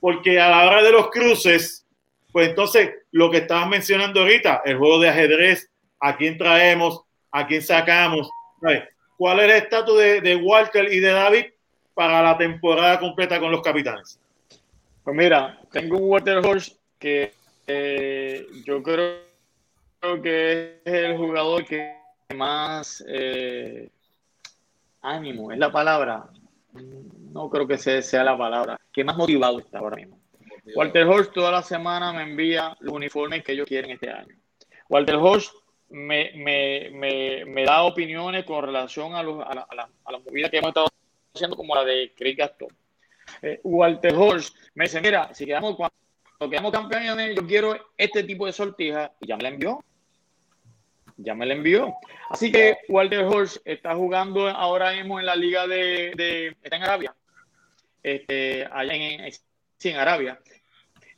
[0.00, 1.86] porque a la hora de los cruces,
[2.32, 5.70] pues entonces lo que estabas mencionando ahorita, el juego de ajedrez,
[6.00, 8.28] a quién traemos, a quién sacamos,
[9.16, 11.44] ¿Cuál es el estatus de, de, Walter y de David
[11.94, 14.18] para la temporada completa con los capitanes?
[15.04, 17.34] Pues mira, tengo un Walter Horse que
[17.66, 21.96] eh, yo creo que es el jugador que
[22.34, 23.88] más eh,
[25.02, 26.24] ánimo, es la palabra.
[27.32, 30.22] No creo que sea la palabra, que más motivado está ahora mismo.
[30.74, 34.34] Walter Horst toda la semana me envía los uniformes que ellos quieren este año.
[34.88, 35.52] Walter Horst
[35.90, 40.12] me, me, me, me, da opiniones con relación a, los, a, la, a, la, a,
[40.12, 40.88] la, movida que hemos estado
[41.34, 42.68] haciendo, como la de Craig Gaston.
[43.40, 48.46] Eh, Walter Horst me dice: Mira, si quedamos, cuando quedamos campeones, yo quiero este tipo
[48.46, 49.84] de sortija, y ya me la envió.
[51.16, 51.94] Ya me la envió.
[52.30, 56.12] Así que Walter Horst está jugando ahora mismo en la liga de.
[56.16, 57.14] de está en Arabia.
[58.02, 59.32] Este, allá en,
[59.78, 60.40] sí, en Arabia.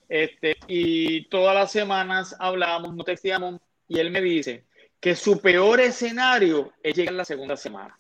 [0.09, 4.65] Este, y todas las semanas hablamos, nos texteamos y él me dice
[5.01, 7.99] que su peor escenario es llegar la segunda semana,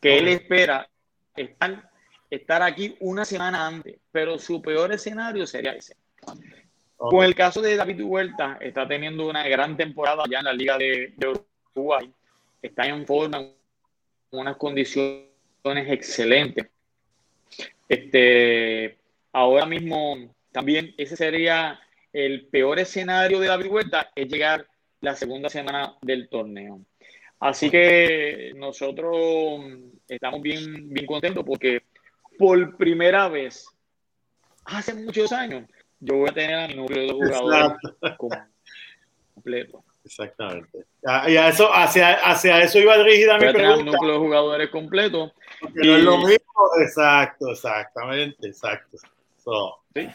[0.00, 0.88] que él espera
[1.36, 1.90] estar,
[2.30, 5.96] estar aquí una semana antes, pero su peor escenario sería ese.
[6.96, 10.78] Con el caso de David Huerta, está teniendo una gran temporada ya en la Liga
[10.78, 11.40] de, de
[11.74, 12.12] Uruguay,
[12.62, 13.54] está en forma, en
[14.30, 15.28] unas condiciones
[15.64, 16.68] excelentes.
[17.88, 18.98] Este,
[19.32, 21.80] ahora mismo también ese sería
[22.12, 24.66] el peor escenario de David Huerta, es llegar
[25.00, 26.80] la segunda semana del torneo.
[27.40, 29.60] Así que nosotros
[30.14, 31.82] estamos bien, bien contentos porque
[32.38, 33.66] por primera vez,
[34.64, 35.68] hace muchos años,
[36.00, 37.78] yo voy a tener a mi núcleo de jugadores
[39.34, 39.84] completo.
[40.04, 40.84] Exactamente.
[41.28, 43.78] Y a eso, hacia, hacia eso iba dirigida mi pregunta.
[43.78, 45.32] Un núcleo de jugadores completo.
[45.80, 45.86] Y...
[45.86, 46.52] No es lo mismo.
[46.80, 48.98] Exacto, exactamente, exacto.
[49.38, 50.08] So, sí.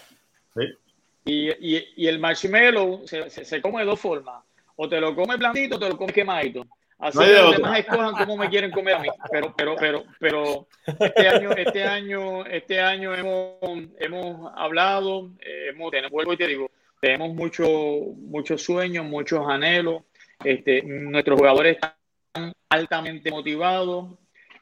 [0.53, 0.78] Sí.
[1.26, 4.44] Y, y, y, el marshmallow se, se, se, come de dos formas
[4.78, 6.65] o te lo comes blandito o te lo comes quemadito.
[6.99, 9.10] Así no que los demás escojan cómo me quieren comer a mí.
[9.32, 10.68] Pero, pero, pero, pero
[10.99, 13.56] este año, este año, este año hemos,
[13.99, 17.69] hemos hablado, eh, hemos, tenemos, vuelvo y te digo, tenemos muchos
[18.18, 20.03] muchos sueños, muchos anhelos.
[20.44, 24.18] Este, nuestros jugadores están altamente motivados.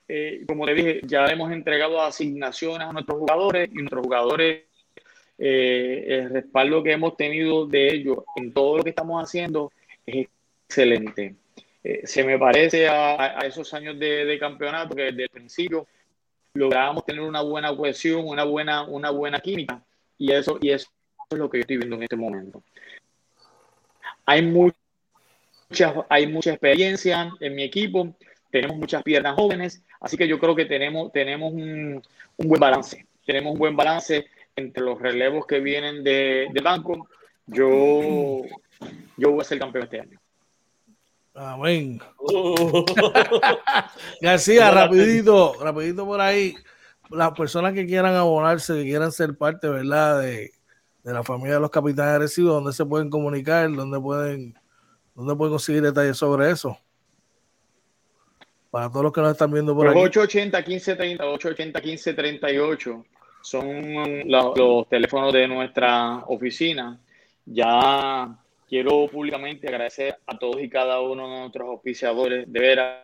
[0.08, 4.66] Eh, como te dije, ya hemos entregado asignaciones a nuestros jugadores y nuestros jugadores,
[5.38, 9.72] eh, el respaldo que hemos tenido de ellos en todo lo que estamos haciendo
[10.06, 10.28] es
[10.68, 11.36] excelente.
[11.88, 15.86] Eh, se me parece a, esos años de, campeonato que desde el principio
[16.56, 19.84] logramos tener una buena cohesión, una buena, una buena química
[20.18, 20.90] y eso, y eso
[21.30, 22.64] es lo que yo estoy viendo en este momento.
[24.26, 24.74] Hay mucha,
[26.10, 28.16] hay mucha experiencia en mi equipo,
[28.50, 32.02] tenemos muchas piernas jóvenes, así que yo creo que tenemos, tenemos un,
[32.38, 34.26] un buen balance, tenemos un buen balance
[34.56, 37.08] entre los relevos que vienen de, de banco.
[37.46, 38.42] Yo,
[39.18, 40.20] yo voy a ser campeón este año.
[41.36, 42.00] Amén.
[44.22, 46.56] García, rapidito, rapidito por ahí.
[47.10, 50.22] Las personas que quieran abonarse, que quieran ser parte, ¿verdad?
[50.22, 50.52] De,
[51.04, 53.72] la familia de los capitanes agresivos, ¿dónde se pueden comunicar?
[53.72, 54.58] ¿Dónde pueden,
[55.14, 56.80] dónde pueden conseguir detalles sobre eso?
[58.72, 60.00] Para todos los que nos están viendo por aquí.
[60.00, 63.06] 880 1530, 880 1538
[63.42, 67.00] son los teléfonos de nuestra oficina.
[67.46, 68.36] Ya
[68.68, 72.52] quiero públicamente agradecer a todos y cada uno de nuestros auspiciadores.
[72.52, 73.04] De veras,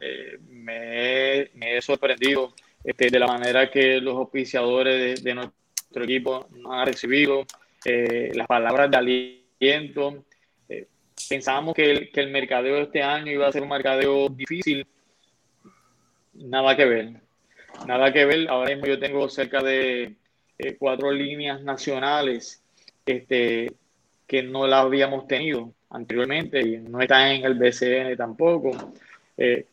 [0.00, 6.72] eh, me, he, sorprendido este, de la manera que los auspiciadores de, nuestro equipo nos
[6.72, 7.44] han recibido,
[7.84, 10.24] eh, las palabras de aliento.
[10.68, 10.86] Eh,
[11.28, 14.86] pensábamos que el, que el mercadeo este año iba a ser un mercadeo difícil.
[16.34, 17.12] Nada que ver.
[17.86, 18.48] Nada que ver.
[18.48, 20.14] Ahora mismo yo tengo cerca de
[20.78, 22.64] cuatro líneas nacionales
[23.06, 23.72] este,
[24.26, 28.92] que no la habíamos tenido anteriormente y no están en el BCN tampoco.
[29.36, 29.66] Eh,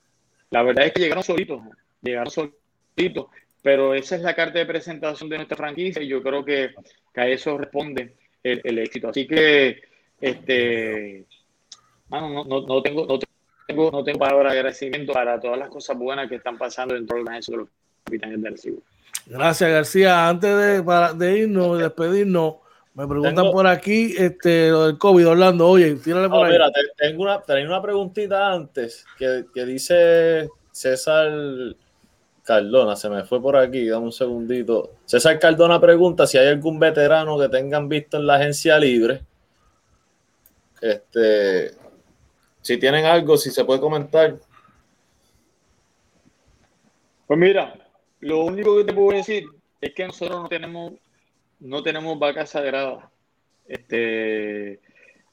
[0.50, 1.62] la verdad es que llegaron solitos,
[2.02, 3.28] llegaron solitos,
[3.62, 6.72] pero esa es la carta de presentación de nuestra franquicia y yo creo que,
[7.16, 8.14] a eso responde
[8.44, 9.10] el, éxito.
[9.10, 9.82] Así que,
[10.20, 11.26] este,
[12.10, 13.20] no, no, no, tengo, no
[13.68, 17.24] tengo, no tengo palabras de agradecimiento para todas las cosas buenas que están pasando dentro
[17.24, 17.70] de de los
[18.04, 18.82] capitanes del Recibo.
[19.26, 20.28] Gracias, García.
[20.28, 22.56] Antes de, para, de irnos y despedirnos,
[22.94, 25.68] me preguntan por aquí este, lo del COVID, Orlando.
[25.68, 26.52] Oye, tírale por ahí.
[26.52, 31.32] Mira, tengo una, tengo una preguntita antes que, que, dice César
[32.44, 32.96] Cardona.
[32.98, 34.96] Se me fue por aquí, dame un segundito.
[35.06, 39.22] César Cardona pregunta si hay algún veterano que tengan visto en la agencia libre.
[40.82, 41.72] Este,
[42.62, 44.36] si tienen algo, si se puede comentar.
[47.26, 47.74] Pues mira,
[48.20, 49.46] lo único que te puedo decir
[49.80, 50.94] es que nosotros no tenemos
[51.62, 53.06] no tenemos vacas sagradas.
[53.68, 54.80] Este,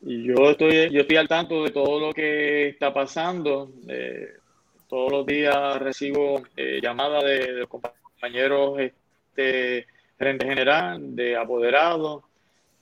[0.03, 3.73] y yo estoy, yo estoy al tanto de todo lo que está pasando.
[3.89, 4.29] Eh,
[4.89, 9.87] todos los días recibo eh, llamadas de, los compañeros este,
[10.19, 12.23] gerente general, de apoderados.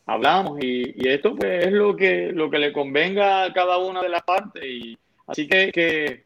[0.04, 4.08] Hablamos y, esto pues, es lo que, lo que le convenga a cada una de
[4.08, 4.62] las partes.
[4.64, 6.24] Y, así que, que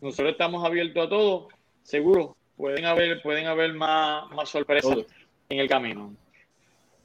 [0.00, 1.48] nosotros estamos abiertos a todo.
[1.82, 4.98] Seguro, pueden haber, pueden haber más, más sorpresas
[5.48, 6.14] en el camino.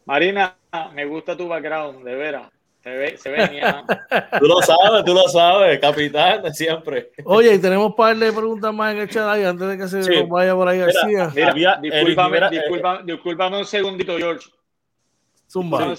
[0.10, 0.58] Marina,
[0.96, 2.50] me gusta tu background, de veras.
[2.82, 3.62] Se ve, se ve
[4.40, 7.12] Tú lo sabes, tú lo sabes, capitán, siempre.
[7.26, 9.88] Oye, y tenemos un par de preguntas más en el chat ahí antes de que
[9.88, 11.32] se vaya por ahí García.
[11.54, 14.50] Mira, discúlpame, disculpa, discúlpame un segundito, George.
[15.48, 15.94] Zumba.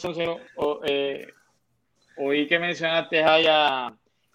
[0.86, 1.28] Eh,
[2.16, 3.92] oí que mencionaste a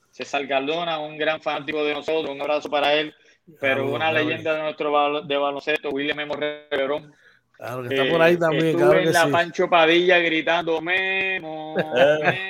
[0.10, 3.14] César Cardona, un gran fanático de nosotros, un abrazo para él,
[3.60, 7.14] pero una leyenda de nuestro de baloncesto, William Memo Reverón
[7.58, 8.80] Claro, que está por ahí también.
[8.80, 12.26] Estuve en la Pancho Padilla gritando Memo, Memo.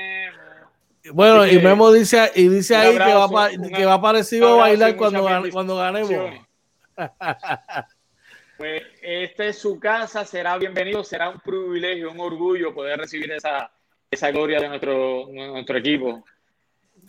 [1.14, 5.28] Bueno, y Memo dice, y dice ahí que va, que va parecido a bailar cuando,
[5.52, 6.12] cuando ganemos.
[8.58, 13.70] Pues esta es su casa, será bienvenido, será un privilegio, un orgullo poder recibir esa,
[14.10, 16.24] esa gloria de nuestro, nuestro equipo.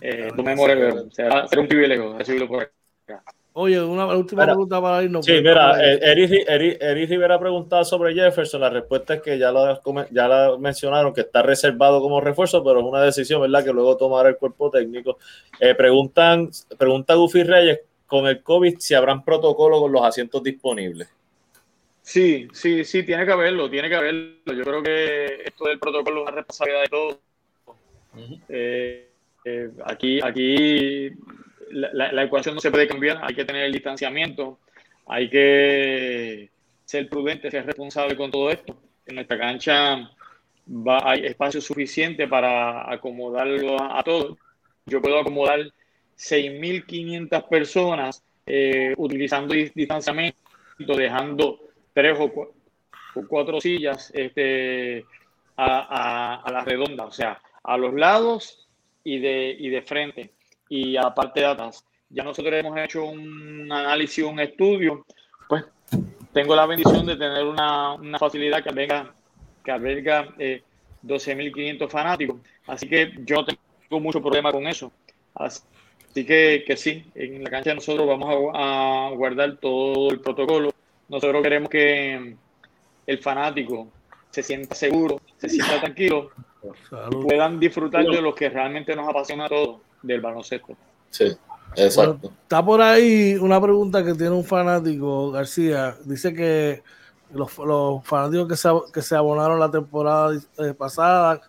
[0.00, 2.72] Eh, claro, será, será un privilegio recibirlo por
[3.04, 3.22] acá.
[3.58, 5.24] Oye, una última pregunta para irnos.
[5.24, 8.60] Sí, mira, eh, Eric, Rivera ha preguntado sobre Jefferson.
[8.60, 9.80] La respuesta es que ya lo,
[10.10, 13.96] ya lo mencionaron, que está reservado como refuerzo, pero es una decisión, ¿verdad?, que luego
[13.96, 15.16] tomará el cuerpo técnico.
[15.58, 21.08] Eh, preguntan, pregunta Gufi Reyes, con el COVID, si habrán protocolo con los asientos disponibles.
[22.02, 24.52] Sí, sí, sí, tiene que haberlo, tiene que haberlo.
[24.52, 27.18] Yo creo que esto del protocolo es una responsabilidad de todos.
[28.50, 29.08] Eh,
[29.86, 31.10] aquí, aquí
[31.70, 34.58] la, ecuación no se puede cambiar, hay que tener el distanciamiento,
[35.06, 36.50] hay que
[36.84, 38.76] ser prudente, ser responsable con todo esto.
[39.06, 40.10] En nuestra cancha
[40.68, 44.36] va, hay espacio suficiente para acomodarlo a, todos.
[44.86, 45.60] Yo puedo acomodar
[46.18, 50.38] 6.500 personas eh, utilizando distanciamiento,
[50.78, 51.60] dejando
[51.92, 52.52] tres o,
[53.28, 55.04] cuatro sillas este,
[55.56, 58.68] a, a, la redonda, o sea, a los lados
[59.02, 60.35] y de, y de frente
[60.68, 61.84] y aparte de datas.
[62.08, 65.04] Ya nosotros hemos hecho un análisis, un estudio,
[65.48, 65.64] pues
[66.32, 69.12] tengo la bendición de tener una, una facilidad que alberga,
[69.64, 70.62] que alberga eh,
[71.04, 72.36] 12.500 fanáticos,
[72.66, 74.92] así que yo no tengo mucho problema con eso.
[75.34, 80.72] Así que, que sí, en la cancha nosotros vamos a, guardar todo el protocolo.
[81.08, 82.36] Nosotros queremos que
[83.06, 83.88] el fanático
[84.30, 86.30] se sienta seguro, se sienta tranquilo,
[87.22, 90.76] puedan disfrutar de lo que realmente nos apasiona a todos del baloncesto.
[91.10, 91.36] Sí,
[91.76, 92.32] exacto.
[92.42, 95.96] está por ahí una pregunta que tiene un fanático, García.
[96.04, 96.82] Dice que
[97.32, 97.52] los,
[98.04, 101.40] fanáticos que se, que se abonaron la temporada eh, pasada,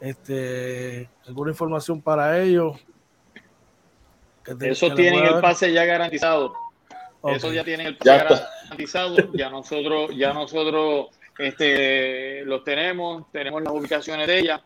[0.00, 2.78] este, alguna información para ellos.
[4.60, 6.52] Eso tienen el pase ya garantizado.
[7.24, 9.16] Eso ya tienen el pase garantizado.
[9.32, 11.06] Ya nosotros, ya nosotros
[11.38, 14.62] este, los tenemos, tenemos las ubicaciones de ella.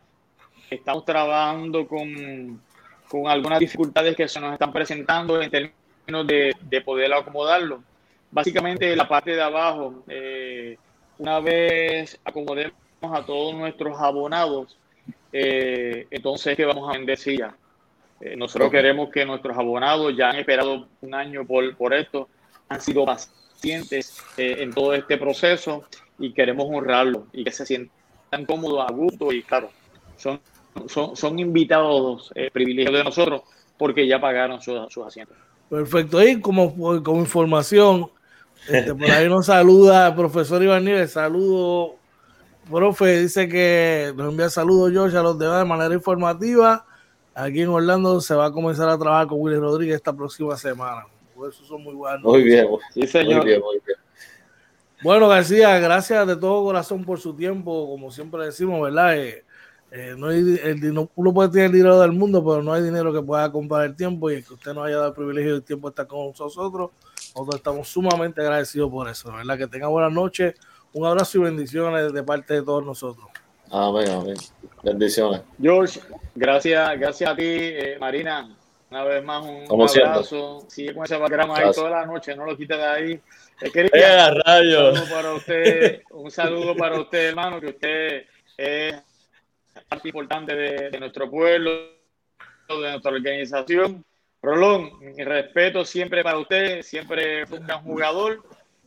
[0.71, 2.61] Estamos trabajando con,
[3.09, 7.83] con algunas dificultades que se nos están presentando en términos de, de poder acomodarlo.
[8.31, 10.77] Básicamente la parte de abajo, eh,
[11.19, 14.77] una vez acomodemos a todos nuestros abonados,
[15.33, 17.55] eh, entonces que vamos a vender sillas
[18.21, 22.29] eh, nosotros queremos que nuestros abonados ya han esperado un año por, por esto,
[22.69, 25.85] han sido pacientes eh, en todo este proceso
[26.19, 29.71] y queremos honrarlo y que se sientan cómodos, a gusto y claro,
[30.17, 30.41] son,
[30.89, 33.43] son, son invitados eh, privilegios de nosotros
[33.77, 35.37] porque ya pagaron sus, sus asientos.
[35.69, 38.11] Perfecto, y como, como información,
[38.69, 41.97] este, por ahí nos saluda el profesor Iván Nieves, saludo,
[42.71, 46.87] profe, dice que nos envía saludos George a los demás de manera informativa
[47.37, 51.07] aquí en Orlando se va a comenzar a trabajar con Willy Rodríguez esta próxima semana.
[51.35, 52.23] Por eso son muy buenos.
[52.23, 53.43] Muy bien, sí, señor.
[53.43, 53.99] Muy bien, muy bien.
[55.03, 59.19] Bueno, García, gracias de todo corazón por su tiempo, como siempre decimos, ¿verdad?
[59.19, 59.45] Eh,
[59.91, 63.13] eh, no hay, el, uno puede tener el dinero del mundo, pero no hay dinero
[63.13, 65.89] que pueda comprar el tiempo y que usted nos haya dado el privilegio del tiempo
[65.89, 66.91] de estar con nosotros.
[67.35, 69.57] Nosotros estamos sumamente agradecidos por eso, ¿verdad?
[69.57, 70.55] Que tenga buenas noches,
[70.93, 73.27] un abrazo y bendiciones de parte de todos nosotros.
[73.71, 74.37] Amén, amén.
[74.83, 75.43] Bendiciones.
[75.61, 76.01] George,
[76.35, 78.57] gracias, gracias a ti, eh, Marina.
[78.91, 80.65] Una vez más, un, abrazo.
[80.69, 83.13] Sigue con ese background ahí toda la noche, no lo quites de ahí.
[83.61, 84.91] Eh, eh rayo.
[84.91, 88.25] Un saludo para usted, un saludo para usted, hermano, que usted
[88.57, 88.95] es
[89.89, 91.71] parte importante de, nuestro pueblo,
[92.69, 94.05] de nuestra organización.
[94.43, 98.43] Rolón, mi respeto siempre para usted, siempre fue un gran jugador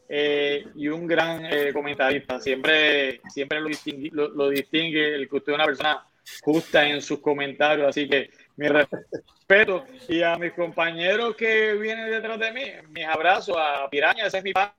[0.08, 2.40] eh, y un gran eh, comentarista.
[2.40, 6.06] Siempre, siempre lo, distingue, lo, distingue el que usted es una persona
[6.42, 7.88] justa en sus comentarios.
[7.90, 9.86] Así que mi respeto.
[10.08, 14.44] Y a mis compañeros que vienen detrás de mí, mis abrazos a Piraña, ese es
[14.44, 14.76] mi pana,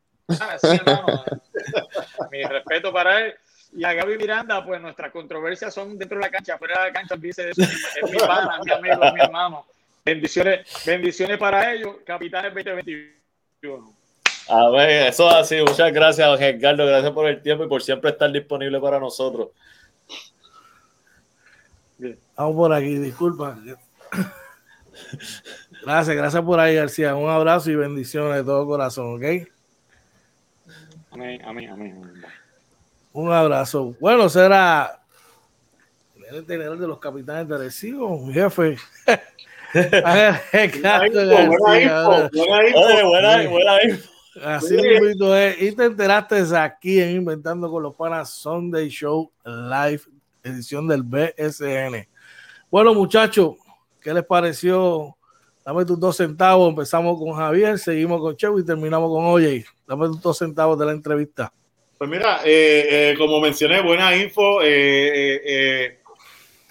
[2.30, 3.34] mi respeto para él.
[3.72, 6.92] Y a Gaby Miranda, pues nuestras controversias son dentro de la cancha, fuera de la
[6.92, 9.66] cancha, dice eso, es mi pana, mi amigo, mi hermano.
[10.04, 13.94] Bendiciones, bendiciones para ellos, capitanes 2021.
[14.48, 15.60] A ver, eso es así.
[15.60, 16.84] Muchas gracias, Edgardo.
[16.84, 19.50] Gracias por el tiempo y por siempre estar disponible para nosotros.
[22.36, 23.56] Vamos por aquí, disculpa.
[25.84, 27.14] Gracias, gracias por ahí, García.
[27.14, 29.48] Un abrazo y bendiciones de todo corazón, ¿ok?
[31.12, 32.22] Amén, amén, amén.
[33.12, 33.94] Un abrazo.
[34.00, 35.00] Bueno, será
[36.30, 38.76] el general de los capitanes de Recibo, mi jefe.
[44.44, 45.62] Así mismo es.
[45.62, 50.02] Y te enteraste aquí en Inventando con los Panas Sunday Show Live,
[50.42, 52.08] edición del BSN.
[52.70, 53.56] Bueno, muchachos,
[54.00, 55.16] ¿qué les pareció?
[55.64, 56.68] Dame tus dos centavos.
[56.70, 59.64] Empezamos con Javier, seguimos con Chevo y terminamos con Oye.
[59.86, 61.52] Dame tus dos centavos de la entrevista.
[62.00, 64.60] Pues mira, eh, eh, como mencioné, buena info.
[64.64, 65.98] Eh,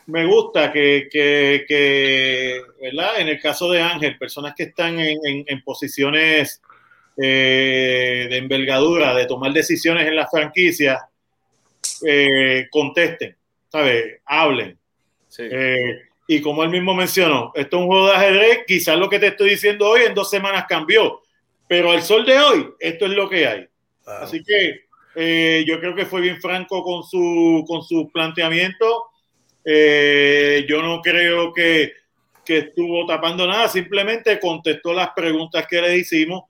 [0.07, 3.19] me gusta que, que, ¿verdad?
[3.19, 6.63] En el caso de Ángel, personas que están en, en posiciones
[7.15, 11.07] eh, de envergadura, de tomar decisiones en la franquicia,
[12.07, 13.37] eh, contesten,
[13.71, 14.21] ¿sabes?
[14.25, 14.79] Hablen.
[15.37, 19.19] Eh, y como él mismo mencionó, esto es un juego de ajedrez, quizás lo que
[19.19, 21.21] te estoy diciendo hoy en dos semanas cambió,
[21.67, 23.67] pero al sol de hoy, esto es lo que hay.
[24.07, 29.05] Así que yo creo que fue bien franco con su, con su planteamiento.
[29.65, 31.93] yo no creo que,
[32.45, 36.43] que estuvo tapando nada, simplemente contestó las preguntas que le hicimos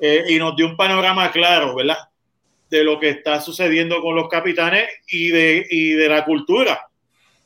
[0.00, 1.98] eh, y nos dio un panorama claro, ¿verdad?
[2.70, 6.88] De lo que está sucediendo con los capitanes y de, y de la cultura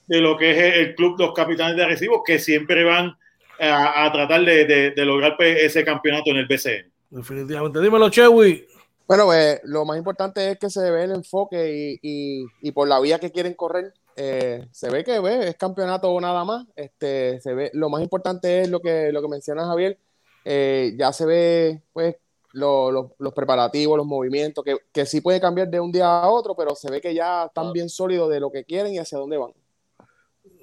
[0.09, 3.15] de lo que es el club Los Capitanes de Recibo, que siempre van
[3.61, 6.90] a, tratar de, lograr pues, ese campeonato en el BCN.
[7.11, 7.81] Definitivamente.
[7.81, 8.66] Dímelo, Chewy.
[9.09, 13.01] Bueno, pues lo más importante es que se ve el enfoque y, y, por la
[13.01, 13.94] vía que quieren correr.
[14.16, 16.66] Eh, se ve que ve, es campeonato o nada más.
[16.76, 19.98] Este, se ve, lo más importante es lo que, lo que menciona Javier.
[20.44, 22.16] Eh, ya se ve pues
[22.52, 26.74] los preparativos, los movimientos, que, que, sí puede cambiar de un día a otro, pero
[26.74, 29.52] se ve que ya están bien sólidos de lo que quieren y hacia dónde van.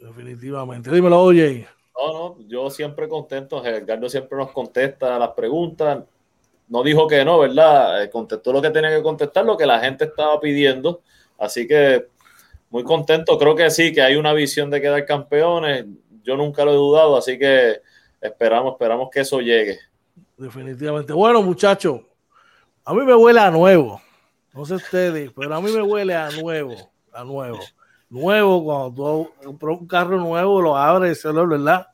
[0.03, 0.91] Definitivamente.
[0.91, 1.67] Dímelo, oye.
[1.97, 3.65] No, no, yo siempre contento.
[3.65, 6.03] Edgardo siempre nos contesta las preguntas.
[6.67, 8.03] No dijo que no, ¿verdad?
[8.03, 11.01] Eh, contestó lo que tenía que contestar, lo que la gente estaba pidiendo.
[11.37, 12.07] Así que
[12.69, 13.37] muy contento.
[13.37, 15.85] Creo que sí, que hay una visión de quedar campeones.
[16.23, 17.81] Yo nunca lo he dudado, así que
[18.19, 19.79] esperamos, esperamos que eso llegue.
[20.37, 21.13] Definitivamente.
[21.13, 22.01] Bueno, muchachos,
[22.83, 24.01] a mí me huele a nuevo.
[24.53, 26.75] No sé ustedes, pero a mí me huele a nuevo,
[27.13, 27.59] a nuevo.
[28.09, 31.87] Nuevo, cuando tú compras un carro nuevo, lo abres, ¿verdad?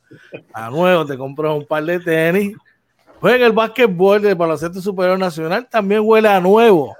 [0.53, 2.55] A nuevo, te compras un par de tenis.
[3.21, 6.97] Pues en el básquetbol del baloncesto superior nacional también huele a nuevo.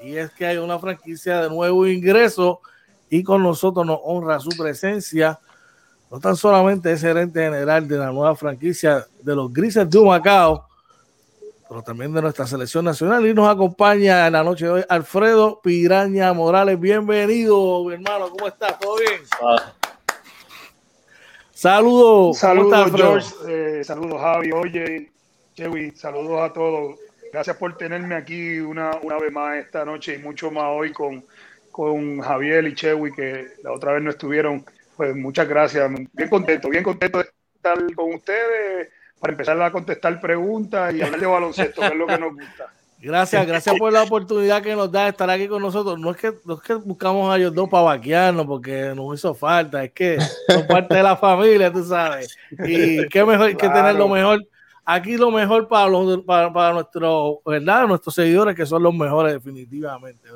[0.00, 2.60] Y es que hay una franquicia de nuevo ingreso
[3.10, 5.40] y con nosotros nos honra su presencia.
[6.12, 10.64] No tan solamente es gerente general de la nueva franquicia de los Grises de Macao,
[11.68, 13.26] pero también de nuestra selección nacional.
[13.26, 16.78] Y nos acompaña en la noche de hoy Alfredo Piraña Morales.
[16.78, 18.30] Bienvenido, mi hermano.
[18.30, 18.78] ¿Cómo estás?
[18.78, 19.22] ¿Todo bien?
[19.42, 19.72] Ah.
[21.50, 22.38] Saludos.
[22.38, 23.34] Saludos, George.
[23.48, 24.52] Eh, saludos, Javi.
[24.52, 25.17] Oye,
[25.58, 27.00] Chewy, saludos a todos.
[27.32, 31.24] Gracias por tenerme aquí una, una vez más esta noche y mucho más hoy con,
[31.72, 34.64] con Javier y Chewy, que la otra vez no estuvieron.
[34.96, 35.90] Pues muchas gracias.
[36.12, 41.20] Bien contento, bien contento de estar con ustedes para empezar a contestar preguntas y hablar
[41.20, 42.72] de baloncesto, que es lo que nos gusta.
[43.00, 46.00] Gracias, gracias por la oportunidad que nos da de estar aquí con nosotros.
[46.00, 49.34] No es que, no es que buscamos a ellos dos para vaquearnos porque nos hizo
[49.36, 50.18] falta, es que
[50.48, 52.36] son parte de la familia, tú sabes.
[52.50, 54.44] Y qué mejor que tener lo mejor.
[54.90, 57.86] Aquí lo mejor para los para, para nuestros, ¿verdad?
[57.86, 60.26] Nuestros seguidores que son los mejores definitivamente.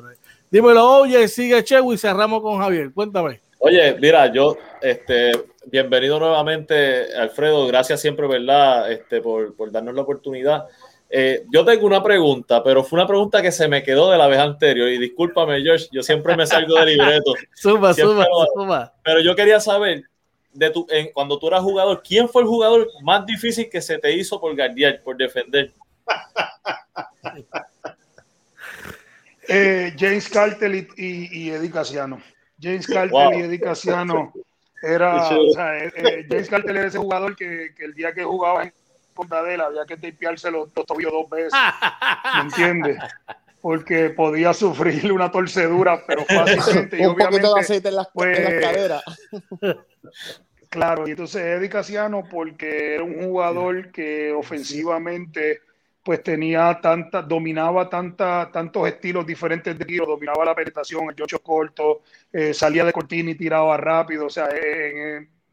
[0.51, 2.93] Dímelo, oye, sigue Chewy y cerramos con Javier.
[2.93, 3.41] Cuéntame.
[3.61, 5.33] Oye, mira, yo, este,
[5.65, 7.67] bienvenido nuevamente, Alfredo.
[7.67, 8.93] Gracias siempre, ¿verdad?
[8.93, 10.67] Este, por, darnos la oportunidad.
[11.09, 14.27] Eh, yo tengo una pregunta, pero fue una pregunta que se me quedó de la
[14.27, 14.91] vez anterior.
[14.91, 17.33] Y discúlpame, George, yo siempre me salgo del libreto.
[17.55, 18.93] suma, suma, suma.
[19.03, 20.03] Pero yo quería saber,
[20.53, 24.13] de tu, cuando tú eras jugador, ¿quién fue el jugador más difícil que se te
[24.13, 25.73] hizo por guardiar, por defender?
[29.49, 32.23] Eh, James Carter y, y, y Eddie Casiano.
[32.61, 34.33] James Carter y Eddie Casiano
[34.83, 38.25] era, o sea, eh, eh, James Carter era ese jugador que, que, el día que
[38.25, 38.73] jugaba en
[39.15, 41.53] contra de él había que tapearse los, los tobillos dos veces,
[42.35, 42.99] ¿me entiendes?
[43.61, 46.97] Porque podía sufrir una torcedura, pero fácilmente.
[46.97, 49.03] Un y obviamente, poquito de aceite en las, pues, en las caderas.
[50.69, 55.61] Claro, y entonces Eddie Casiano, porque era un jugador que ofensivamente
[56.03, 61.41] pues tenía tanta, dominaba tanta, tantos estilos diferentes de tiro, dominaba la penetración, el yocho
[61.43, 62.03] corto,
[62.33, 64.49] eh, salía de cortina y tiraba rápido, o sea,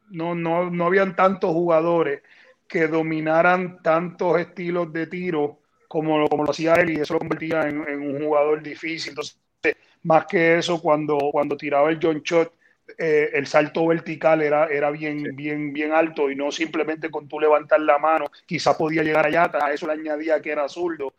[0.09, 2.21] no, no, no habían tantos jugadores
[2.67, 7.67] que dominaran tantos estilos de tiro como, como lo hacía él y eso lo convertía
[7.67, 9.11] en, en un jugador difícil.
[9.11, 9.37] Entonces,
[10.03, 12.53] más que eso, cuando, cuando tiraba el John Shot,
[12.97, 17.39] eh, el salto vertical era, era bien, bien, bien alto y no simplemente con tú
[17.39, 21.13] levantar la mano, quizás podía llegar allá, a eso le añadía que era zurdo.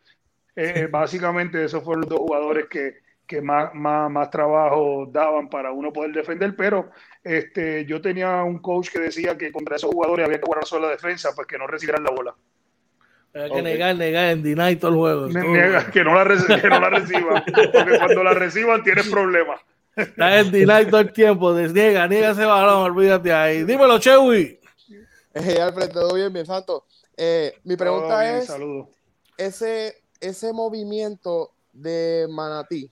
[0.55, 5.71] Eh, básicamente esos fueron los dos jugadores que, que más, más, más, trabajo daban para
[5.71, 6.91] uno poder defender, pero
[7.23, 10.87] este, yo tenía un coach que decía que contra esos jugadores había que guardar solo
[10.87, 12.35] la defensa para que no recibieran la bola.
[13.33, 15.27] Hay que negar, negar, en deny todo el juego.
[15.27, 19.61] que, no la, que no la reciban, porque cuando la reciban tienen problemas.
[19.95, 21.53] Está en deny todo el tiempo.
[21.53, 23.63] Desniega, niega ese balón, olvídate ahí.
[23.63, 24.59] Dímelo, Chewy.
[25.33, 26.85] Eh, Alfred, todo bien, bien santo.
[27.15, 28.51] Eh, mi pregunta es:
[29.37, 32.89] ese, ese movimiento de Manatí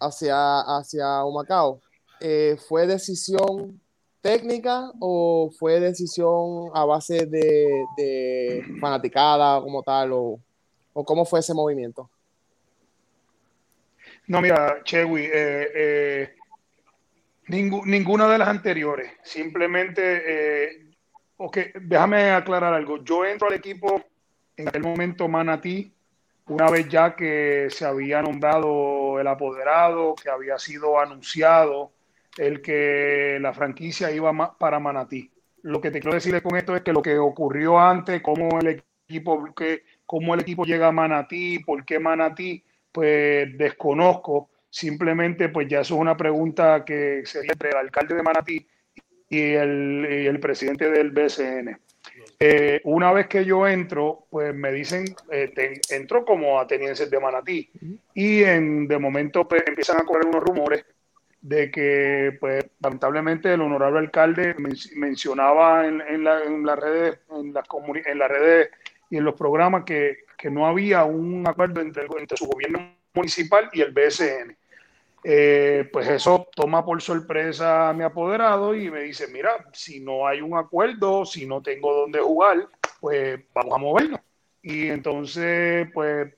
[0.00, 1.80] hacia, hacia Humacao,
[2.20, 3.80] eh, ¿fue decisión
[4.20, 10.12] técnica o fue decisión a base de, de fanaticada como tal?
[10.12, 10.40] O,
[10.98, 12.08] ¿O cómo fue ese movimiento?
[14.28, 16.34] No, mira, Chewy, eh, eh,
[17.48, 19.12] ninguna de las anteriores.
[19.22, 20.22] Simplemente,
[20.66, 20.86] eh,
[21.80, 23.04] déjame aclarar algo.
[23.04, 24.02] Yo entro al equipo
[24.56, 25.92] en aquel momento Manatí,
[26.46, 31.92] una vez ya que se había nombrado el apoderado, que había sido anunciado
[32.36, 35.30] el que la franquicia iba para Manatí.
[35.62, 38.82] Lo que te quiero decir con esto es que lo que ocurrió antes, cómo el
[39.08, 42.62] equipo, que, cómo el equipo llega a Manatí, por qué Manatí,
[42.96, 44.48] pues desconozco.
[44.70, 48.66] Simplemente, pues ya eso es una pregunta que sería entre el alcalde de Manatí
[49.28, 51.78] y el, el presidente del BCN.
[52.40, 55.52] Eh, una vez que yo entro, pues me dicen, eh,
[55.90, 57.70] entro como ateniense de Manatí.
[58.14, 60.86] Y en, de momento pues, empiezan a correr unos rumores
[61.42, 64.56] de que, pues, lamentablemente el honorable alcalde
[64.94, 67.66] mencionaba en, en, la, en las redes, en las,
[68.06, 68.70] en las redes
[69.10, 73.68] y en los programas que que no había un acuerdo entre, entre su gobierno municipal
[73.72, 74.56] y el BSN.
[75.24, 80.26] Eh, pues eso toma por sorpresa a mi apoderado y me dice, mira, si no
[80.26, 82.68] hay un acuerdo, si no tengo dónde jugar,
[83.00, 84.20] pues vamos a movernos.
[84.62, 86.32] Y entonces, pues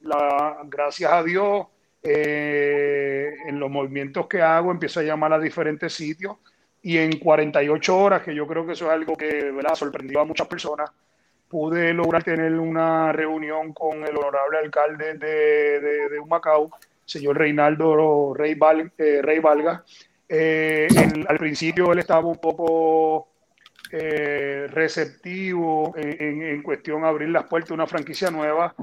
[0.65, 1.67] gracias a Dios,
[2.03, 6.37] eh, en los movimientos que hago, empiezo a llamar a diferentes sitios
[6.81, 9.75] y en 48 horas, que yo creo que eso es algo que ¿verdad?
[9.75, 10.91] sorprendió a muchas personas,
[11.49, 16.71] pude lograr tener una reunión con el honorable alcalde de, de, Humacao,
[17.05, 18.57] señor Reinaldo Rey,
[18.99, 19.85] eh, Rey Valga.
[20.29, 20.89] Eh,
[21.27, 23.29] al principio él estaba un poco
[23.91, 28.75] eh, receptivo en, en, cuestión de abrir las puertas de una franquicia nueva,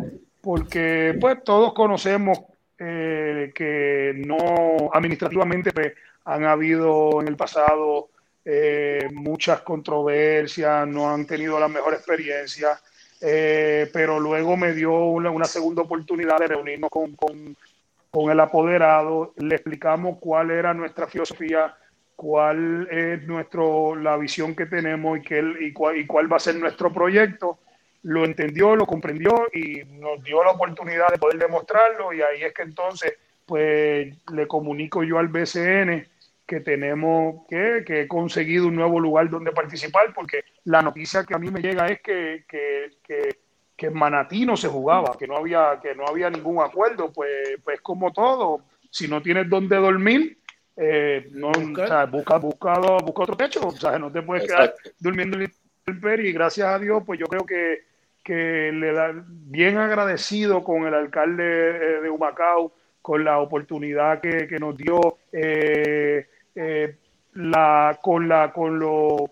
[0.41, 2.39] porque pues todos conocemos
[2.77, 5.93] que no administrativamente pues,
[6.25, 8.09] han habido en el pasado
[8.47, 12.79] eh, muchas controversias, no han tenido la mejor experiencia,
[13.19, 17.57] eh, pero luego me dio una, segunda oportunidad de reunirnos con, con,
[18.11, 21.75] con, el apoderado, le explicamos cuál era nuestra filosofía,
[22.15, 26.39] cuál es nuestro, la visión que tenemos y, que y, cuál, y cuál va a
[26.39, 27.57] ser nuestro proyecto.
[28.03, 32.53] Lo entendió, lo comprendió y nos dio la oportunidad de poder demostrarlo y ahí es
[32.53, 33.13] que entonces
[33.47, 36.05] pues le comunico yo al BCN
[36.45, 41.33] que tenemos, que, que, he conseguido un nuevo lugar donde participar, porque la noticia que
[41.33, 43.37] a mí me llega es que, que, que,
[43.75, 47.57] que en Manatí no se jugaba, que no había, que no había ningún acuerdo, pues,
[47.63, 48.61] pues como todo,
[48.91, 50.37] si no tienes donde dormir,
[50.77, 54.75] eh, no, o sea, busca, busca, busca, otro techo, o sea, no te puedes quedar
[54.99, 57.83] durmiendo en el y gracias a Dios, pues yo creo que,
[58.23, 64.47] que le da bien agradecido con el alcalde eh, de Humacao, con la oportunidad que,
[64.47, 65.19] que nos dio.
[65.31, 66.95] Eh, eh,
[67.33, 69.31] la, con, la, con, lo,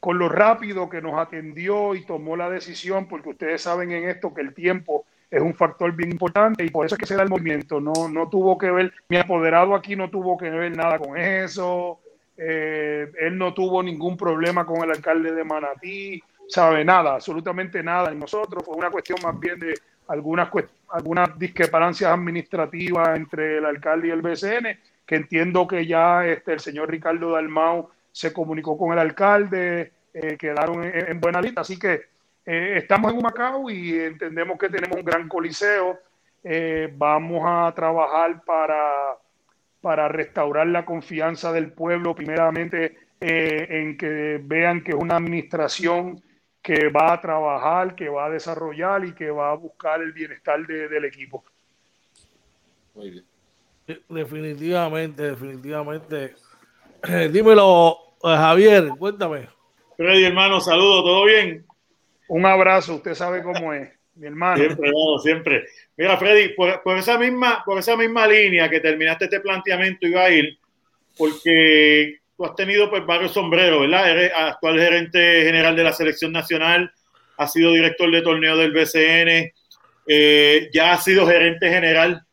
[0.00, 4.34] con lo rápido que nos atendió y tomó la decisión, porque ustedes saben en esto
[4.34, 7.22] que el tiempo es un factor bien importante y por eso es que se da
[7.22, 7.80] el movimiento.
[7.80, 12.00] No, no tuvo que ver, mi apoderado aquí no tuvo que ver nada con eso.
[12.36, 18.12] Eh, él no tuvo ningún problema con el alcalde de Manatí, sabe nada, absolutamente nada.
[18.12, 19.74] Y nosotros fue una cuestión más bien de
[20.08, 20.48] algunas,
[20.90, 26.60] algunas discrepancias administrativas entre el alcalde y el BCN que entiendo que ya este, el
[26.60, 31.62] señor Ricardo Dalmau se comunicó con el alcalde, eh, quedaron en, buena lista.
[31.62, 32.02] Así que
[32.46, 35.98] eh, estamos en Humacao y entendemos que tenemos un gran coliseo.
[36.42, 39.18] Eh, vamos a trabajar para,
[39.80, 46.22] para restaurar la confianza del pueblo, primeramente en que vean que es una administración
[46.60, 50.66] que va a trabajar, que va a desarrollar y que va a buscar el bienestar
[50.66, 51.42] del equipo.
[52.94, 53.33] Muy bien.
[54.08, 56.34] Definitivamente, definitivamente.
[57.30, 59.48] dímelo, eh, Javier, cuéntame.
[59.96, 61.64] Freddy, hermano, saludo, ¿todo bien?
[62.28, 64.56] Un abrazo, usted sabe cómo es, mi hermano.
[64.56, 64.90] Siempre,
[65.22, 65.64] siempre.
[65.96, 70.30] Mira, Freddy, por, esa misma, por esa misma línea que terminaste este planteamiento, iba a
[70.30, 70.58] ir,
[71.16, 74.10] porque tú has tenido pues varios sombreros, ¿verdad?
[74.10, 76.90] Eres actual gerente general de la selección nacional,
[77.36, 79.52] has sido director de torneo del BCN,
[80.06, 82.24] eh, ya has sido gerente general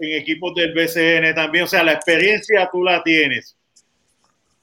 [0.00, 1.64] en equipos del BCN también.
[1.64, 3.56] O sea, la experiencia tú la tienes.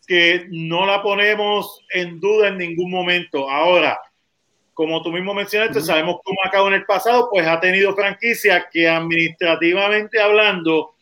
[0.07, 3.49] Que no la ponemos en duda en ningún momento.
[3.49, 3.99] Ahora,
[4.75, 8.87] como tú mismo mencionaste, sabemos cómo acabó en el pasado, pues ha tenido franquicia que
[8.87, 10.95] administrativamente hablando,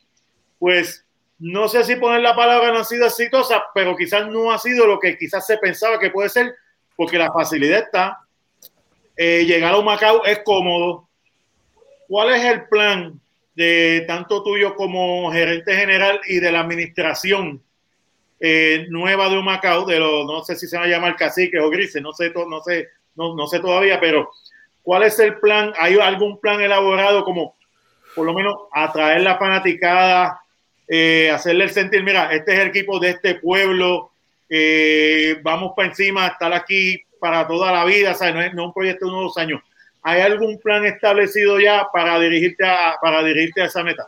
[0.59, 1.03] pues
[1.39, 4.85] no sé si poner la palabra no ha sido exitosa, pero quizás no ha sido
[4.85, 6.53] lo que quizás se pensaba que puede ser,
[6.95, 8.19] porque la facilidad está.
[9.17, 11.09] Eh, llegar a un Macao es cómodo.
[12.07, 13.19] ¿Cuál es el plan
[13.55, 17.61] de tanto tuyo como gerente general y de la administración
[18.39, 21.69] eh, nueva de Humacao, de los, no sé si se va a llamar cacique o
[21.69, 24.31] grises, no sé, no sé, no, no sé todavía, pero
[24.81, 25.73] ¿cuál es el plan?
[25.77, 27.55] ¿Hay algún plan elaborado como
[28.15, 30.41] por lo menos atraer la fanaticada,
[30.87, 34.11] eh, hacerle el sentir, mira, este es el equipo de este pueblo,
[34.49, 38.35] eh, vamos para encima, estar aquí para toda la vida, ¿sabes?
[38.35, 39.61] No es, no un proyecto de unos dos años.
[40.03, 44.07] ¿Hay algún plan establecido ya para dirigirte a, para dirigirte a esa meta?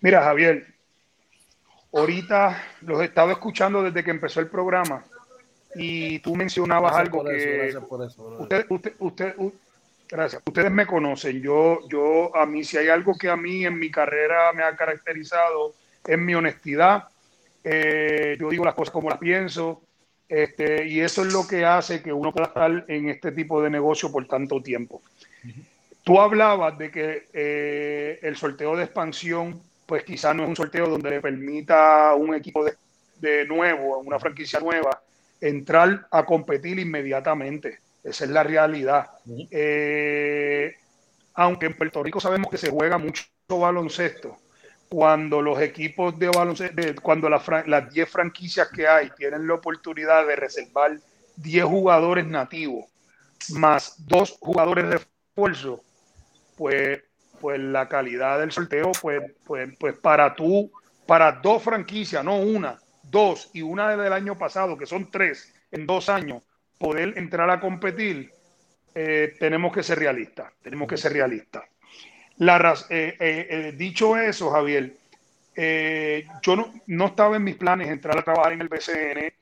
[0.00, 0.66] Mira, Javier,
[1.92, 5.04] ahorita los he estado escuchando desde que empezó el programa
[5.76, 7.74] y tú mencionabas algo que
[8.68, 9.34] usted, usted,
[10.08, 10.42] gracias.
[10.44, 11.40] Ustedes me conocen.
[11.40, 14.76] Yo, yo a mí si hay algo que a mí en mi carrera me ha
[14.76, 15.74] caracterizado
[16.06, 17.08] es mi honestidad.
[17.62, 19.82] Eh, yo digo las cosas como las pienso.
[20.28, 23.70] Este, y eso es lo que hace que uno pueda estar en este tipo de
[23.70, 25.02] negocio por tanto tiempo.
[26.02, 30.88] Tú hablabas de que eh, el sorteo de expansión, pues quizás no es un sorteo
[30.88, 32.74] donde le permita a un equipo de,
[33.20, 35.00] de nuevo, a una franquicia nueva,
[35.40, 37.78] entrar a competir inmediatamente.
[38.02, 39.10] Esa es la realidad.
[39.50, 40.74] Eh,
[41.34, 44.36] aunque en Puerto Rico sabemos que se juega mucho baloncesto,
[44.94, 50.36] cuando los equipos de baloncesto, cuando las 10 franquicias que hay tienen la oportunidad de
[50.36, 51.00] reservar
[51.34, 52.84] 10 jugadores nativos
[53.54, 55.82] más dos jugadores de refuerzo,
[56.56, 57.02] pues,
[57.40, 60.70] pues la calidad del sorteo, pues, pues, pues para tú,
[61.08, 65.86] para dos franquicias, no una, dos y una del año pasado, que son tres en
[65.86, 66.44] dos años,
[66.78, 68.30] poder entrar a competir,
[68.94, 71.64] eh, tenemos que ser realistas, tenemos que ser realistas.
[72.38, 74.92] La, eh, eh, dicho eso, Javier,
[76.42, 79.32] yo no, no, estaba en mis planes entrar a trabajar en el BCN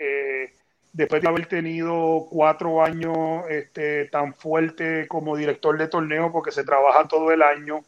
[0.93, 6.64] después de haber tenido cuatro años este, tan fuerte como director de torneo, porque se
[6.64, 7.81] trabaja todo el año,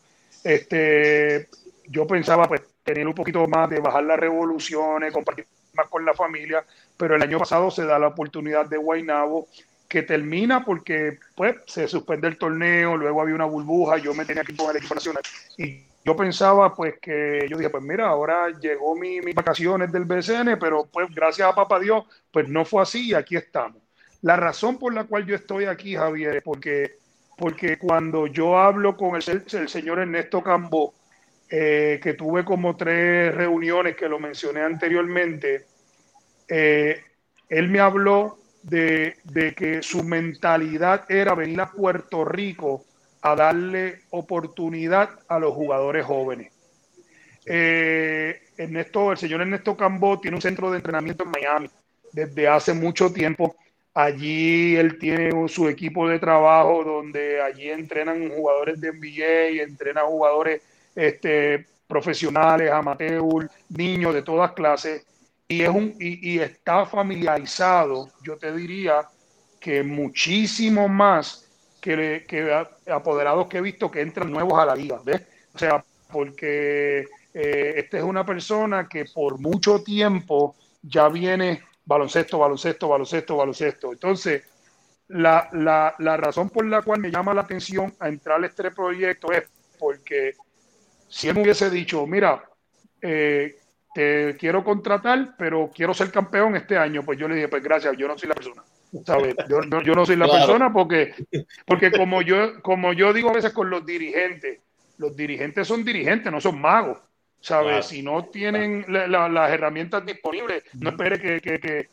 [0.42, 1.48] este,
[1.86, 6.14] yo pensaba pues tener un poquito más de bajar las revoluciones, compartir más con la
[6.14, 6.64] familia,
[6.96, 9.48] pero el año pasado se da la oportunidad de Guaynabo
[9.94, 14.42] que termina porque pues se suspende el torneo, luego había una burbuja, yo me tenía
[14.42, 15.22] que ir con el equipo nacional
[15.56, 20.04] y yo pensaba pues que yo dije, pues mira, ahora llegó mi, mis vacaciones del
[20.04, 23.80] BCN, pero pues gracias a papá Dios, pues no fue así y aquí estamos.
[24.22, 26.96] La razón por la cual yo estoy aquí, Javier, es porque,
[27.38, 30.92] porque cuando yo hablo con el, señor Ernesto Cambó,
[31.48, 35.66] eh, que tuve como tres reuniones que lo mencioné anteriormente,
[36.48, 37.00] eh,
[37.48, 42.84] él me habló de, de que su mentalidad era venir a Puerto Rico
[43.22, 46.52] a darle oportunidad a los jugadores jóvenes.
[47.46, 51.70] Eh, Ernesto, el señor Ernesto Cambó tiene un centro de entrenamiento en Miami
[52.12, 53.56] desde hace mucho tiempo.
[53.94, 60.06] Allí él tiene su equipo de trabajo donde allí entrenan jugadores de NBA y entrenan
[60.06, 60.62] jugadores
[60.94, 65.04] este, profesionales, amateur, niños de todas clases.
[65.48, 69.08] Y, es un, y está familiarizado, yo te diría,
[69.64, 71.50] que muchísimo más
[71.80, 72.52] que, que
[72.92, 75.22] apoderados que he visto que entran nuevos a la liga, ¿ves?
[75.54, 82.38] O sea, porque eh, esta es una persona que por mucho tiempo ya viene baloncesto,
[82.38, 83.92] baloncesto, baloncesto, baloncesto.
[83.92, 84.42] Entonces,
[85.08, 88.68] la, la, la, razón por la cual me llama la atención a entrar a este
[88.68, 89.44] es
[89.78, 90.34] porque
[91.08, 92.44] si él me hubiese dicho, mira,
[93.00, 93.56] eh,
[93.94, 97.96] te quiero contratar, pero quiero ser campeón este año, pues yo le dije, pues gracias,
[97.96, 98.62] yo no soy la persona.
[99.48, 101.14] Yo, no soy la persona porque,
[101.66, 104.60] porque como, yo, como yo digo a veces con los dirigentes,
[104.98, 106.98] los dirigentes son dirigentes, no son magos.
[107.44, 107.86] ¿sabes?
[107.86, 111.88] Si no tienen las herramientas disponibles, no espere que, que,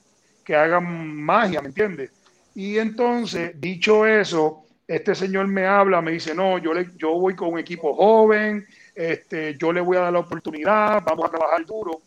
[0.45, 2.11] que, hagan magia, ¿me entiendes?
[2.56, 7.36] Y entonces, dicho eso, este señor me habla, me dice, no, yo, le, yo voy
[7.36, 8.65] con un equipo joven,
[8.95, 12.01] este, yo le voy a dar la oportunidad, vamos a trabajar duro.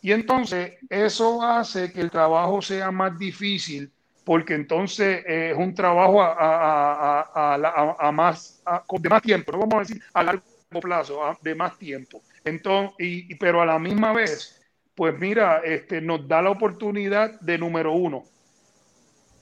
[0.00, 3.90] Y entonces eso hace que el trabajo sea más difícil
[4.24, 8.62] porque entonces es un trabajo a, más,
[8.98, 10.42] de más tiempo, no vamos a decir a largo
[10.80, 12.22] plazo, de más tiempo.
[12.42, 12.96] Entonces,
[13.38, 14.62] pero a la misma vez,
[14.94, 18.24] pues mira, este, nos da la oportunidad de número uno,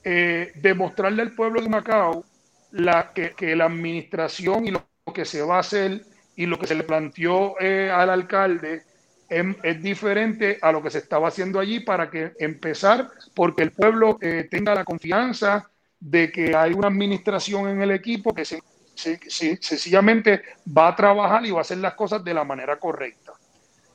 [0.04, 2.24] eh, demostrarle al pueblo de Macao
[2.72, 6.04] la, que, la administración y lo que se va a hacer
[6.36, 8.82] y lo que se le planteó eh, al alcalde
[9.28, 14.18] es, diferente a lo que se estaba haciendo allí para que empezar, porque el pueblo
[14.20, 15.68] eh, tenga la confianza
[15.98, 18.44] de que hay una administración en el equipo que
[18.94, 20.42] sencillamente
[20.76, 23.32] va a trabajar y va a hacer las cosas de la manera correcta.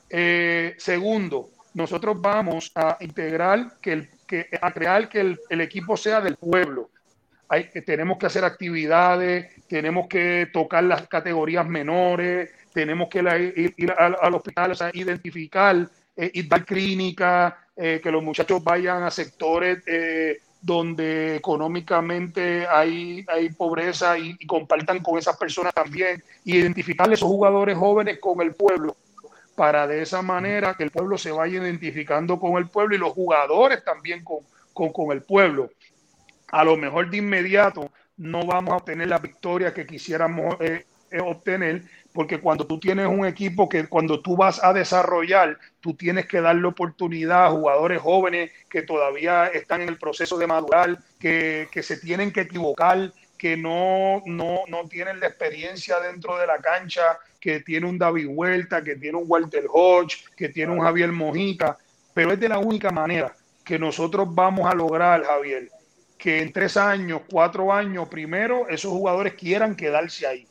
[0.09, 6.19] Eh, segundo, nosotros vamos a integrar, que el, que, a crear que el equipo sea
[6.19, 6.89] del pueblo.
[7.49, 13.19] Hay, tenemos que hacer actividades, tenemos que tocar las categorías menores, tenemos que
[13.77, 19.11] ir, al, hospital, a identificar, eh, ir dar clínica, eh, que los muchachos vayan a
[19.11, 23.23] sectores eh, donde económicamente hay,
[23.57, 28.95] pobreza y, compartan con esas personas también, identificar esos jugadores jóvenes con el pueblo,
[29.55, 33.13] para de esa manera que el pueblo se vaya identificando con el pueblo y los
[33.13, 35.71] jugadores también con el pueblo.
[36.47, 40.55] A lo mejor de inmediato no vamos a obtener la victoria que quisiéramos
[41.23, 41.83] obtener,
[42.13, 46.41] porque cuando tú tienes un equipo que cuando tú vas a desarrollar, tú tienes que
[46.41, 51.83] darle oportunidad a jugadores jóvenes que todavía están en el proceso de madurar, que, que
[51.83, 57.19] se tienen que equivocar, que no, no, no, tienen la experiencia dentro de la cancha,
[57.39, 61.77] que tiene un David Huerta, que tiene un Walter Hodge, que tiene un Javier Mojica,
[62.13, 63.33] pero es de la única manera
[63.63, 65.69] que nosotros vamos a lograr, Javier,
[66.17, 70.47] que en tres años, cuatro años, primero, esos jugadores quieran quedarse ahí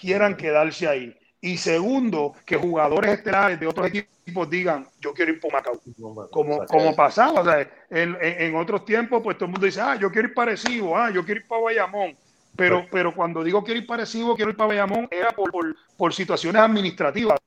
[0.00, 1.16] quieran quedarse ahí.
[1.42, 5.80] Y segundo, que jugadores estelares de otros equipos digan, yo quiero ir por Macao.
[6.30, 7.60] Como, como pasaba, o sea,
[7.90, 11.10] en, en, otros tiempos, pues todo el mundo dice, ah, yo quiero ir parecido, ah,
[11.10, 12.16] yo quiero ir para Bayamón.
[12.56, 16.12] Pero, pero cuando digo quiero ir parecido, quiero ir para Bayamón, era por, por, por
[16.12, 17.38] situaciones administrativas.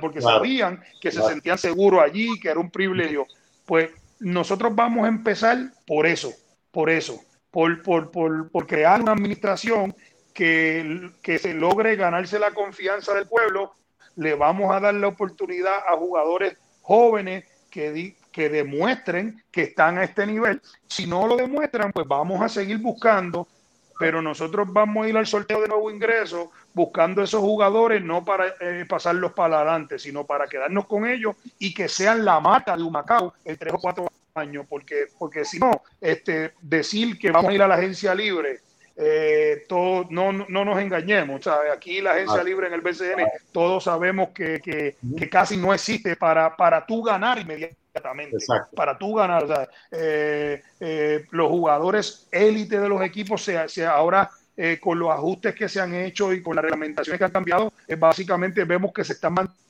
[0.00, 3.26] porque sabían que se sentían seguros allí, que era un privilegio.
[3.64, 5.56] Pues nosotros vamos a empezar
[5.86, 6.32] por eso,
[6.70, 7.20] por eso,
[7.50, 9.94] por, por, por, por crear una administración
[10.34, 13.74] que, que se logre ganarse la confianza del pueblo.
[14.16, 20.04] Le vamos a dar la oportunidad a jugadores jóvenes que, que demuestren que están a
[20.04, 20.60] este nivel.
[20.88, 23.46] Si no lo demuestran, pues vamos a seguir buscando
[23.98, 28.54] pero nosotros vamos a ir al sorteo de nuevo ingreso buscando esos jugadores no para
[28.60, 32.82] eh, pasarlos para adelante, sino para quedarnos con ellos y que sean la mata de
[32.84, 34.06] Humacao en tres o cuatro
[34.38, 38.60] años, porque, porque si no, este, decir que vamos a ir a la agencia libre,
[38.96, 41.70] eh, todo, no, no nos engañemos, ¿sabes?
[41.72, 46.16] aquí la agencia libre en el BCN, todos sabemos que, que, que casi no existe
[46.16, 47.78] para, para tú ganar inmediatamente
[48.74, 49.68] para tú ganar.
[49.90, 55.68] Eh, eh, los jugadores élite de los equipos, se, ahora eh, con los ajustes que
[55.68, 59.34] se han hecho y con las reglamentaciones que han cambiado, básicamente vemos que se están
[59.34, 59.67] manteniendo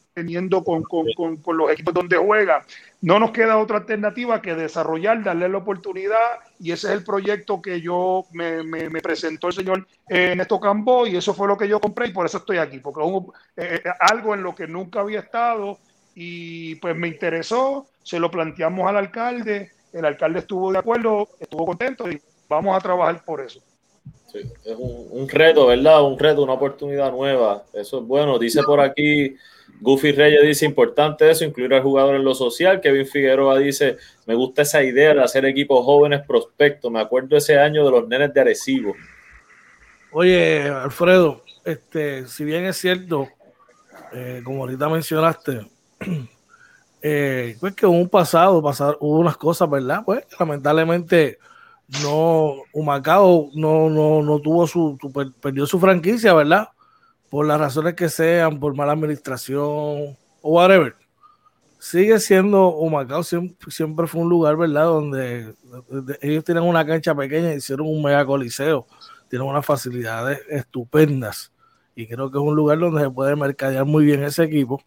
[0.65, 0.85] con,
[1.57, 2.65] los equipos donde juega.
[3.01, 7.63] No nos queda otra alternativa que desarrollar, darle la oportunidad y ese es el proyecto
[7.63, 12.09] que yo me, presentó el señor Néstor Cambo y eso fue lo que yo compré
[12.09, 13.03] y por eso estoy aquí, porque
[13.57, 15.79] es algo en lo que nunca había estado
[16.15, 21.67] y pues me interesó, se lo planteamos al alcalde, el alcalde estuvo de acuerdo, estuvo
[21.67, 23.61] contento y vamos a trabajar por eso.
[24.35, 26.03] Es un, reto, ¿verdad?
[26.03, 27.65] Un reto, una oportunidad nueva.
[27.73, 28.39] Eso es bueno.
[28.39, 29.37] Dice por aquí,
[29.81, 32.81] Goofy Reyes dice, importante eso, incluir al jugador en lo social.
[32.81, 33.97] Kevin Figueroa dice,
[34.27, 36.91] me gusta esa idea de hacer equipos jóvenes prospectos.
[36.91, 38.95] Me acuerdo ese año de los nenes de Arecibo.
[40.11, 43.29] Oye, Alfredo, este, si bien es cierto,
[44.13, 45.69] eh, como ahorita mencionaste,
[47.03, 50.03] eh, pues que hubo un pasado, pasar, hubo unas cosas, ¿verdad?
[50.05, 51.39] Pues lamentablemente
[52.03, 54.99] no, Humacao no, no, no tuvo su,
[55.41, 56.69] perdió su franquicia, ¿verdad?
[57.31, 60.95] Por las razones que sean, por mala administración o whatever.
[61.79, 64.85] Sigue siendo Humacao, siempre, siempre fue un lugar, ¿verdad?
[64.85, 65.55] Donde,
[66.21, 68.87] ellos tienen una cancha pequeña, hicieron un mega coliseo,
[69.29, 71.53] tienen unas facilidades estupendas
[71.95, 74.83] y creo que es un lugar donde se puede mercadear muy bien ese equipo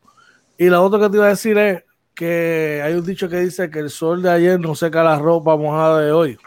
[0.61, 3.71] y la otra que te iba a decir es que hay un dicho que dice
[3.71, 6.37] que el sol de ayer no seca la ropa mojada de hoy.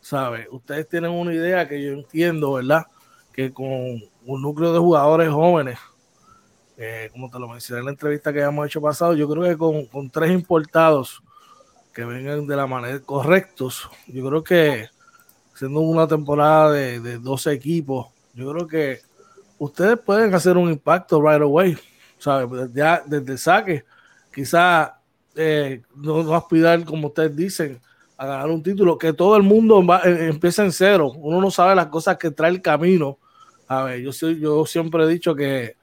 [0.00, 0.46] ¿Sabe?
[0.52, 2.86] Ustedes tienen una idea que yo entiendo, ¿verdad?
[3.38, 5.78] Que con un núcleo de jugadores jóvenes,
[6.76, 9.56] eh, como te lo mencioné en la entrevista que habíamos hecho pasado, yo creo que
[9.56, 11.22] con, tres importados
[11.94, 14.88] que vengan de la manera correctos, yo creo que
[15.54, 19.02] siendo una temporada de, de 12 equipos, yo creo que
[19.60, 21.78] ustedes pueden hacer un impacto right away.
[22.18, 22.72] ¿sabes?
[22.74, 23.84] Ya desde el saque,
[24.34, 24.98] quizá
[25.36, 27.80] eh, no, no aspirar, como ustedes dicen,
[28.16, 31.12] a ganar un título, que todo el mundo eh, empieza en cero.
[31.16, 33.18] Uno no sabe las cosas que trae el camino.
[33.68, 35.76] A ver, yo, yo siempre he dicho que,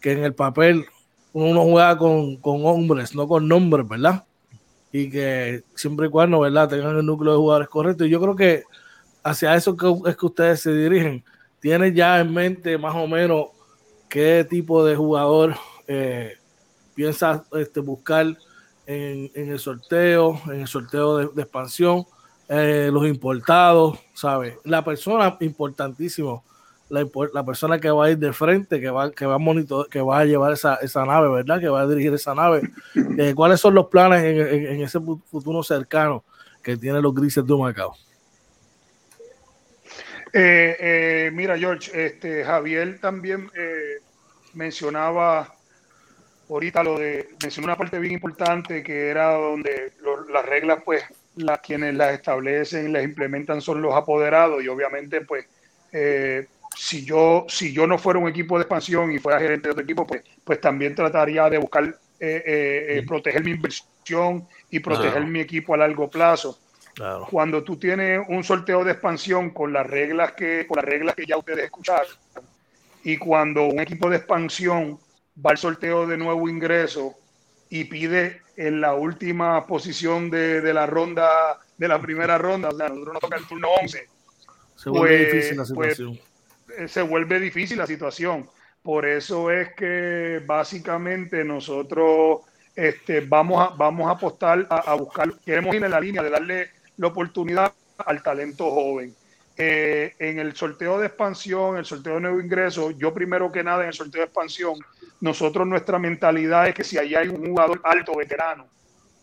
[0.00, 0.84] que en el papel
[1.32, 4.24] uno juega con, con, hombres, no con nombres, ¿verdad?
[4.92, 6.68] Y que siempre y cuando, ¿verdad?
[6.68, 8.04] Tengan el núcleo de jugadores correcto.
[8.04, 8.64] Y yo creo que
[9.22, 11.24] hacia eso que, es que ustedes se dirigen.
[11.60, 13.48] Tienen ya en mente más o menos
[14.08, 15.54] qué tipo de jugador
[15.86, 16.36] eh,
[16.94, 18.36] piensa este, buscar
[18.86, 22.04] en, el sorteo, en el sorteo de, expansión,
[22.48, 24.56] eh, los importados, ¿sabes?
[24.64, 26.44] La persona, importantísimo,
[26.90, 30.00] la, persona que va a ir de frente, que va, que va a monitor, que
[30.00, 31.60] va a llevar esa, esa nave, ¿verdad?
[31.60, 32.62] Que va a dirigir esa nave.
[33.18, 36.24] Eh, ¿Cuáles son los planes en, ese futuro cercano
[36.62, 37.94] que tienen los grises de Macao?
[41.32, 43.50] mira, George, este, Javier también
[44.54, 45.54] mencionaba
[46.50, 49.92] ahorita lo de, mencionó una parte bien importante que era donde
[50.32, 51.04] las reglas, pues,
[51.36, 55.46] las quienes las establecen, las implementan son los apoderados y obviamente, pues,
[55.92, 56.46] eh,
[56.76, 59.84] si yo, si yo no fuera un equipo de expansión y fuera gerente de otro
[59.84, 61.84] equipo, pues, pues también trataría de buscar
[62.18, 62.42] eh,
[62.98, 66.58] eh, proteger mi inversión y proteger mi equipo a largo plazo.
[67.30, 71.24] Cuando tú tienes un sorteo de expansión con las reglas que, con las reglas que
[71.24, 72.12] ya ustedes escucharon,
[73.04, 74.98] y cuando un equipo de expansión
[75.44, 77.14] va al sorteo de nuevo ingreso
[77.70, 82.88] y pide en la última posición de, la ronda, de la primera ronda, o sea,
[82.90, 84.08] nosotros nos toca el turno 11.
[84.76, 86.12] Se vuelve pues, difícil la pues, situación.
[86.14, 86.29] Eh,
[86.88, 88.48] se vuelve difícil la situación.
[88.82, 92.40] Por eso es que básicamente nosotros
[92.74, 96.70] este, vamos, a, vamos a apostar a, buscar, queremos ir en la línea de darle
[96.96, 99.14] la oportunidad al talento joven.
[99.56, 103.82] Eh, en el sorteo de expansión, el sorteo de nuevo ingreso, yo primero que nada
[103.82, 104.78] en el sorteo de expansión,
[105.20, 108.66] nosotros nuestra mentalidad es que si ahí hay un jugador alto, veterano,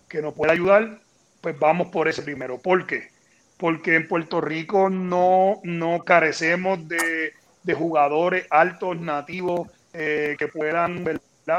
[0.08, 1.00] que nos pueda ayudar,
[1.42, 2.60] pues vamos por ese primero.
[2.60, 3.10] ¿Por qué?
[3.58, 7.34] Porque en Puerto Rico no, no carecemos de,
[7.76, 11.04] jugadores altos, nativos, eh, que puedan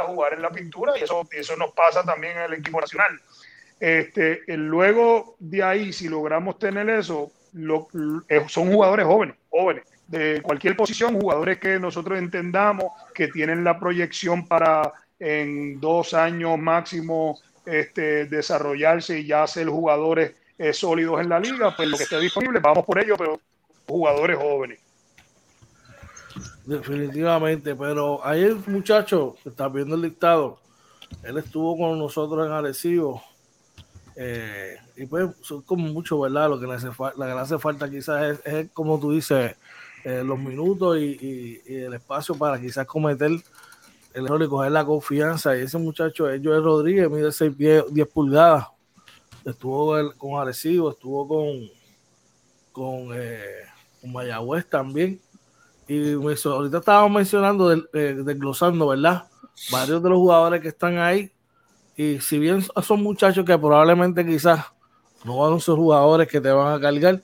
[0.06, 3.20] jugar en la pintura y eso, eso nos pasa también en el equipo nacional.
[3.80, 7.30] Este, luego de ahí, si logramos tener eso,
[8.28, 13.78] eh, son jugadores jóvenes, jóvenes, de cualquier posición, jugadores que nosotros entendamos que tienen la
[13.78, 21.28] proyección para en dos años máximo este, desarrollarse y ya ser jugadores eh, sólidos en
[21.28, 23.40] la liga, pues lo que esté disponible, vamos por ello, pero
[23.86, 24.80] jugadores jóvenes.
[26.66, 30.60] Definitivamente, pero hay el muchacho que está viendo el listado,
[31.22, 33.22] él estuvo con nosotros en Arecibo.
[34.16, 36.50] Eh, y pues son como mucho, ¿verdad?
[36.50, 39.54] Lo que le hace, la que le hace falta quizás es, como tú dices,
[40.04, 43.30] eh, los minutos y, el espacio para quizás cometer
[44.14, 45.56] el error y coger la confianza.
[45.56, 48.66] Y ese muchacho es Joel Rodríguez, mide 6 pies, 10 pulgadas.
[49.48, 51.70] Estuvo con Arecibo, estuvo con,
[52.72, 53.64] con, eh,
[54.00, 55.20] con Mayagüez también
[55.88, 59.24] y ahorita estábamos mencionando, eh, desglosando, ¿verdad?
[59.72, 61.32] Varios de los jugadores que están ahí.
[61.96, 64.66] Y si bien son muchachos que probablemente quizás
[65.24, 67.22] no van a ser jugadores que te van a cargar,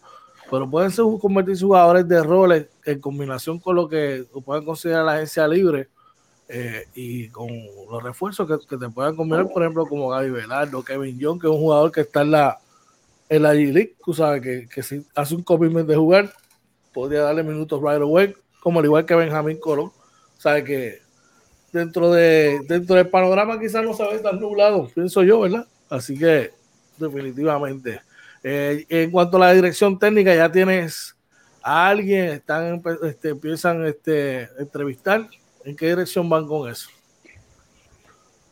[0.50, 5.12] pero pueden ser convertirse jugadores de roles en combinación con lo que pueden considerar la
[5.12, 5.90] agencia libre
[6.48, 7.48] eh, y con
[7.90, 11.52] los refuerzos que, te puedan combinar, por ejemplo, como Gaby Velardo, Kevin John, que es
[11.52, 12.58] un jugador que está en la,
[13.28, 16.32] en la G-League, sabes, que, que si hace un commitment de jugar,
[16.92, 18.34] podría darle minutos right away
[18.64, 19.92] como al igual que Benjamín Colón.
[20.38, 20.98] Sabe que
[21.70, 25.66] dentro, de, dentro del panorama quizás no se ve tan nublado, pienso yo, ¿verdad?
[25.90, 26.50] Así que
[26.96, 28.00] definitivamente.
[28.42, 31.14] Eh, en cuanto a la dirección técnica, ya tienes
[31.62, 35.28] a alguien, están, este, empiezan este, entrevistar.
[35.64, 36.90] ¿En qué dirección van con eso?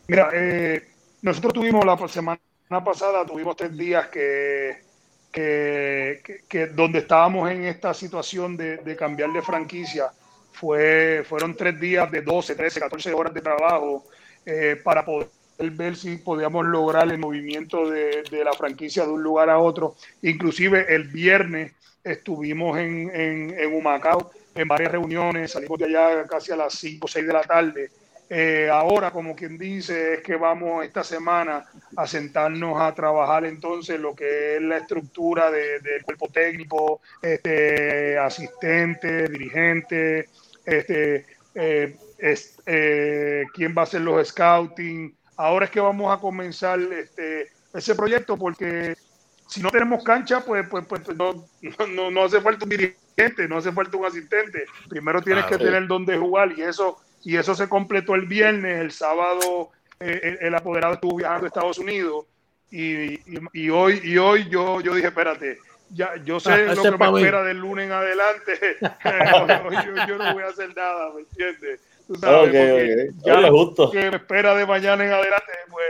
[0.08, 0.88] Mira, eh,
[1.20, 2.40] nosotros tuvimos la semana
[2.84, 4.92] pasada, tuvimos tres días que
[5.32, 10.12] que, donde estábamos en esta situación de, cambiar de franquicia,
[10.52, 14.04] fue, fueron tres días de 12, 13, 14 horas de trabajo
[14.44, 15.28] eh, para poder
[15.58, 19.96] ver si podíamos lograr el movimiento de, de, la franquicia de un lugar a otro.
[20.20, 21.72] Inclusive el viernes
[22.04, 27.04] estuvimos en, en, en Humacao en varias reuniones, salimos de allá casi a las 5
[27.04, 27.90] o 6 de la tarde
[28.34, 34.00] eh, ahora, como quien dice, es que vamos esta semana a sentarnos a trabajar entonces
[34.00, 40.30] lo que es la estructura del cuerpo técnico, este, asistente, dirigente,
[40.64, 41.98] este, eh,
[42.64, 45.14] eh, quién va a hacer los scouting.
[45.36, 48.96] Ahora es que vamos a comenzar este, ese proyecto porque
[49.46, 51.46] si no tenemos cancha, pues, pues, pues no,
[51.88, 53.01] no, no, hace falta un dirigente,
[53.48, 54.64] no hace falta un asistente.
[54.88, 58.90] Primero tienes que tener donde jugar y eso y eso se completó el viernes, el
[58.90, 59.70] sábado
[60.00, 62.26] eh, el apoderado estuvo viajando a Estados Unidos
[62.70, 63.20] y,
[63.52, 65.58] y, hoy, y hoy yo, yo dije, espérate,
[65.90, 68.52] ya, yo sé ah, lo que me espera del lunes en adelante,
[70.08, 71.80] yo, no voy a hacer nada, ¿me entiendes?
[72.06, 72.52] Tú sabes,
[73.24, 75.86] ya lo que me espera de mañana en adelante, pues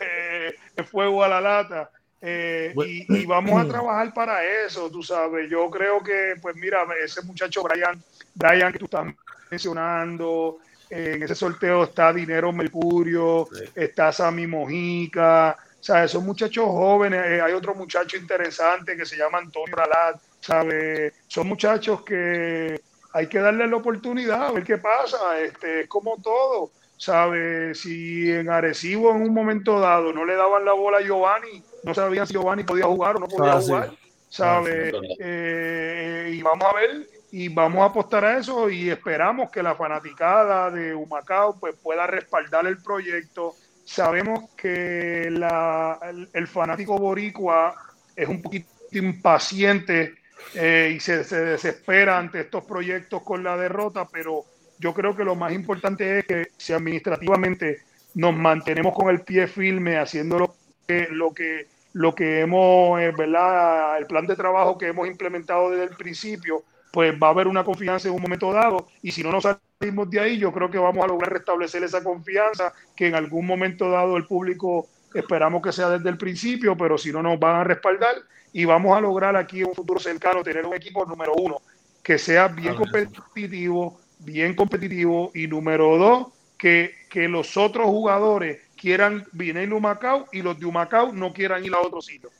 [0.76, 1.90] eh, fuego a la lata.
[2.20, 5.50] Eh, y, y, vamos a trabajar para eso, tú sabes.
[5.50, 8.02] Yo creo que, pues mira, ese muchacho Brian,
[8.34, 9.06] Brian que tú estás
[9.50, 10.58] mencionando,
[10.90, 16.10] en ese sorteo está Dinero Mercurio, está Sammy Mojica, ¿sabes?
[16.12, 17.24] Son muchachos jóvenes.
[17.26, 21.12] Eh, hay otro muchacho interesante que se llama Antonio Ralat, ¿sabes?
[21.26, 22.80] Son muchachos que
[23.12, 25.40] hay que darle la oportunidad a ver qué pasa.
[25.40, 27.80] Este, es como todo, ¿sabes?
[27.80, 31.94] Si en Arecibo en un momento dado no le daban la bola a Giovanni, no
[31.94, 33.92] sabían si Giovanni podía jugar o no podía ah, jugar,
[34.28, 34.92] ¿sabes?
[34.92, 39.62] Ah, eh, y vamos a ver y vamos a apostar a eso y esperamos que
[39.62, 43.54] la fanaticada de Humacao pues, pueda respaldar el proyecto.
[43.84, 45.98] Sabemos que la,
[46.32, 47.74] el, fanático boricua
[48.16, 50.16] es un poquito impaciente
[50.54, 54.44] eh, y se, se, desespera ante estos proyectos con la derrota, pero
[54.80, 57.82] yo creo que lo más importante es que si administrativamente
[58.14, 60.54] nos mantenemos con el pie firme haciendo lo
[60.86, 63.96] que, lo que, lo que hemos, eh, ¿verdad?
[63.96, 66.62] El plan de trabajo que hemos implementado desde el principio,
[66.92, 70.10] pues va a haber una confianza en un momento dado y si no nos salimos
[70.10, 73.88] de ahí, yo creo que vamos a lograr restablecer esa confianza que en algún momento
[73.88, 77.64] dado el público esperamos que sea desde el principio, pero si no nos van a
[77.64, 78.16] respaldar
[78.52, 81.62] y vamos a lograr aquí en un futuro cercano tener un equipo número uno
[82.02, 86.26] que sea bien competitivo, bien competitivo y número dos,
[86.58, 91.64] que, que los otros jugadores quieran venir a Humacao y los de Humacao no quieran
[91.64, 92.30] ir a otro sitio.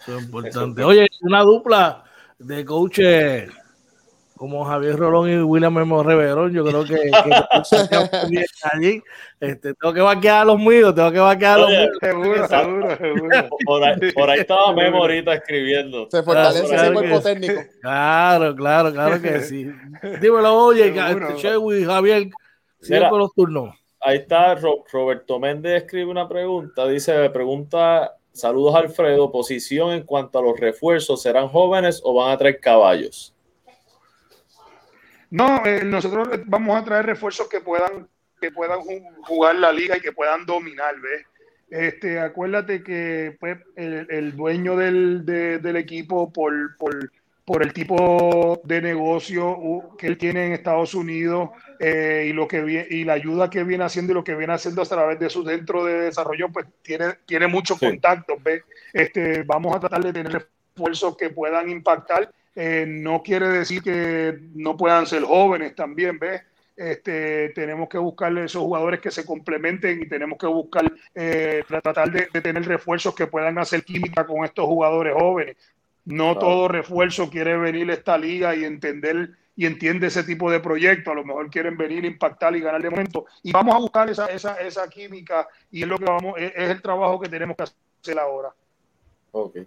[0.00, 0.82] Eso es importante.
[0.82, 2.04] Oye, una dupla
[2.38, 3.50] de coaches
[4.40, 9.02] como Javier Rolón y William Memo Reverón, yo creo que, que allí.
[9.38, 11.90] Este, tengo que vaquear a los míos, tengo que vaquear a los míos.
[12.00, 13.48] Seguro, seguro, seguro.
[13.66, 16.08] Por ahí, por ahí estaba Memo ahorita escribiendo.
[16.10, 17.60] Se fortalece claro, ese cuerpo técnico.
[17.82, 19.70] Claro, claro, claro que sí.
[20.22, 20.94] Dímelo, oye,
[21.36, 22.30] Chewy, Javier,
[22.80, 23.79] siempre los turnos.
[24.00, 30.42] Ahí está Roberto Méndez escribe una pregunta, dice, pregunta, saludos Alfredo, posición en cuanto a
[30.42, 33.34] los refuerzos, ¿serán jóvenes o van a traer caballos?
[35.30, 38.08] No, eh, nosotros vamos a traer refuerzos que puedan,
[38.40, 38.80] que puedan
[39.22, 41.26] jugar la liga y que puedan dominar, ¿ves?
[41.70, 47.12] Este, acuérdate que pues, el, dueño del, del equipo por, por,
[47.44, 52.86] por, el tipo de negocio que él tiene en Estados Unidos eh, y, lo que,
[52.90, 55.44] y la ayuda que viene haciendo y lo que viene haciendo a través de su
[55.44, 58.38] centro de desarrollo, pues tiene, tiene muchos contactos.
[58.92, 62.30] Este, vamos a tratar de tener esfuerzos que puedan impactar.
[62.54, 66.42] Eh, no quiere decir que no puedan ser jóvenes también, ¿ves?
[66.80, 72.10] Este, tenemos que buscar esos jugadores que se complementen y tenemos que buscar, eh, tratar
[72.10, 75.58] de, tener refuerzos que puedan hacer química con estos jugadores jóvenes.
[76.10, 80.58] No todo refuerzo quiere venir a esta liga y entender y entiende ese tipo de
[80.58, 81.10] proyecto.
[81.10, 83.26] A lo mejor quieren venir, impactar y ganar de momento.
[83.42, 86.82] Y vamos a buscar esa, esa, esa química y es lo que vamos, es, el
[86.82, 88.52] trabajo que tenemos que hacer ahora.
[89.32, 89.58] Ok.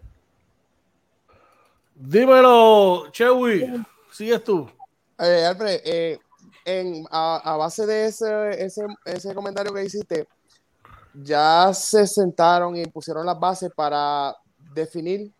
[1.95, 4.69] Dímelo, Chewy, sigues tú.
[5.19, 6.19] Eh, Alfred, eh,
[6.65, 10.27] en, a, base de ese, ese, ese comentario que hiciste,
[11.13, 14.35] ya se sentaron y pusieron las bases para
[14.73, 15.31] definir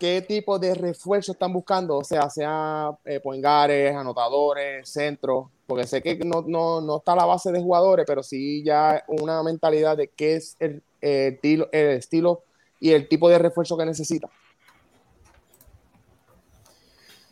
[0.00, 6.16] qué tipo de refuerzo están buscando, o sea, sea eh, anotadores, centros, porque sé que
[6.24, 10.36] no, no, no, está la base de jugadores, pero sí ya una mentalidad de qué
[10.36, 12.44] es el, estilo
[12.80, 14.28] y el tipo de refuerzo que necesita.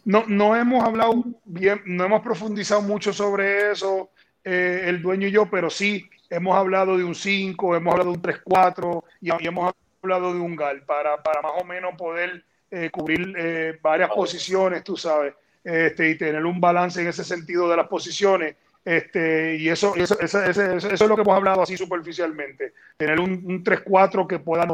[0.05, 4.11] No, no hemos hablado bien, no hemos profundizado mucho sobre eso,
[4.45, 8.17] eh, el dueño y yo, pero sí hemos hablado de un 5, hemos hablado de
[8.19, 9.73] un 3-4 y, hemos
[10.03, 14.85] hablado de un GAL para, para más o menos poder eh, cubrir eh, varias posiciones,
[14.85, 15.35] tú sabes,
[15.65, 18.57] este, y tener un balance en ese sentido de las posiciones.
[18.85, 22.73] Este, y eso, eso, eso, eso, es lo que hemos hablado así superficialmente.
[22.97, 24.67] Tener un, un 3-4 que pueda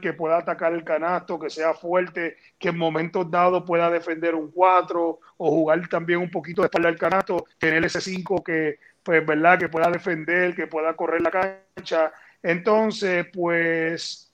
[0.00, 4.50] que pueda atacar el canasto, que sea fuerte, que en momentos dados pueda defender un
[4.50, 9.24] 4 o jugar también un poquito de espalda al canasto, tener ese 5 que, pues,
[9.24, 9.58] ¿verdad?
[9.58, 12.12] Que pueda defender, que pueda correr la cancha.
[12.42, 14.29] Entonces, pues,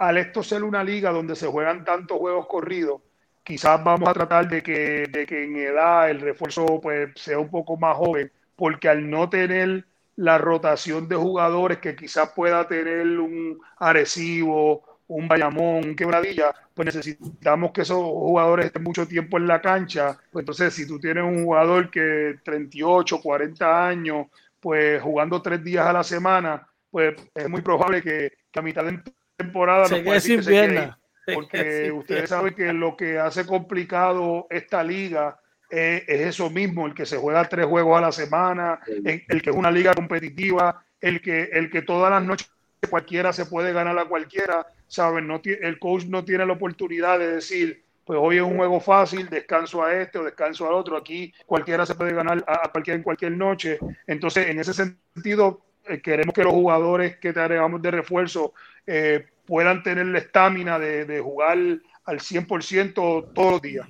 [0.00, 3.02] al esto ser una liga donde se juegan tantos juegos corridos,
[3.44, 7.50] quizás vamos a tratar de que, de que en edad el refuerzo pues, sea un
[7.50, 9.84] poco más joven, porque al no tener
[10.16, 16.86] la rotación de jugadores que quizás pueda tener un Arecibo, un Bayamón, un Quebradilla, pues
[16.86, 20.18] necesitamos que esos jugadores estén mucho tiempo en la cancha.
[20.32, 24.28] Pues entonces, si tú tienes un jugador que 38, 40 años,
[24.60, 29.02] pues jugando tres días a la semana, pues es muy probable que, a mitad de
[29.42, 30.98] temporada se quede sin pierna.
[31.32, 35.38] Porque ustedes saben que lo que hace complicado esta liga
[35.68, 39.56] es, eso mismo, el que se juega tres juegos a la semana, el, que es
[39.56, 42.50] una liga competitiva, el que, el que todas las noches
[42.88, 45.26] cualquiera se puede ganar a cualquiera, ¿saben?
[45.26, 49.28] No el coach no tiene la oportunidad de decir, pues hoy es un juego fácil,
[49.28, 53.04] descanso a este o descanso al otro, aquí cualquiera se puede ganar a, cualquiera en
[53.04, 53.78] cualquier noche.
[54.06, 58.54] Entonces, en ese sentido, eh, queremos que los jugadores que te agregamos de refuerzo
[58.92, 61.58] eh, puedan tener la estamina de, de jugar
[62.04, 62.94] al 100%
[63.32, 63.86] todos los días.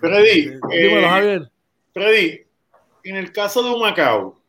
[0.00, 1.40] Freddy, eh,
[1.92, 2.40] Freddy,
[3.04, 4.40] en el caso de Macao,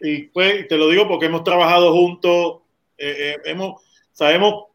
[0.00, 2.60] y pues te lo digo porque hemos trabajado juntos,
[2.96, 3.82] eh, eh, hemos,
[4.12, 4.66] sabemos,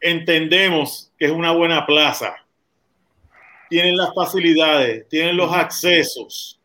[0.00, 2.36] entendemos que es una buena plaza.
[3.70, 6.60] Tienen las facilidades, tienen los accesos.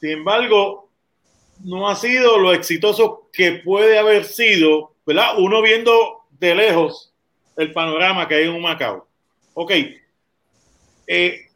[0.00, 0.81] Sin embargo,
[1.60, 5.38] no ha sido lo exitoso que puede haber sido, ¿verdad?
[5.38, 7.12] Uno viendo de lejos
[7.56, 9.06] el panorama que hay en Macao.
[9.54, 9.72] Ok,
[11.06, 11.48] eh,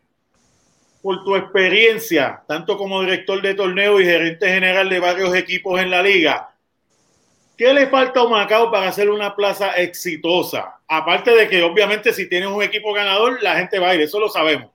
[1.03, 5.91] por tu experiencia, tanto como director de torneo y gerente general de varios equipos en
[5.91, 6.53] la liga,
[7.57, 10.81] ¿qué le falta a Macao para hacer una plaza exitosa?
[10.89, 14.19] Aparte de que obviamente si tienes un equipo ganador, la gente va a ir, eso
[14.19, 14.71] lo sabemos.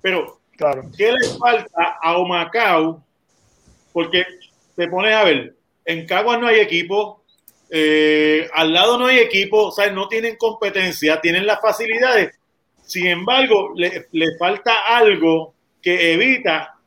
[0.00, 0.90] Pero, claro.
[0.96, 3.02] ¿qué le falta a Macao?
[3.92, 4.24] Porque
[4.76, 7.22] te pones a ver, en Caguas no hay equipo,
[7.70, 12.38] eh, al lado no hay equipo, o sea, no tienen competencia, tienen las facilidades,
[12.86, 16.78] sin embargo, le, falta algo que evita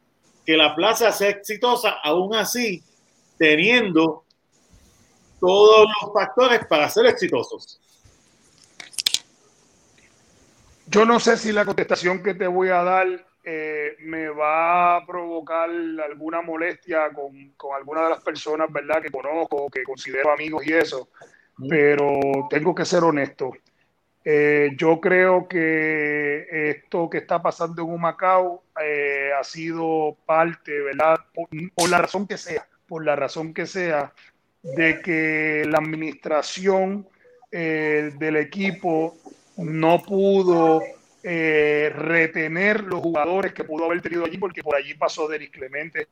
[0.46, 2.84] que la plaza sea exitosa, aún así,
[3.38, 4.24] teniendo
[5.40, 7.80] todos los factores para ser exitosos.
[10.86, 15.06] Yo no sé si la contestación que te voy a dar eh, me va a
[15.06, 19.02] provocar alguna molestia con, con alguna de las personas, ¿verdad?
[19.02, 21.08] Que conozco, que considero amigos y eso,
[21.70, 22.20] pero
[22.50, 23.54] tengo que ser honesto.
[24.26, 31.16] Eh, yo creo que esto que está pasando en Humacao eh, ha sido parte, ¿verdad?
[31.34, 34.12] Por, la razón que sea, por la razón que sea,
[34.62, 37.08] de que la administración
[37.50, 39.16] eh, del equipo
[39.56, 40.82] no pudo
[41.24, 46.08] retener los jugadores que pudo haber tenido allí, porque por allí pasó Denis Clemente,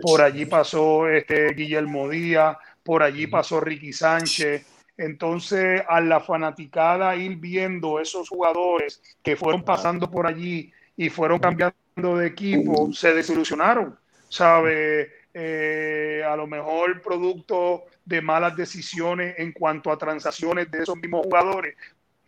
[0.00, 4.66] por allí pasó este, Guillermo Díaz, por allí pasó Ricky Sánchez.
[4.96, 11.38] Entonces, a la fanaticada ir viendo esos jugadores que fueron pasando por allí y fueron
[11.38, 13.98] cambiando de equipo, se desilusionaron,
[14.28, 15.10] ¿sabe?
[15.34, 21.24] Eh, a lo mejor producto de malas decisiones en cuanto a transacciones de esos mismos
[21.24, 21.74] jugadores,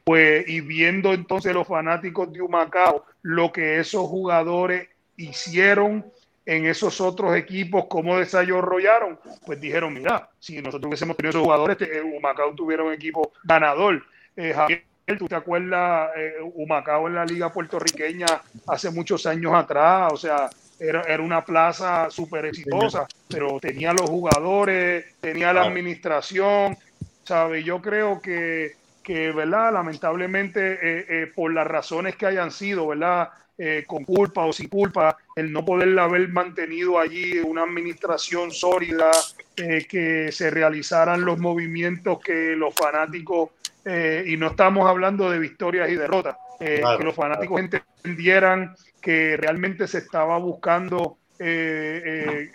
[0.05, 6.05] pues y viendo entonces los fanáticos de Humacao lo que esos jugadores hicieron
[6.47, 11.81] en esos otros equipos, cómo desarrollaron, pues dijeron, mira, si nosotros hubiésemos tenido esos jugadores,
[11.81, 14.05] este, Humacao tuviera un equipo ganador.
[14.37, 14.85] Eh, Javier,
[15.19, 16.11] ¿tú te acuerdas?
[16.17, 18.27] Eh, Humacao en la liga puertorriqueña
[18.67, 24.11] hace muchos años atrás, o sea, era, era una plaza súper exitosa, pero tenía los
[24.11, 26.77] jugadores, tenía la administración,
[27.23, 27.65] ¿sabes?
[27.65, 28.73] Yo creo que,
[29.05, 29.73] que ¿verdad?
[29.73, 33.31] Lamentablemente, eh, por las razones que hayan sido, ¿verdad?
[33.57, 39.13] Eh, con culpa o sin culpa, el no poder haber mantenido allí una administración sólida,
[39.57, 43.51] eh, que se realizaran los movimientos que los fanáticos,
[43.85, 49.87] eh, y no estamos hablando de victorias y derrotas, que los fanáticos entendieran que realmente
[49.87, 52.51] se estaba buscando tener,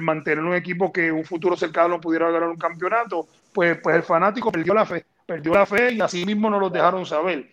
[0.00, 4.52] mantener un equipo que un futuro cercano pudiera ganar un campeonato, pues, pues el fanático
[4.52, 7.50] perdió la fe, perdió la fe y así mismo nos lo dejaron saber.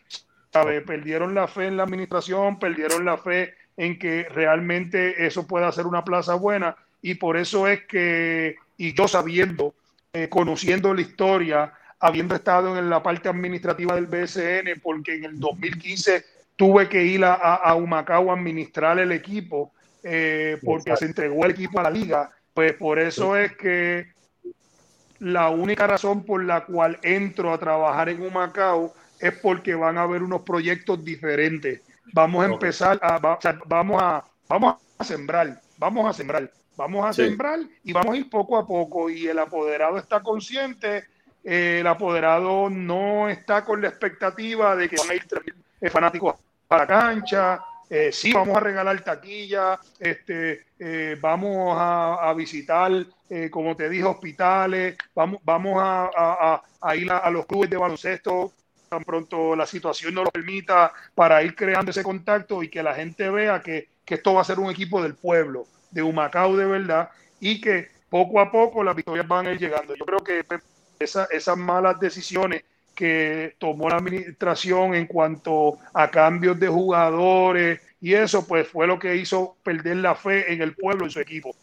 [0.50, 5.86] Perdieron la fe en la administración, perdieron la fe en que realmente eso pueda ser
[5.86, 6.78] una plaza buena.
[7.02, 9.76] Y por eso es que, y yo sabiendo,
[10.14, 15.38] eh, conociendo la historia, habiendo estado en la parte administrativa del BSN, porque en el
[15.38, 16.24] 2015
[16.56, 21.52] tuve que ir a, a Humacao a administrar el equipo, eh, porque se entregó el
[21.52, 24.15] equipo a la liga, pues por eso es que
[25.20, 30.04] la única razón por la cual entro a trabajar en Humacao es porque van a
[30.04, 31.82] haber unos proyectos diferentes.
[32.14, 33.18] Vamos a empezar a,
[33.66, 38.30] vamos a, vamos a sembrar, vamos a sembrar, vamos a sembrar y vamos a ir
[38.30, 39.10] poco a poco.
[39.10, 41.06] Y el apoderado está consciente,
[41.44, 46.36] eh, el apoderado no está con la expectativa de que van a ir fanáticos
[46.70, 47.60] a la cancha.
[47.90, 50.66] Eh, sí, vamos a regalar taquilla, este,
[51.22, 52.92] vamos a, visitar,
[53.52, 56.62] como te dije, hospitales, vamos, vamos a,
[56.96, 58.52] ir a, los clubes de baloncesto
[58.90, 62.94] tan pronto la situación no lo permita, para ir creando ese contacto y que la
[62.94, 67.10] gente vea que, esto va a ser un equipo del pueblo, de Humacao de verdad,
[67.40, 69.96] y que poco a poco las victorias van a ir llegando.
[69.96, 70.62] Yo creo que pues,
[71.00, 72.64] esas malas decisiones
[72.96, 78.98] que tomó la administración en cuanto a cambios de jugadores y eso, pues fue lo
[78.98, 81.56] que hizo perder la fe en el pueblo, en su equipo.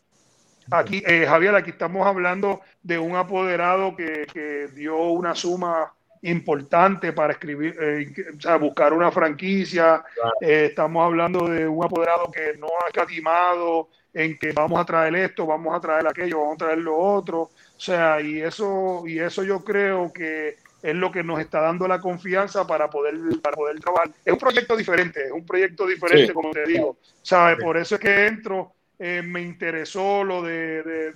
[0.71, 5.93] Aquí, eh, Javier, aquí estamos hablando de un apoderado que, que dio una suma
[6.23, 10.05] importante para escribir, eh, o sea, buscar una franquicia.
[10.41, 15.15] Eh, estamos hablando de un apoderado que no ha escatimado en que vamos a traer
[15.17, 17.41] esto, vamos a traer aquello, vamos a traer lo otro.
[17.43, 21.87] O sea, y eso, y eso yo creo que es lo que nos está dando
[21.87, 24.11] la confianza para poder, para poder trabajar.
[24.25, 26.97] Es un proyecto diferente, es un proyecto diferente, como te digo.
[27.23, 27.59] ¿Sabes?
[27.63, 31.13] Por eso es que entro, eh, me interesó lo de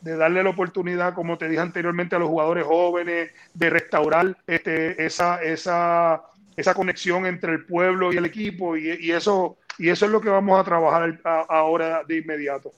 [0.00, 5.04] de darle la oportunidad, como te dije anteriormente, a los jugadores jóvenes, de restaurar este,
[5.04, 6.22] esa, esa,
[6.56, 10.28] esa conexión entre el pueblo y el equipo, y, eso, y eso es lo que
[10.28, 12.72] vamos a trabajar ahora de inmediato.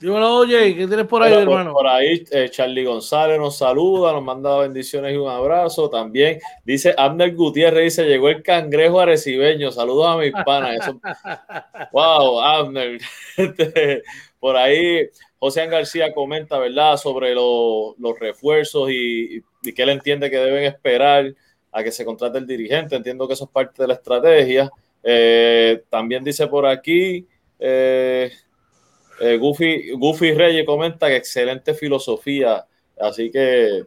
[0.00, 1.72] Dímelo, oye, ¿qué tienes por ahí, hermano?
[1.72, 5.90] Por, ahí, eh, Charlie González nos saluda, nos manda bendiciones y un abrazo.
[5.90, 9.72] También dice Abner Gutiérrez, dice, llegó el cangrejo arecibeño.
[9.72, 10.90] Saludos a mis panas.
[11.92, 13.00] wow, Abner.
[13.36, 14.02] Este,
[14.40, 15.08] por ahí,
[15.38, 21.34] José García comenta, ¿verdad?, sobre los refuerzos y, y que él entiende que deben esperar
[21.72, 22.96] a que se contrate el dirigente.
[22.96, 24.70] Entiendo que eso es parte de la estrategia.
[25.02, 27.26] Eh, también dice por aquí,
[27.58, 28.30] eh,
[29.20, 32.64] eh, Goofy, Goofy Reyes comenta que excelente filosofía,
[33.00, 33.84] así que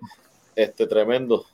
[0.56, 1.46] este tremendo.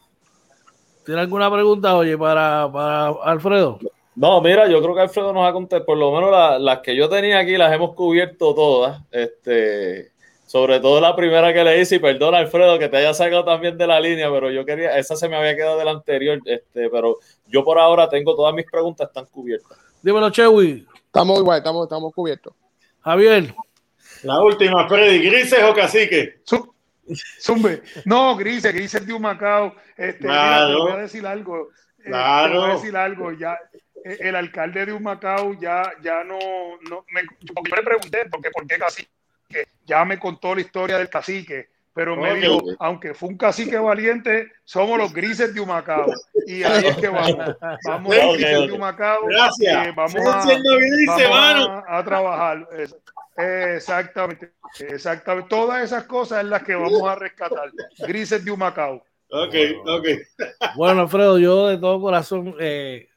[1.06, 3.80] ¿Tiene alguna pregunta, oye, para, para Alfredo?
[4.16, 7.08] No, mira, yo creo que Alfredo nos ha contado, por lo menos las que yo
[7.08, 9.02] tenía aquí las hemos cubierto todas.
[9.12, 10.12] Este,
[10.48, 13.78] sobre todo la primera que le hice, y perdona Alfredo que te haya sacado también
[13.78, 16.90] de la línea, pero yo quería, esa se me había quedado de la anterior, este,
[16.90, 19.78] pero yo por ahora tengo todas mis preguntas están cubiertas.
[20.02, 20.88] Dímelo, Chewy.
[21.06, 22.54] Estamos igual, estamos, estamos cubiertos.
[23.02, 23.54] Javier.
[24.24, 26.42] La última, Freddy, ¿grises o cacique?
[27.40, 27.82] Zumbe.
[28.06, 29.76] No, Grises, Grises de Humacao.
[29.96, 30.68] Este, claro.
[30.68, 31.70] te voy a decir algo.
[32.04, 32.48] Claro.
[32.48, 33.32] Eh, te voy a decir algo.
[33.32, 33.58] Ya,
[34.06, 36.38] eh, el alcalde de Humacao ya, ya no,
[36.90, 39.10] no me, yo le pregunté porque por qué cacique,
[39.86, 44.52] ya me contó la historia del cacique, pero me dijo, aunque fue un cacique valiente,
[44.64, 46.06] somos los grises de Humacao.
[46.46, 47.56] Y ahí es que vamos.
[47.86, 49.26] Vamos los grises de Humacao.
[49.26, 49.96] Gracias.
[49.96, 52.68] vamos, a, a, trabajar.
[53.38, 55.48] Exactamente, exactamente.
[55.48, 57.72] Todas esas cosas en las que vamos a rescatar.
[58.00, 59.04] Grises de Humacao.
[59.30, 59.56] Ok,
[59.86, 60.08] ok.
[60.76, 63.08] Bueno, Alfredo, yo de todo corazón, eh,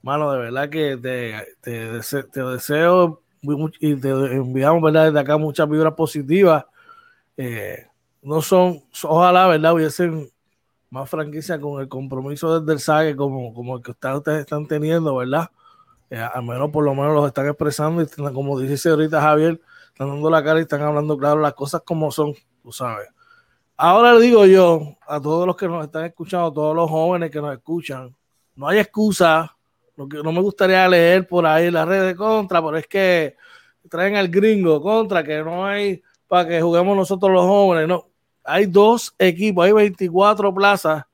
[0.00, 3.22] mano, de verdad que te, te, deseo
[3.80, 5.06] y te enviamos, ¿verdad?
[5.06, 6.64] Desde acá muchas vibras positivas.
[7.36, 7.86] Eh,
[8.22, 9.74] no son, ojalá, ¿verdad?
[9.74, 10.30] Hubiesen
[10.88, 15.16] más franquicia con el compromiso desde el SAGE como, como el que ustedes están teniendo,
[15.16, 15.50] ¿verdad?
[16.10, 20.08] Eh, al menos por lo menos los están expresando y como dice ahorita Javier, están
[20.08, 23.08] dando la cara y están hablando claro las cosas como son, tú sabes.
[23.76, 27.40] Ahora le digo yo a todos los que nos están escuchando, todos los jóvenes que
[27.40, 28.14] nos escuchan,
[28.56, 29.56] no hay excusa
[30.06, 33.36] no me gustaría leer por ahí la red de contra, pero es que
[33.88, 37.88] traen al gringo contra, que no hay para que juguemos nosotros los jóvenes.
[37.88, 38.08] No,
[38.44, 41.04] hay dos equipos, hay 24 plazas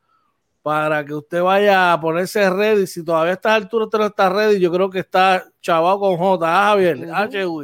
[0.67, 2.89] para que usted vaya a ponerse ready.
[2.89, 6.17] Si todavía a estas alturas usted no está ready, yo creo que está chavado con
[6.17, 6.45] J.
[6.45, 7.07] Ah, Javier,
[7.47, 7.63] uh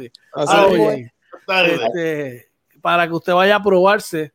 [1.57, 2.49] este,
[2.81, 4.31] para que usted vaya a probarse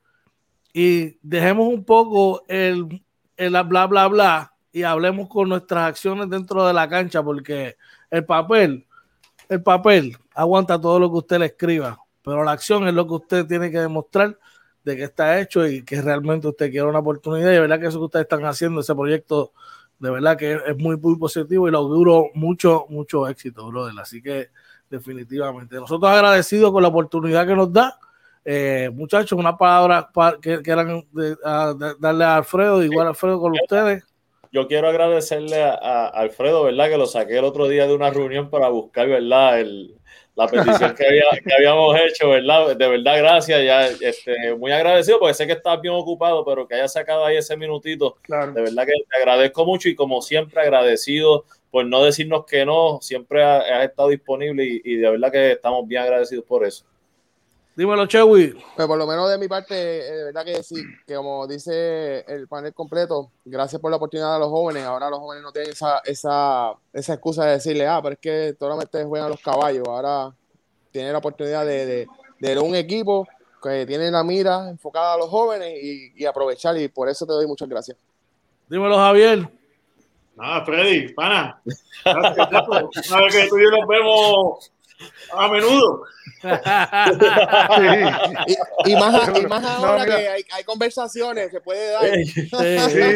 [0.71, 3.03] y dejemos un poco el,
[3.39, 7.79] el bla, bla, bla y hablemos con nuestras acciones dentro de la cancha, porque
[8.11, 8.87] el papel,
[9.49, 13.15] el papel aguanta todo lo que usted le escriba, pero la acción es lo que
[13.15, 14.39] usted tiene que demostrar
[14.85, 17.51] de que está hecho y que realmente usted quiere una oportunidad.
[17.51, 19.53] Y de verdad que eso que ustedes están haciendo, ese proyecto,
[19.99, 23.95] de verdad que es muy, muy positivo y lo auguro mucho, mucho éxito, brother.
[24.01, 24.49] Así que
[24.89, 27.99] definitivamente, nosotros agradecidos con la oportunidad que nos da.
[28.45, 30.09] Eh, muchachos, una palabra
[30.41, 31.05] que quieran
[31.99, 34.05] darle a Alfredo, igual Alfredo con ustedes
[34.51, 36.89] yo quiero agradecerle a, Alfredo, ¿verdad?
[36.89, 39.61] Que lo saqué el otro día de una reunión para buscar, ¿verdad?
[39.61, 39.95] El,
[40.39, 41.05] la petición que,
[41.53, 42.77] habíamos hecho, ¿verdad?
[42.77, 43.65] De verdad, gracias.
[43.65, 47.37] Ya, este, muy agradecido porque sé que estás bien ocupado, pero que hayas sacado ahí
[47.37, 48.17] ese minutito.
[48.29, 52.99] De verdad que te agradezco mucho y como siempre agradecido por no decirnos que no,
[53.03, 56.85] siempre has, estado disponible y de verdad que estamos bien agradecidos por eso.
[57.79, 58.61] Dímelo, Chewy.
[58.75, 62.25] Pues por lo menos de mi parte, eh, de verdad que sí, que como dice
[62.27, 64.83] el panel completo, gracias por la oportunidad a los jóvenes.
[64.83, 68.57] Ahora los jóvenes no tienen esa, esa, esa excusa de decirle, ah, pero es que
[68.59, 69.87] solamente juegan los caballos.
[69.87, 70.35] Ahora
[70.91, 72.09] tienen la oportunidad de,
[72.41, 73.29] de, un equipo
[73.63, 76.77] que tiene la mira enfocada a los jóvenes y, aprovechar.
[76.79, 77.97] Y por eso te doy muchas gracias.
[78.69, 79.49] Dímelo, Javier.
[80.35, 81.63] Nada, Freddy, pana.
[82.05, 84.73] A ver que tú y yo nos vemos
[85.33, 86.05] a menudo.
[88.85, 92.05] y, más, y, más, ahora que hay, hay, conversaciones, se puede dar.
[92.25, 92.45] Sí,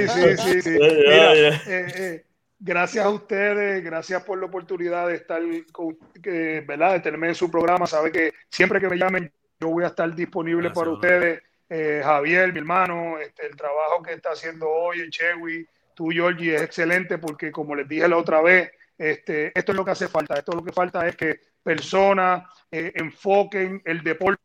[0.09, 0.63] sí, sí.
[0.63, 0.71] sí.
[0.71, 2.25] Mira, eh, eh,
[2.59, 5.43] gracias a ustedes, gracias por la oportunidad de estar,
[5.73, 6.93] con, que, ¿verdad?
[6.95, 7.87] De tenerme en su programa.
[7.87, 11.43] Sabe que siempre que me llamen, yo voy a estar disponible para ustedes.
[11.69, 16.55] Eh, Javier, mi hermano, este, el trabajo que está haciendo hoy en Chewy, tú, Georgie,
[16.55, 20.09] es excelente porque, como les dije la otra vez, este, esto es lo que hace
[20.09, 20.35] falta.
[20.35, 24.41] Esto lo que falta es que personas eh, enfoquen el deporte,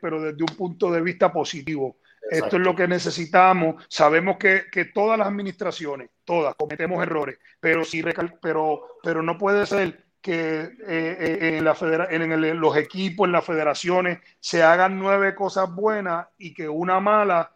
[0.00, 1.98] pero desde un punto de vista positivo.
[2.30, 3.84] Esto es lo que necesitamos.
[3.88, 8.04] Sabemos que, que, todas las administraciones, todas, cometemos errores, pero, sí,
[8.42, 11.76] pero, pero no puede ser que eh, eh, en, la
[12.10, 17.52] en los equipos, en las federaciones, se hagan nueve cosas buenas y que una mala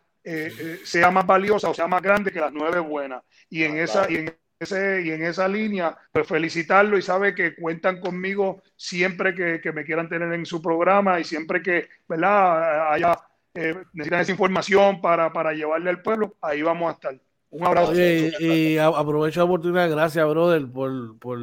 [0.85, 3.23] sea más valiosa o sea más grande que las nueve buenas.
[3.51, 4.35] Y en, esa, y en
[4.73, 10.09] y en esa línea, pues felicitarlo y sabe que cuentan conmigo siempre que, me quieran
[10.09, 12.93] tener en su programa y siempre que, ¿verdad?
[12.93, 13.19] Haya,
[13.55, 17.21] eh, necesitan esa información para, para llevarle al pueblo, ahí vamos a estar.
[17.51, 17.93] Un abrazo.
[17.95, 21.39] y, aprovecho la oportunidad, gracias, brother, por, por,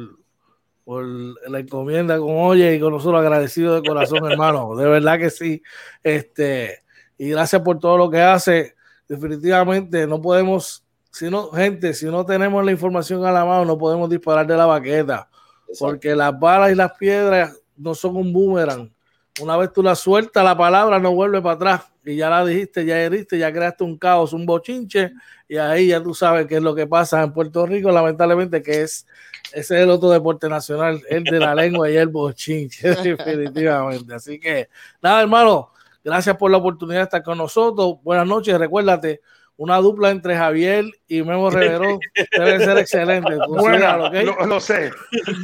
[0.84, 4.76] por la encomienda con Oye y con nosotros agradecido de corazón, hermano.
[4.76, 5.62] De verdad que sí.
[6.02, 6.82] Este,
[7.16, 8.74] y gracias por todo lo que hace.
[9.08, 13.78] Definitivamente no podemos si no, gente, si no tenemos la información a la mano, no
[13.78, 15.28] podemos disparar de la baqueta.
[15.78, 18.92] Porque las balas y las piedras no son un boomerang.
[19.40, 21.82] Una vez tú la sueltas, la palabra no vuelve para atrás.
[22.04, 25.12] Y ya la dijiste, ya heriste, ya creaste un caos, un bochinche.
[25.48, 28.82] Y ahí ya tú sabes qué es lo que pasa en Puerto Rico, lamentablemente, que
[28.82, 29.06] es
[29.52, 34.14] ese es el otro deporte nacional, el de la lengua y el bochinche, definitivamente.
[34.14, 34.68] Así que,
[35.02, 35.70] nada, hermano,
[36.02, 37.96] gracias por la oportunidad de estar con nosotros.
[38.02, 39.20] Buenas noches, recuérdate,
[39.56, 41.98] una dupla entre Javier y Memo Rivero
[42.36, 43.36] debe ser excelente.
[43.48, 44.90] Buena, lo, lo, sé.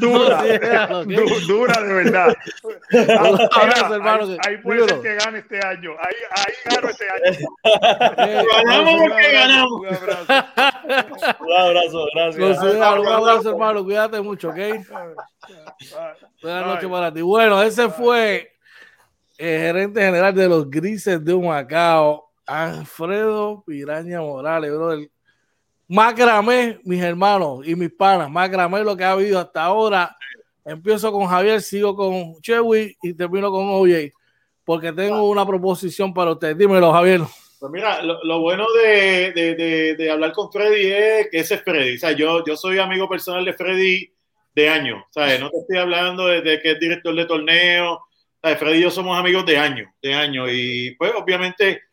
[0.01, 0.43] Dura,
[1.47, 2.37] dura de verdad.
[4.47, 5.91] ahí, puede ser que gane este año.
[6.01, 7.49] Ahí, ahí gano este año.
[8.65, 9.81] ganamos porque ganamos.
[11.41, 12.75] Un abrazo, un abrazo gracias.
[12.99, 13.85] un abrazo, hermano.
[13.85, 14.57] Cuídate mucho, ¿ok?
[16.43, 17.21] Buenas noches para ti.
[17.21, 18.53] Bueno, ese fue
[19.37, 25.11] el gerente general de los Grises de Humacao Alfredo Piraña Morales, brother.
[25.87, 30.17] Macramé, mis hermanos y mis panas, macramé lo que ha habido hasta ahora.
[30.65, 34.13] Empiezo con Javier, sigo con Chewy y termino con OJ,
[34.65, 36.57] porque tengo una proposición para usted.
[36.57, 37.21] Dímelo, Javier.
[37.59, 41.97] Pues mira, lo, bueno de, de, de, hablar con Freddy es que ese es Freddy.
[41.97, 44.13] O sea, yo, yo soy amigo personal de Freddy
[44.55, 45.05] de años.
[45.11, 45.41] ¿sabes?
[45.41, 48.01] No te estoy hablando de, que es director de torneo.
[48.41, 50.49] Freddy y yo somos amigos de años, de años.
[50.53, 51.88] Y pues obviamente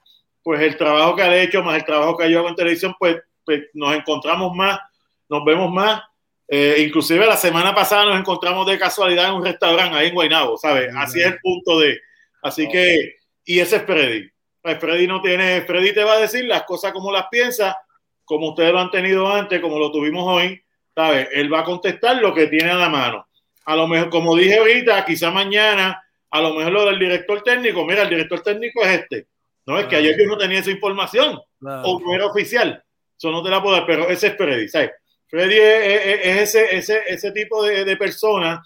[0.45, 3.17] pues el trabajo que ha hecho, más el trabajo que yo hago en televisión, pues,
[3.43, 4.79] pues nos encontramos más,
[5.27, 6.03] nos vemos más.
[6.47, 10.55] Eh, inclusive la semana pasada nos encontramos de casualidad en un restaurante ahí en Guaynabo,
[10.55, 10.93] ¿sabes?
[10.95, 11.99] Así es el punto de...
[12.43, 14.29] Así que, y ese es Freddy.
[14.61, 17.75] Pues Freddy no tiene, Freddy te va a decir las cosas como las piensa,
[18.23, 20.61] como ustedes lo han tenido antes, como lo tuvimos hoy,
[20.93, 21.27] ¿sabes?
[21.31, 23.27] Él va a contestar lo que tiene a la mano.
[23.65, 27.83] A lo mejor, como dije ahorita, quizá mañana, a lo mejor lo del director técnico,
[27.83, 29.27] mira, el director técnico es este
[29.65, 32.83] no, es que ayer yo no tenía esa información o no era oficial.
[33.17, 34.91] Eso no te la puedo dar, pero ese es Freddy, ¿sabes?
[35.27, 38.61] Freddy es, ese, ese, ese, tipo de, de, persona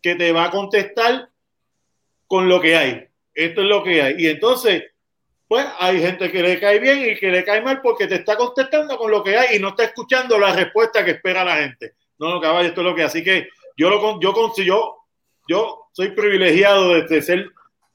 [0.00, 1.28] que te va a contestar
[2.26, 3.06] con lo que hay.
[3.34, 4.14] Esto es lo que hay.
[4.18, 4.82] Y entonces,
[5.46, 8.36] pues hay gente que le cae bien y que le cae mal porque te está
[8.36, 11.94] contestando con lo que hay y no está escuchando la respuesta que espera la gente.
[12.18, 13.06] No, no, caballo, esto es lo que hay.
[13.06, 14.96] Así que yo lo yo, yo,
[15.48, 17.46] yo soy privilegiado de ser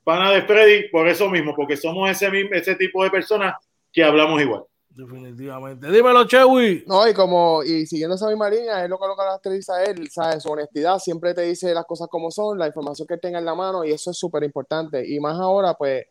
[0.07, 3.55] pana de Freddy por eso mismo, porque somos ese, mismo, ese tipo de personas
[3.91, 4.63] que hablamos igual.
[4.87, 5.91] Definitivamente.
[5.91, 6.85] Dímelo, Chewy.
[6.87, 10.09] No, y como, y siguiendo esa misma línea, es lo que lo caracteriza a él,
[10.09, 10.43] ¿sabes?
[10.43, 13.53] Su honestidad, siempre te dice las cosas como son, la información que tenga en la
[13.53, 15.03] mano, y eso es súper importante.
[15.05, 16.05] Y más ahora, pues,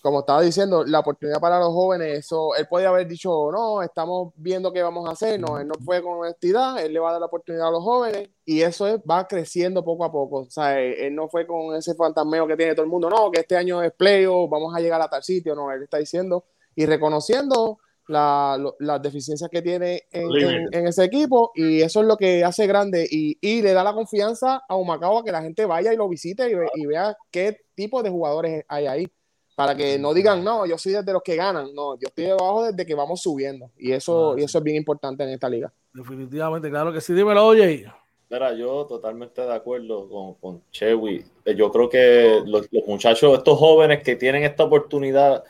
[0.00, 4.32] como estaba diciendo, la oportunidad para los jóvenes, eso, él puede haber dicho, no, estamos
[4.36, 7.12] viendo qué vamos a hacer, no, él no fue con honestidad, él le va a
[7.12, 10.50] dar la oportunidad a los jóvenes y eso es, va creciendo poco a poco, o
[10.50, 13.56] sea, él, no fue con ese fantasmeo que tiene todo el mundo, no, que este
[13.56, 16.44] año es playoff, vamos a llegar a tal sitio, no, él está diciendo
[16.74, 22.66] y reconociendo las deficiencias que tiene en, ese equipo y eso es lo que hace
[22.66, 25.96] grande y, y le da la confianza a Humacao a que la gente vaya y
[25.96, 29.12] lo visite y vea qué tipo de jugadores hay ahí
[29.58, 32.66] para que no digan, no, yo soy desde los que ganan, no, yo estoy debajo
[32.66, 35.72] desde que vamos subiendo, y eso, ah, y eso es bien importante en esta liga.
[35.92, 37.84] Definitivamente, claro que sí, dímelo, oye.
[38.30, 41.24] Mira, yo totalmente de acuerdo con, con Chewy.
[41.44, 45.42] Eh, yo creo que los, muchachos, estos jóvenes que tienen esta oportunidad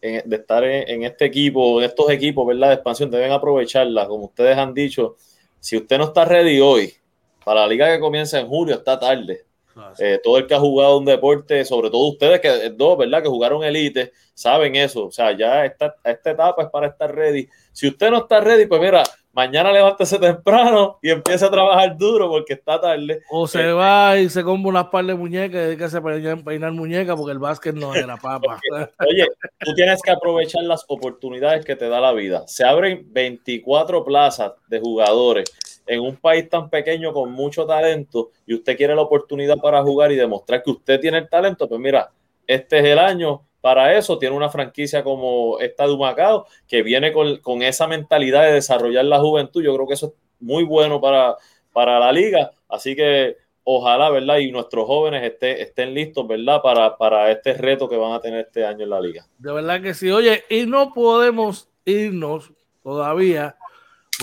[0.00, 2.70] de estar en, este equipo, en estos equipos, ¿verdad?
[2.70, 4.08] De expansión, deben aprovecharla.
[4.08, 5.14] Como ustedes han dicho,
[5.60, 6.92] si usted no está ready hoy,
[7.44, 9.44] para la liga que comienza en julio, está tarde.
[9.76, 12.98] Ah, eh, todo el que ha jugado un deporte, sobre todo ustedes que eh, dos,
[12.98, 13.22] ¿verdad?
[13.22, 15.06] Que jugaron elite, saben eso.
[15.06, 17.48] O sea, ya esta, esta etapa es para estar ready.
[17.72, 22.28] Si usted no está ready, pues mira, mañana levántese temprano y empieza a trabajar duro
[22.28, 23.22] porque está tarde.
[23.30, 26.44] O se eh, va y se compra unas par de muñecas y que se peinar,
[26.44, 28.60] peinar muñecas porque el básquet no es la papa.
[29.08, 29.26] Oye,
[29.58, 32.44] tú tienes que aprovechar las oportunidades que te da la vida.
[32.46, 35.52] Se abren 24 plazas de jugadores
[35.86, 40.12] en un país tan pequeño con mucho talento y usted quiere la oportunidad para jugar
[40.12, 42.10] y demostrar que usted tiene el talento, pues mira,
[42.46, 44.18] este es el año para eso.
[44.18, 49.20] Tiene una franquicia como esta de Humacao que viene con, esa mentalidad de desarrollar la
[49.20, 49.62] juventud.
[49.62, 51.36] Yo creo que eso es muy bueno para,
[51.72, 52.50] para la liga.
[52.68, 54.38] Así que ojalá, ¿verdad?
[54.38, 56.60] Y nuestros jóvenes estén, estén listos, ¿verdad?
[56.60, 59.26] Para, para este reto que van a tener este año en la liga.
[59.38, 60.10] De verdad que sí.
[60.10, 62.52] Oye, y no podemos irnos
[62.82, 63.56] todavía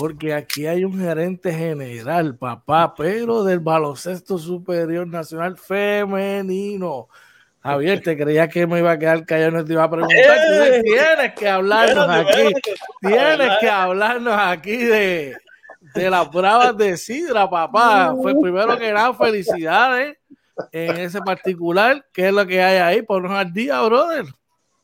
[0.00, 7.08] porque aquí hay un gerente general, papá, pero del baloncesto superior nacional femenino.
[7.62, 10.38] Javier, te creía que me iba a quedar callado, no te iba a preguntar.
[10.38, 10.80] ¡Eh!
[10.82, 12.54] Tienes que hablarnos aquí,
[13.02, 15.36] tienes que hablarnos aquí de,
[15.94, 18.14] de las bravas de Sidra, papá.
[18.22, 20.16] Fue primero que nada, felicidades
[20.72, 22.06] en ese particular.
[22.10, 23.02] ¿Qué es lo que hay ahí?
[23.02, 24.24] Ponnos al día, brother.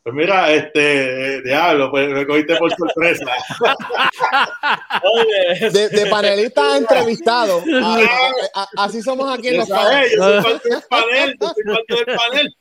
[0.06, 3.26] Pues mira, este, diablo, pues me cogiste por sorpresa.
[5.72, 7.60] de, de panelista entrevistado.
[8.76, 10.12] así somos aquí en los paneles.
[10.16, 12.56] Yo soy parte del panel, yo soy parte del panel.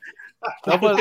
[0.66, 0.98] No, pues,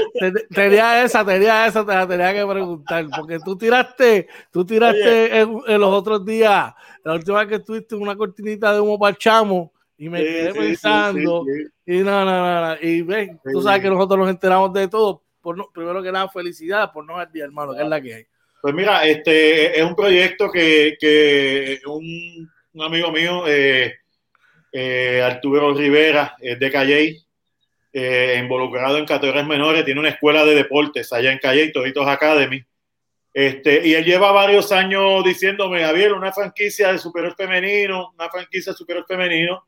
[0.51, 5.81] tenía esa, tenía esa, te la tenía que preguntar, porque tú tiraste, tú tiraste en,
[5.81, 9.73] los otros días, la última vez que estuviste una cortinita de humo para el chamo,
[9.97, 11.47] y me quedé pensando,
[11.87, 15.73] y no, no, no, y ven, tú sabes que nosotros nos enteramos de todo, por
[15.73, 18.25] primero que nada, felicidades por no día, hermano, que es la que hay.
[18.62, 23.95] Pues mira, este es un proyecto que, que un, un amigo mío, eh,
[24.73, 27.23] eh, Arturo Rivera, es de Calley,
[27.93, 32.65] eh, involucrado en categorías menores, tiene una escuela de deportes allá en Calley, Toritos Academy.
[33.35, 38.73] Este, y él lleva varios años diciéndome, Javier, una franquicia de superior femenino, una franquicia
[38.73, 39.66] de superior femenino.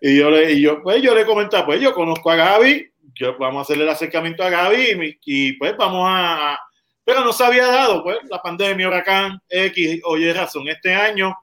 [0.00, 3.36] Y yo le, y yo, pues yo le comentaba, pues yo conozco a Gaby, yo,
[3.38, 6.58] vamos a hacerle el acercamiento a Gaby y, pues vamos a,
[7.04, 10.68] pero no se había dado, pues, la pandemia, huracán, X, oye, razón.
[10.68, 11.34] Este año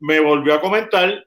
[0.00, 1.24] me volvió a comentar,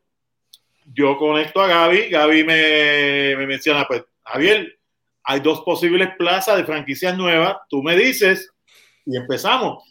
[0.94, 4.78] yo conecto a Gaby, Gaby me, me menciona, pues, Javier,
[5.24, 8.52] hay dos posibles plazas de franquicias nuevas, tú me dices,
[9.06, 9.84] y empezamos.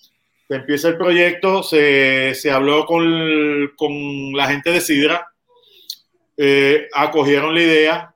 [0.49, 5.27] Empieza el proyecto, se, se habló con, con, la gente de Sidra,
[6.37, 8.16] eh, acogieron la idea,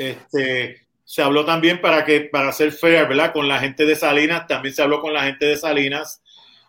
[0.00, 3.32] este, se habló también para que para ser fair, ¿verdad?
[3.32, 6.22] Con la gente de Salinas, también se habló con la gente de Salinas,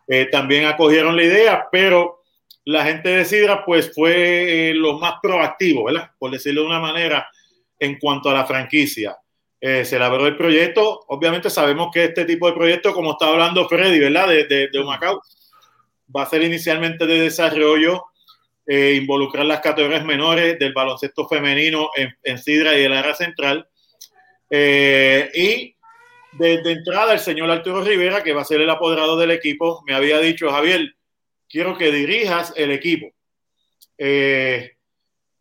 [0.07, 2.23] eh, también acogieron la idea, pero
[2.65, 6.11] la gente de Sidra pues fue eh, lo más proactivo, ¿verdad?
[6.19, 7.29] Por decirlo de una manera,
[7.79, 9.17] en cuanto a la franquicia.
[9.59, 13.69] Eh, se elaboró el proyecto, obviamente sabemos que este tipo de proyecto, como está hablando
[13.69, 14.27] Freddy, ¿verdad?
[14.27, 15.21] De, de, de Macao,
[16.15, 18.05] va a ser inicialmente de desarrollo,
[18.73, 23.67] eh, involucrar las categorías menores del baloncesto femenino en, en Sidra y el área central
[24.49, 25.75] eh, y
[26.33, 29.93] desde entrada, el señor Arturo Rivera, que va a ser el apoderado del equipo, me
[29.93, 30.95] había dicho, Javier,
[31.49, 33.07] quiero que dirijas el equipo.
[33.97, 34.77] Eh,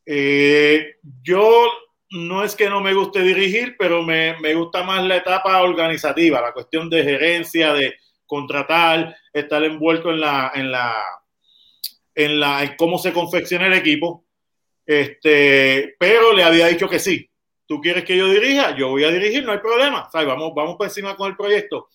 [0.07, 1.69] eh, yo
[2.11, 6.41] no es que no me guste dirigir, pero me, me, gusta más la etapa organizativa,
[6.41, 7.95] la cuestión de gerencia, de
[8.27, 11.01] contratar, estar envuelto en la, en la,
[12.25, 14.25] en la, cómo se confecciona el equipo.
[14.85, 17.31] Este, pero le había dicho que sí,
[17.67, 20.09] tú quieres que yo dirija, yo voy a dirigir, no hay problema.
[20.11, 21.89] Sea, vamos, vamos por encima con el proyecto.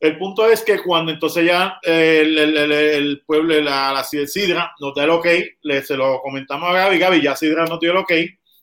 [0.00, 5.04] El punto es que cuando entonces ya el, el, pueblo, la, la Sidra nos da
[5.04, 5.26] el ok,
[5.62, 8.12] le, se lo comentamos a Gaby, Gaby, ya Sidra no dio el ok,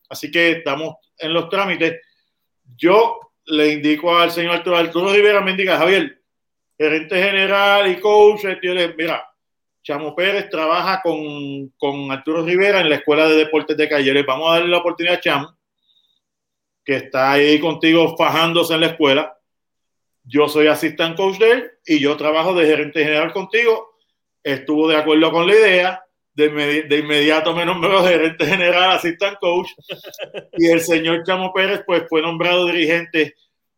[0.09, 2.01] así que estamos en los trámites.
[2.75, 6.21] Yo le indico al señor Arturo, Arturo Rivera, me indica, Javier,
[6.77, 9.28] gerente general y coach, le, mira,
[9.83, 14.23] Chamo Pérez trabaja con, con Arturo Rivera en la Escuela de Deportes de Calle.
[14.23, 15.59] Vamos a darle la oportunidad a Chamo
[16.89, 19.37] que está ahí contigo fajándose en la escuela.
[20.23, 23.95] Yo soy assistant coach de él y yo trabajo de gerente general contigo.
[24.43, 26.03] Estuvo de acuerdo con la idea.
[26.33, 29.67] De, de inmediato me nombró gerente general, assistant coach.
[30.57, 33.35] Y el señor Chamo Pérez, pues fue nombrado dirigente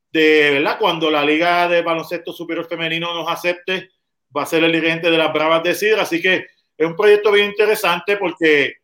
[0.10, 0.78] de, ¿verdad?
[0.80, 3.90] Cuando la Liga de Baloncesto Superior Femenino nos acepte,
[4.36, 6.04] va a ser el dirigente de las Bravas de Sidra.
[6.04, 6.48] Así que
[6.78, 8.76] es un proyecto bien interesante porque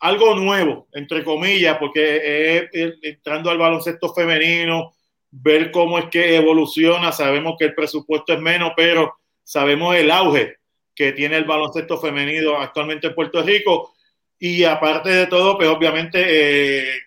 [0.00, 4.94] algo nuevo, entre comillas, porque es, entrando al baloncesto femenino,
[5.30, 9.14] ver cómo es que evoluciona, sabemos que el presupuesto es menos, pero
[9.44, 10.56] sabemos el auge
[10.94, 13.94] que tiene el baloncesto femenino actualmente en Puerto Rico.
[14.38, 17.00] Y aparte de todo, pues obviamente eh,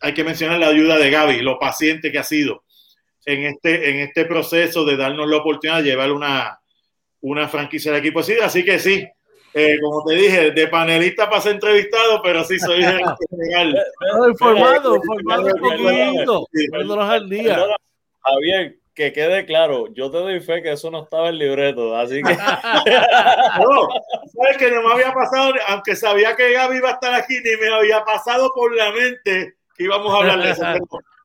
[0.00, 2.65] hay que mencionar la ayuda de Gaby, lo paciente que ha sido
[3.26, 6.60] en este, en este proceso de darnos la oportunidad de llevar una,
[7.20, 8.34] una franquicia de equipo así.
[8.40, 9.06] Así que sí,
[9.52, 12.82] eh, como te dije, de panelista para ser entrevistado, pero sí soy
[13.30, 13.76] general.
[14.28, 17.66] informado, informado un poquito, poniéndonos al día.
[18.22, 21.96] Javier, que quede claro, yo te doy fe que eso no estaba en el libreto,
[21.96, 22.32] así que.
[22.34, 23.88] no,
[24.34, 27.56] sabes que no me había pasado, aunque sabía que Gaby iba a estar aquí, ni
[27.60, 30.64] me había pasado por la mente que íbamos a hablar de eso.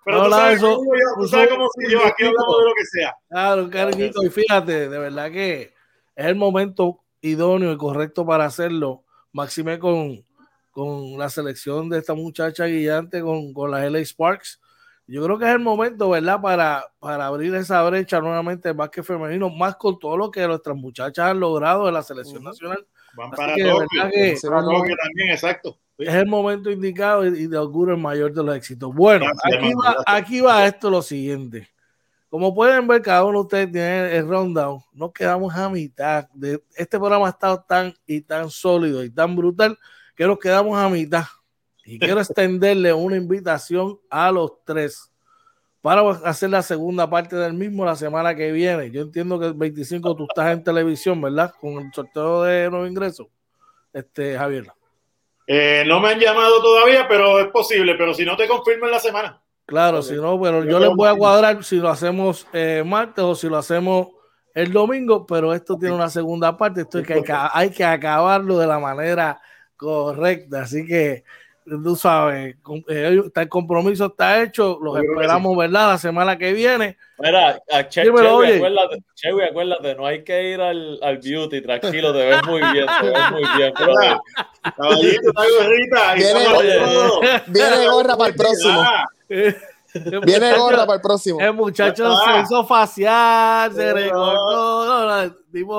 [0.03, 2.65] Pero no, tú, sabes eso, cómo yo, tú sabes cómo soy yo, aquí hablamos de
[2.65, 3.15] lo que sea.
[3.29, 5.73] Claro, Carlito, y fíjate, de verdad que
[6.15, 10.25] es el momento idóneo y correcto para hacerlo, máxime con,
[10.71, 14.59] con la selección de esta muchacha guiante con, con las LA Sparks.
[15.07, 16.39] Yo creo que es el momento, ¿verdad?
[16.39, 20.75] Para, para abrir esa brecha nuevamente más que femenino, más con todo lo que nuestras
[20.75, 22.87] muchachas han logrado en la selección nacional.
[23.15, 25.77] Van para que, Tokio, que también, exacto.
[26.01, 28.93] Es el momento indicado y, de auguro el mayor de los éxitos.
[28.93, 31.69] Bueno, aquí va, aquí va esto lo siguiente.
[32.29, 34.81] Como pueden ver, cada uno de ustedes tiene el rundown.
[34.93, 36.29] Nos quedamos a mitad.
[36.33, 39.77] De, este programa ha estado tan y tan sólido y tan brutal
[40.15, 41.25] que nos quedamos a mitad.
[41.83, 45.11] Y quiero extenderle una invitación a los tres
[45.81, 48.91] para hacer la segunda parte del mismo la semana que viene.
[48.91, 51.53] Yo entiendo que el 25 tú estás en televisión, ¿verdad?
[51.59, 53.29] Con el sorteo de nuevo ingreso.
[53.91, 54.71] Este, Javier.
[55.53, 57.95] Eh, no me han llamado todavía, pero es posible.
[57.95, 59.41] Pero si no te confirmo en la semana.
[59.65, 63.35] Claro, si no, pero yo les voy a cuadrar si lo hacemos eh, martes o
[63.35, 64.07] si lo hacemos
[64.53, 67.83] el domingo, pero esto tiene una segunda parte, esto es que hay, que hay que
[67.83, 69.41] acabarlo de la manera
[69.77, 71.23] correcta, así que
[71.65, 72.55] tú sabes,
[72.89, 75.89] eh, el compromiso está hecho, los esperamos, ¿verdad?
[75.89, 76.97] La semana que viene.
[77.19, 82.25] Mira, a che, acuérdate, Chewy, acuérdate, no hay que ir al, al beauty, tranquilo, te
[82.25, 83.73] ves muy bien, te ves muy bien.
[84.75, 86.13] Caballito, gorrita.
[86.15, 88.83] Viene, viene gorra para el próximo.
[90.23, 91.39] Viene gorra para el próximo.
[91.39, 94.91] El muchacho se hizo facial, se recortó.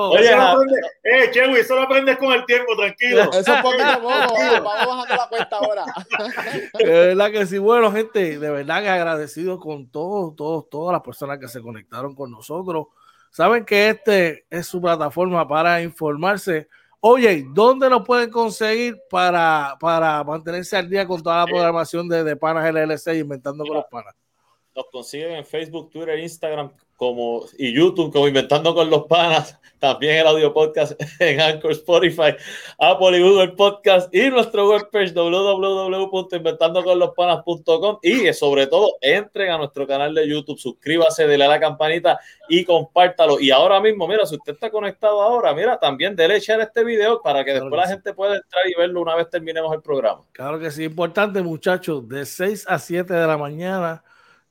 [0.09, 3.23] Oye, eso aprende, eh, Chewy, eso lo aprendes con el tiempo, tranquilo.
[3.33, 4.35] Eso es poquito a poco.
[4.63, 5.85] Vamos bajando la cuenta ahora.
[6.77, 7.57] De verdad que sí.
[7.57, 12.15] Bueno, gente, de verdad que agradecido con todos, todos, todas las personas que se conectaron
[12.15, 12.87] con nosotros.
[13.31, 16.67] Saben que este es su plataforma para informarse
[17.05, 22.23] Oye, ¿dónde nos pueden conseguir para, para mantenerse al día con toda la programación de,
[22.23, 24.15] de Panas LLC Inventando con los Panas?
[24.75, 29.59] Nos consiguen en Facebook, Twitter, Instagram como, y YouTube como Inventando con los Panas.
[29.77, 32.35] También el audio podcast en Anchor, Spotify,
[32.79, 40.15] Apple y Google Podcast y nuestro webpage www.inventandoconlospanas.com y sobre todo entren a nuestro canal
[40.15, 42.19] de YouTube, suscríbase, dele a la campanita
[42.49, 43.39] y compártalo.
[43.39, 47.21] Y ahora mismo, mira, si usted está conectado ahora, mira, también dele share este video
[47.21, 50.23] para que después la gente pueda entrar y verlo una vez terminemos el programa.
[50.31, 54.03] Claro que sí, importante muchachos, de 6 a 7 de la mañana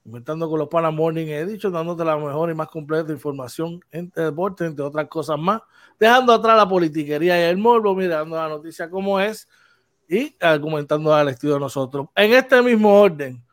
[0.05, 4.65] Inventando con los Panas Morning dicho, dándote la mejor y más completa información en deporte,
[4.65, 5.63] entre otras cosas más,
[5.99, 9.49] dejando atrás la politiquería y el morbo, mirando la noticia como es
[10.09, 12.09] y argumentando al estilo de nosotros.
[12.17, 13.45] En este mismo orden,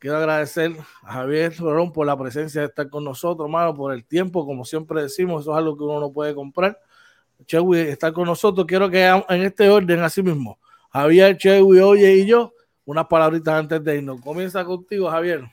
[0.00, 4.04] quiero agradecer a Javier Rolón por la presencia de estar con nosotros, hermano, por el
[4.04, 6.80] tiempo, como siempre decimos, eso es algo que uno no puede comprar.
[7.46, 10.58] Chewy estar con nosotros, quiero que en este orden, así mismo,
[10.90, 12.54] Javier, Chewy, Oye y yo,
[12.84, 14.20] unas palabritas antes de irnos.
[14.20, 15.44] Comienza contigo, Javier.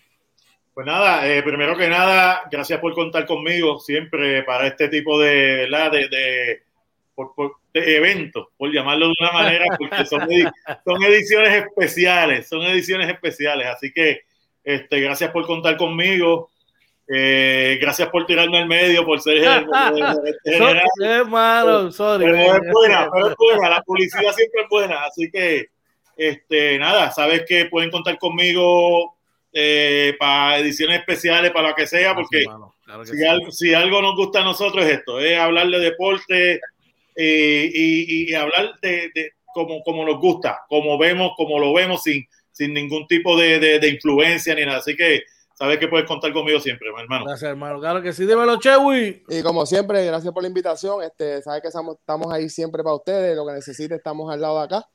[0.74, 5.68] Pues nada, eh, primero que nada, gracias por contar conmigo siempre para este tipo de,
[5.68, 6.62] de,
[7.74, 10.28] de, eventos, por llamarlo de una manera, porque son,
[10.84, 13.68] son ediciones especiales, son ediciones especiales.
[13.68, 14.22] Así que
[14.64, 16.50] este, gracias por contar conmigo.
[17.08, 19.38] Eh, gracias por tirarme al medio, por ser
[20.44, 20.74] general.
[21.92, 22.26] sorry.
[22.26, 25.04] Pero es buena, pero es buena, la publicidad siempre es buena.
[25.04, 25.68] Así que,
[26.16, 29.18] este, nada, sabes que pueden contar conmigo
[29.54, 32.44] eh, para ediciones especiales, para lo que sea, porque
[33.52, 36.60] si, algo, nos gusta a nosotros es esto, es hablar de deporte
[37.16, 39.12] eh, y, hablar de,
[39.54, 44.56] como, como nos gusta, como vemos, como lo vemos, sin, sin ningún tipo de, influencia
[44.56, 44.80] ni nada.
[44.80, 45.24] Así que
[45.54, 47.26] sabes que puedes contar conmigo siempre, hermano.
[47.26, 47.80] Gracias, hermano.
[47.80, 49.24] Claro que sí, dímelo, Chewy.
[49.30, 51.04] Y como siempre, gracias por la invitación.
[51.04, 53.36] Este, sabes que estamos, estamos ahí siempre para ustedes.
[53.36, 54.88] Lo que necesite, estamos al lado de acá.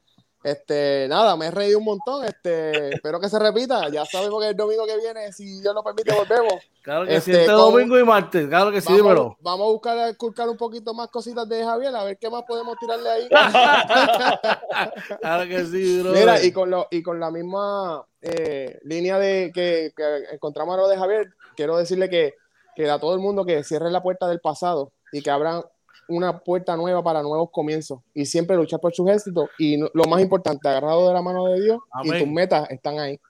[0.42, 2.24] Este, nada, me he reído un montón.
[2.24, 3.88] Este, espero que se repita.
[3.88, 6.54] Ya sabemos que el domingo que viene, si Dios lo permite, volvemos.
[6.82, 8.48] Claro que sí, este, este domingo y martes.
[8.48, 9.36] Claro que sí, vamos, dímelo.
[9.40, 12.76] Vamos a buscar a un poquito más cositas de Javier, a ver qué más podemos
[12.78, 13.28] tirarle ahí.
[15.20, 16.12] claro que sí, bro.
[16.12, 19.92] Mira, y con, lo, y con la misma eh, línea de que,
[20.32, 22.34] encontramos a lo de Javier, quiero decirle que,
[22.76, 25.64] que a todo el mundo que cierre la puerta del pasado y que abran
[26.08, 30.20] una puerta nueva para nuevos comienzos y siempre luchar por sus éxitos y lo más
[30.20, 33.20] importante, agarrado de la mano de Dios y tus metas están ahí.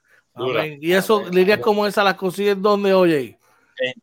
[0.79, 3.38] Y eso, líneas como esa las consigues donde, oye.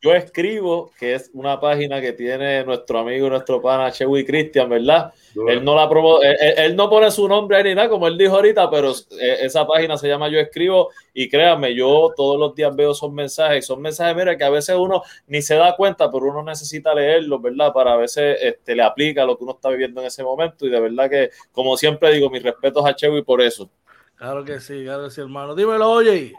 [0.01, 5.13] Yo escribo, que es una página que tiene nuestro amigo, nuestro pana Chewy Cristian, ¿verdad?
[5.47, 8.69] Él no la promo, él, no pone su nombre ni nada, como él dijo ahorita,
[8.71, 12.91] pero eh, esa página se llama Yo Escribo y créanme, yo todos los días veo
[12.91, 16.43] esos mensajes, son mensajes, mira, que a veces uno ni se da cuenta, pero uno
[16.43, 17.71] necesita leerlos, ¿verdad?
[17.71, 20.69] Para a veces este, le aplica lo que uno está viviendo en ese momento y
[20.69, 23.69] de verdad que, como siempre digo, mis respetos a Chewy por eso.
[24.15, 25.53] Claro que sí, claro que sí, hermano.
[25.53, 26.33] Dímelo, oye.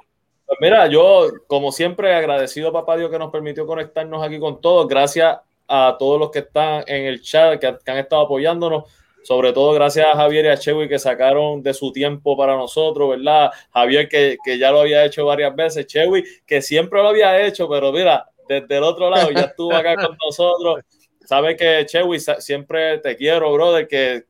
[0.49, 4.63] Pues mira, yo como siempre agradecido a Papá Dios que nos permitió conectarnos aquí con
[4.63, 4.89] todos.
[4.89, 8.85] Gracias a todos los que están en el chat, que, han estado apoyándonos.
[9.23, 13.11] Sobre todo gracias a Javier y a Chewy que sacaron de su tiempo para nosotros,
[13.11, 13.51] ¿verdad?
[13.75, 17.69] Javier que, que ya lo había hecho varias veces, Chewy que siempre lo había hecho,
[17.69, 20.83] pero mira, desde el otro lado ya estuvo acá con nosotros.
[21.27, 24.25] Sabes que Chewy siempre te quiero, brother, que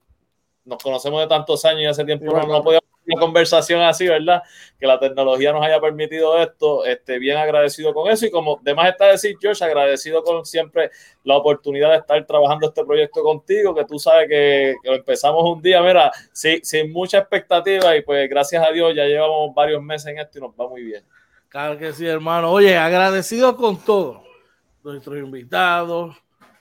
[0.64, 4.42] nos conocemos de tantos años y hace tiempo no, no podíamos una conversación así, ¿verdad?
[4.78, 8.90] Que la tecnología nos haya permitido esto, este, bien agradecido con eso y como demás
[8.90, 10.90] está decir, George, agradecido con siempre
[11.24, 15.62] la oportunidad de estar trabajando este proyecto contigo, que tú sabes que, que empezamos un
[15.62, 20.08] día, mira, sí, sin mucha expectativa y pues gracias a Dios ya llevamos varios meses
[20.08, 21.04] en esto y nos va muy bien.
[21.48, 22.50] Claro que sí, hermano.
[22.50, 24.22] Oye, agradecido con todo.
[24.84, 26.16] Nuestros invitados,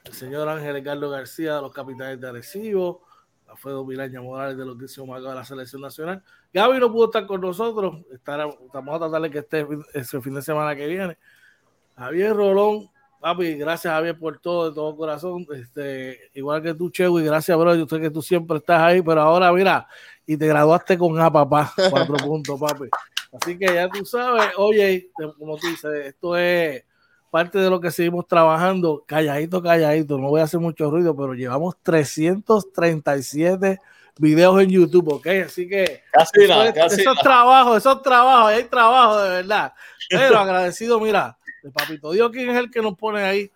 [0.05, 3.05] el señor Ángel Ricardo García de los Capitales de Arecibo,
[3.55, 6.23] fue Miraña Morales de los décimos de la selección nacional.
[6.53, 10.33] Gaby no pudo estar con nosotros, estar, vamos a tratar de que esté ese fin
[10.33, 11.17] de semana que viene.
[11.95, 15.45] Javier Rolón, Papi, gracias Javier por todo, de todo corazón.
[15.53, 17.75] Este, igual que tú, Chewy, gracias, bro.
[17.75, 19.87] Yo sé que tú siempre estás ahí, pero ahora mira,
[20.25, 21.73] y te graduaste con A, papá.
[21.89, 22.85] Cuatro puntos, papi.
[23.31, 26.83] Así que ya tú sabes, oye, como tú dices, esto es
[27.29, 31.33] parte de lo que seguimos trabajando, calladito, calladito, no voy a hacer mucho ruido, pero
[31.33, 33.79] llevamos 337
[34.19, 35.27] videos en YouTube, ¿ok?
[35.45, 39.73] Así que casi eso, nada, casi esos trabajos, esos trabajos, hay trabajo de verdad.
[40.09, 43.51] Pero agradecido, mira, el papito Dios, quien es el que nos pone ahí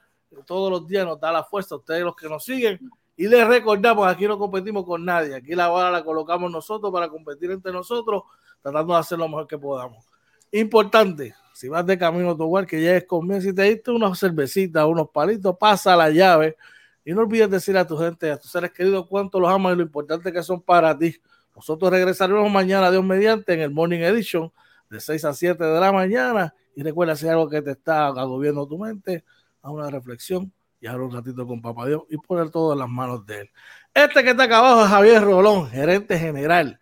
[0.46, 2.80] todos los días, nos da la fuerza, ustedes los que nos siguen.
[3.18, 7.10] Y les recordamos, aquí no competimos con nadie, aquí la bala la colocamos nosotros para
[7.10, 8.24] competir entre nosotros,
[8.62, 10.06] tratando de hacer lo mejor que podamos.
[10.52, 14.20] Importante, si vas de camino a tu hogar, que llegues conmigo, si te diste unas
[14.20, 16.58] cervecitas, unos palitos, pasa la llave
[17.04, 19.78] y no olvides decir a tu gente, a tus seres queridos cuánto los amas y
[19.78, 21.16] lo importante que son para ti.
[21.56, 24.52] Nosotros regresaremos mañana, Dios mediante, en el Morning Edition
[24.90, 26.54] de 6 a 7 de la mañana.
[26.76, 29.24] Y recuerda, si algo que te está agobiando tu mente,
[29.62, 32.90] a una reflexión y hablar un ratito con Papá Dios y poner todo en las
[32.90, 33.50] manos de él.
[33.94, 36.80] Este que está acá abajo es Javier Rolón, gerente general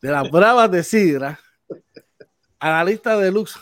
[0.00, 1.40] de las Bravas de Sidra,
[2.58, 3.58] analista de Lux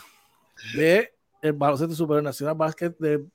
[0.75, 3.29] de el Baloncesto Superior Nacional Básquet del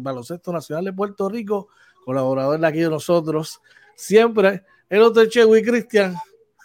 [0.00, 1.68] Baloncesto Nacional de Puerto Rico
[2.04, 3.60] colaborador de aquí de nosotros,
[3.94, 6.14] siempre, el otro Chewy Cristian,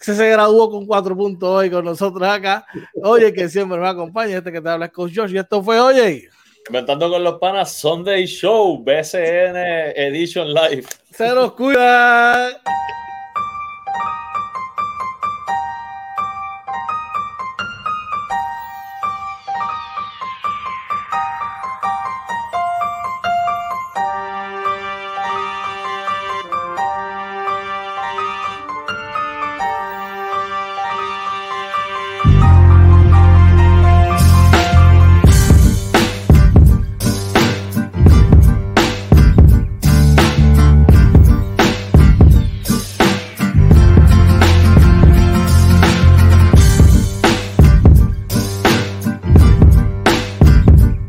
[0.05, 2.65] que se graduó con cuatro puntos hoy con nosotros acá.
[3.03, 6.29] Oye, que siempre me acompaña, este que te habla con Josh, y esto fue, oye.
[6.67, 9.57] Inventando con los panas Sunday Show, BCN
[9.95, 10.85] Edition Live.
[11.11, 12.61] Se nos cuida.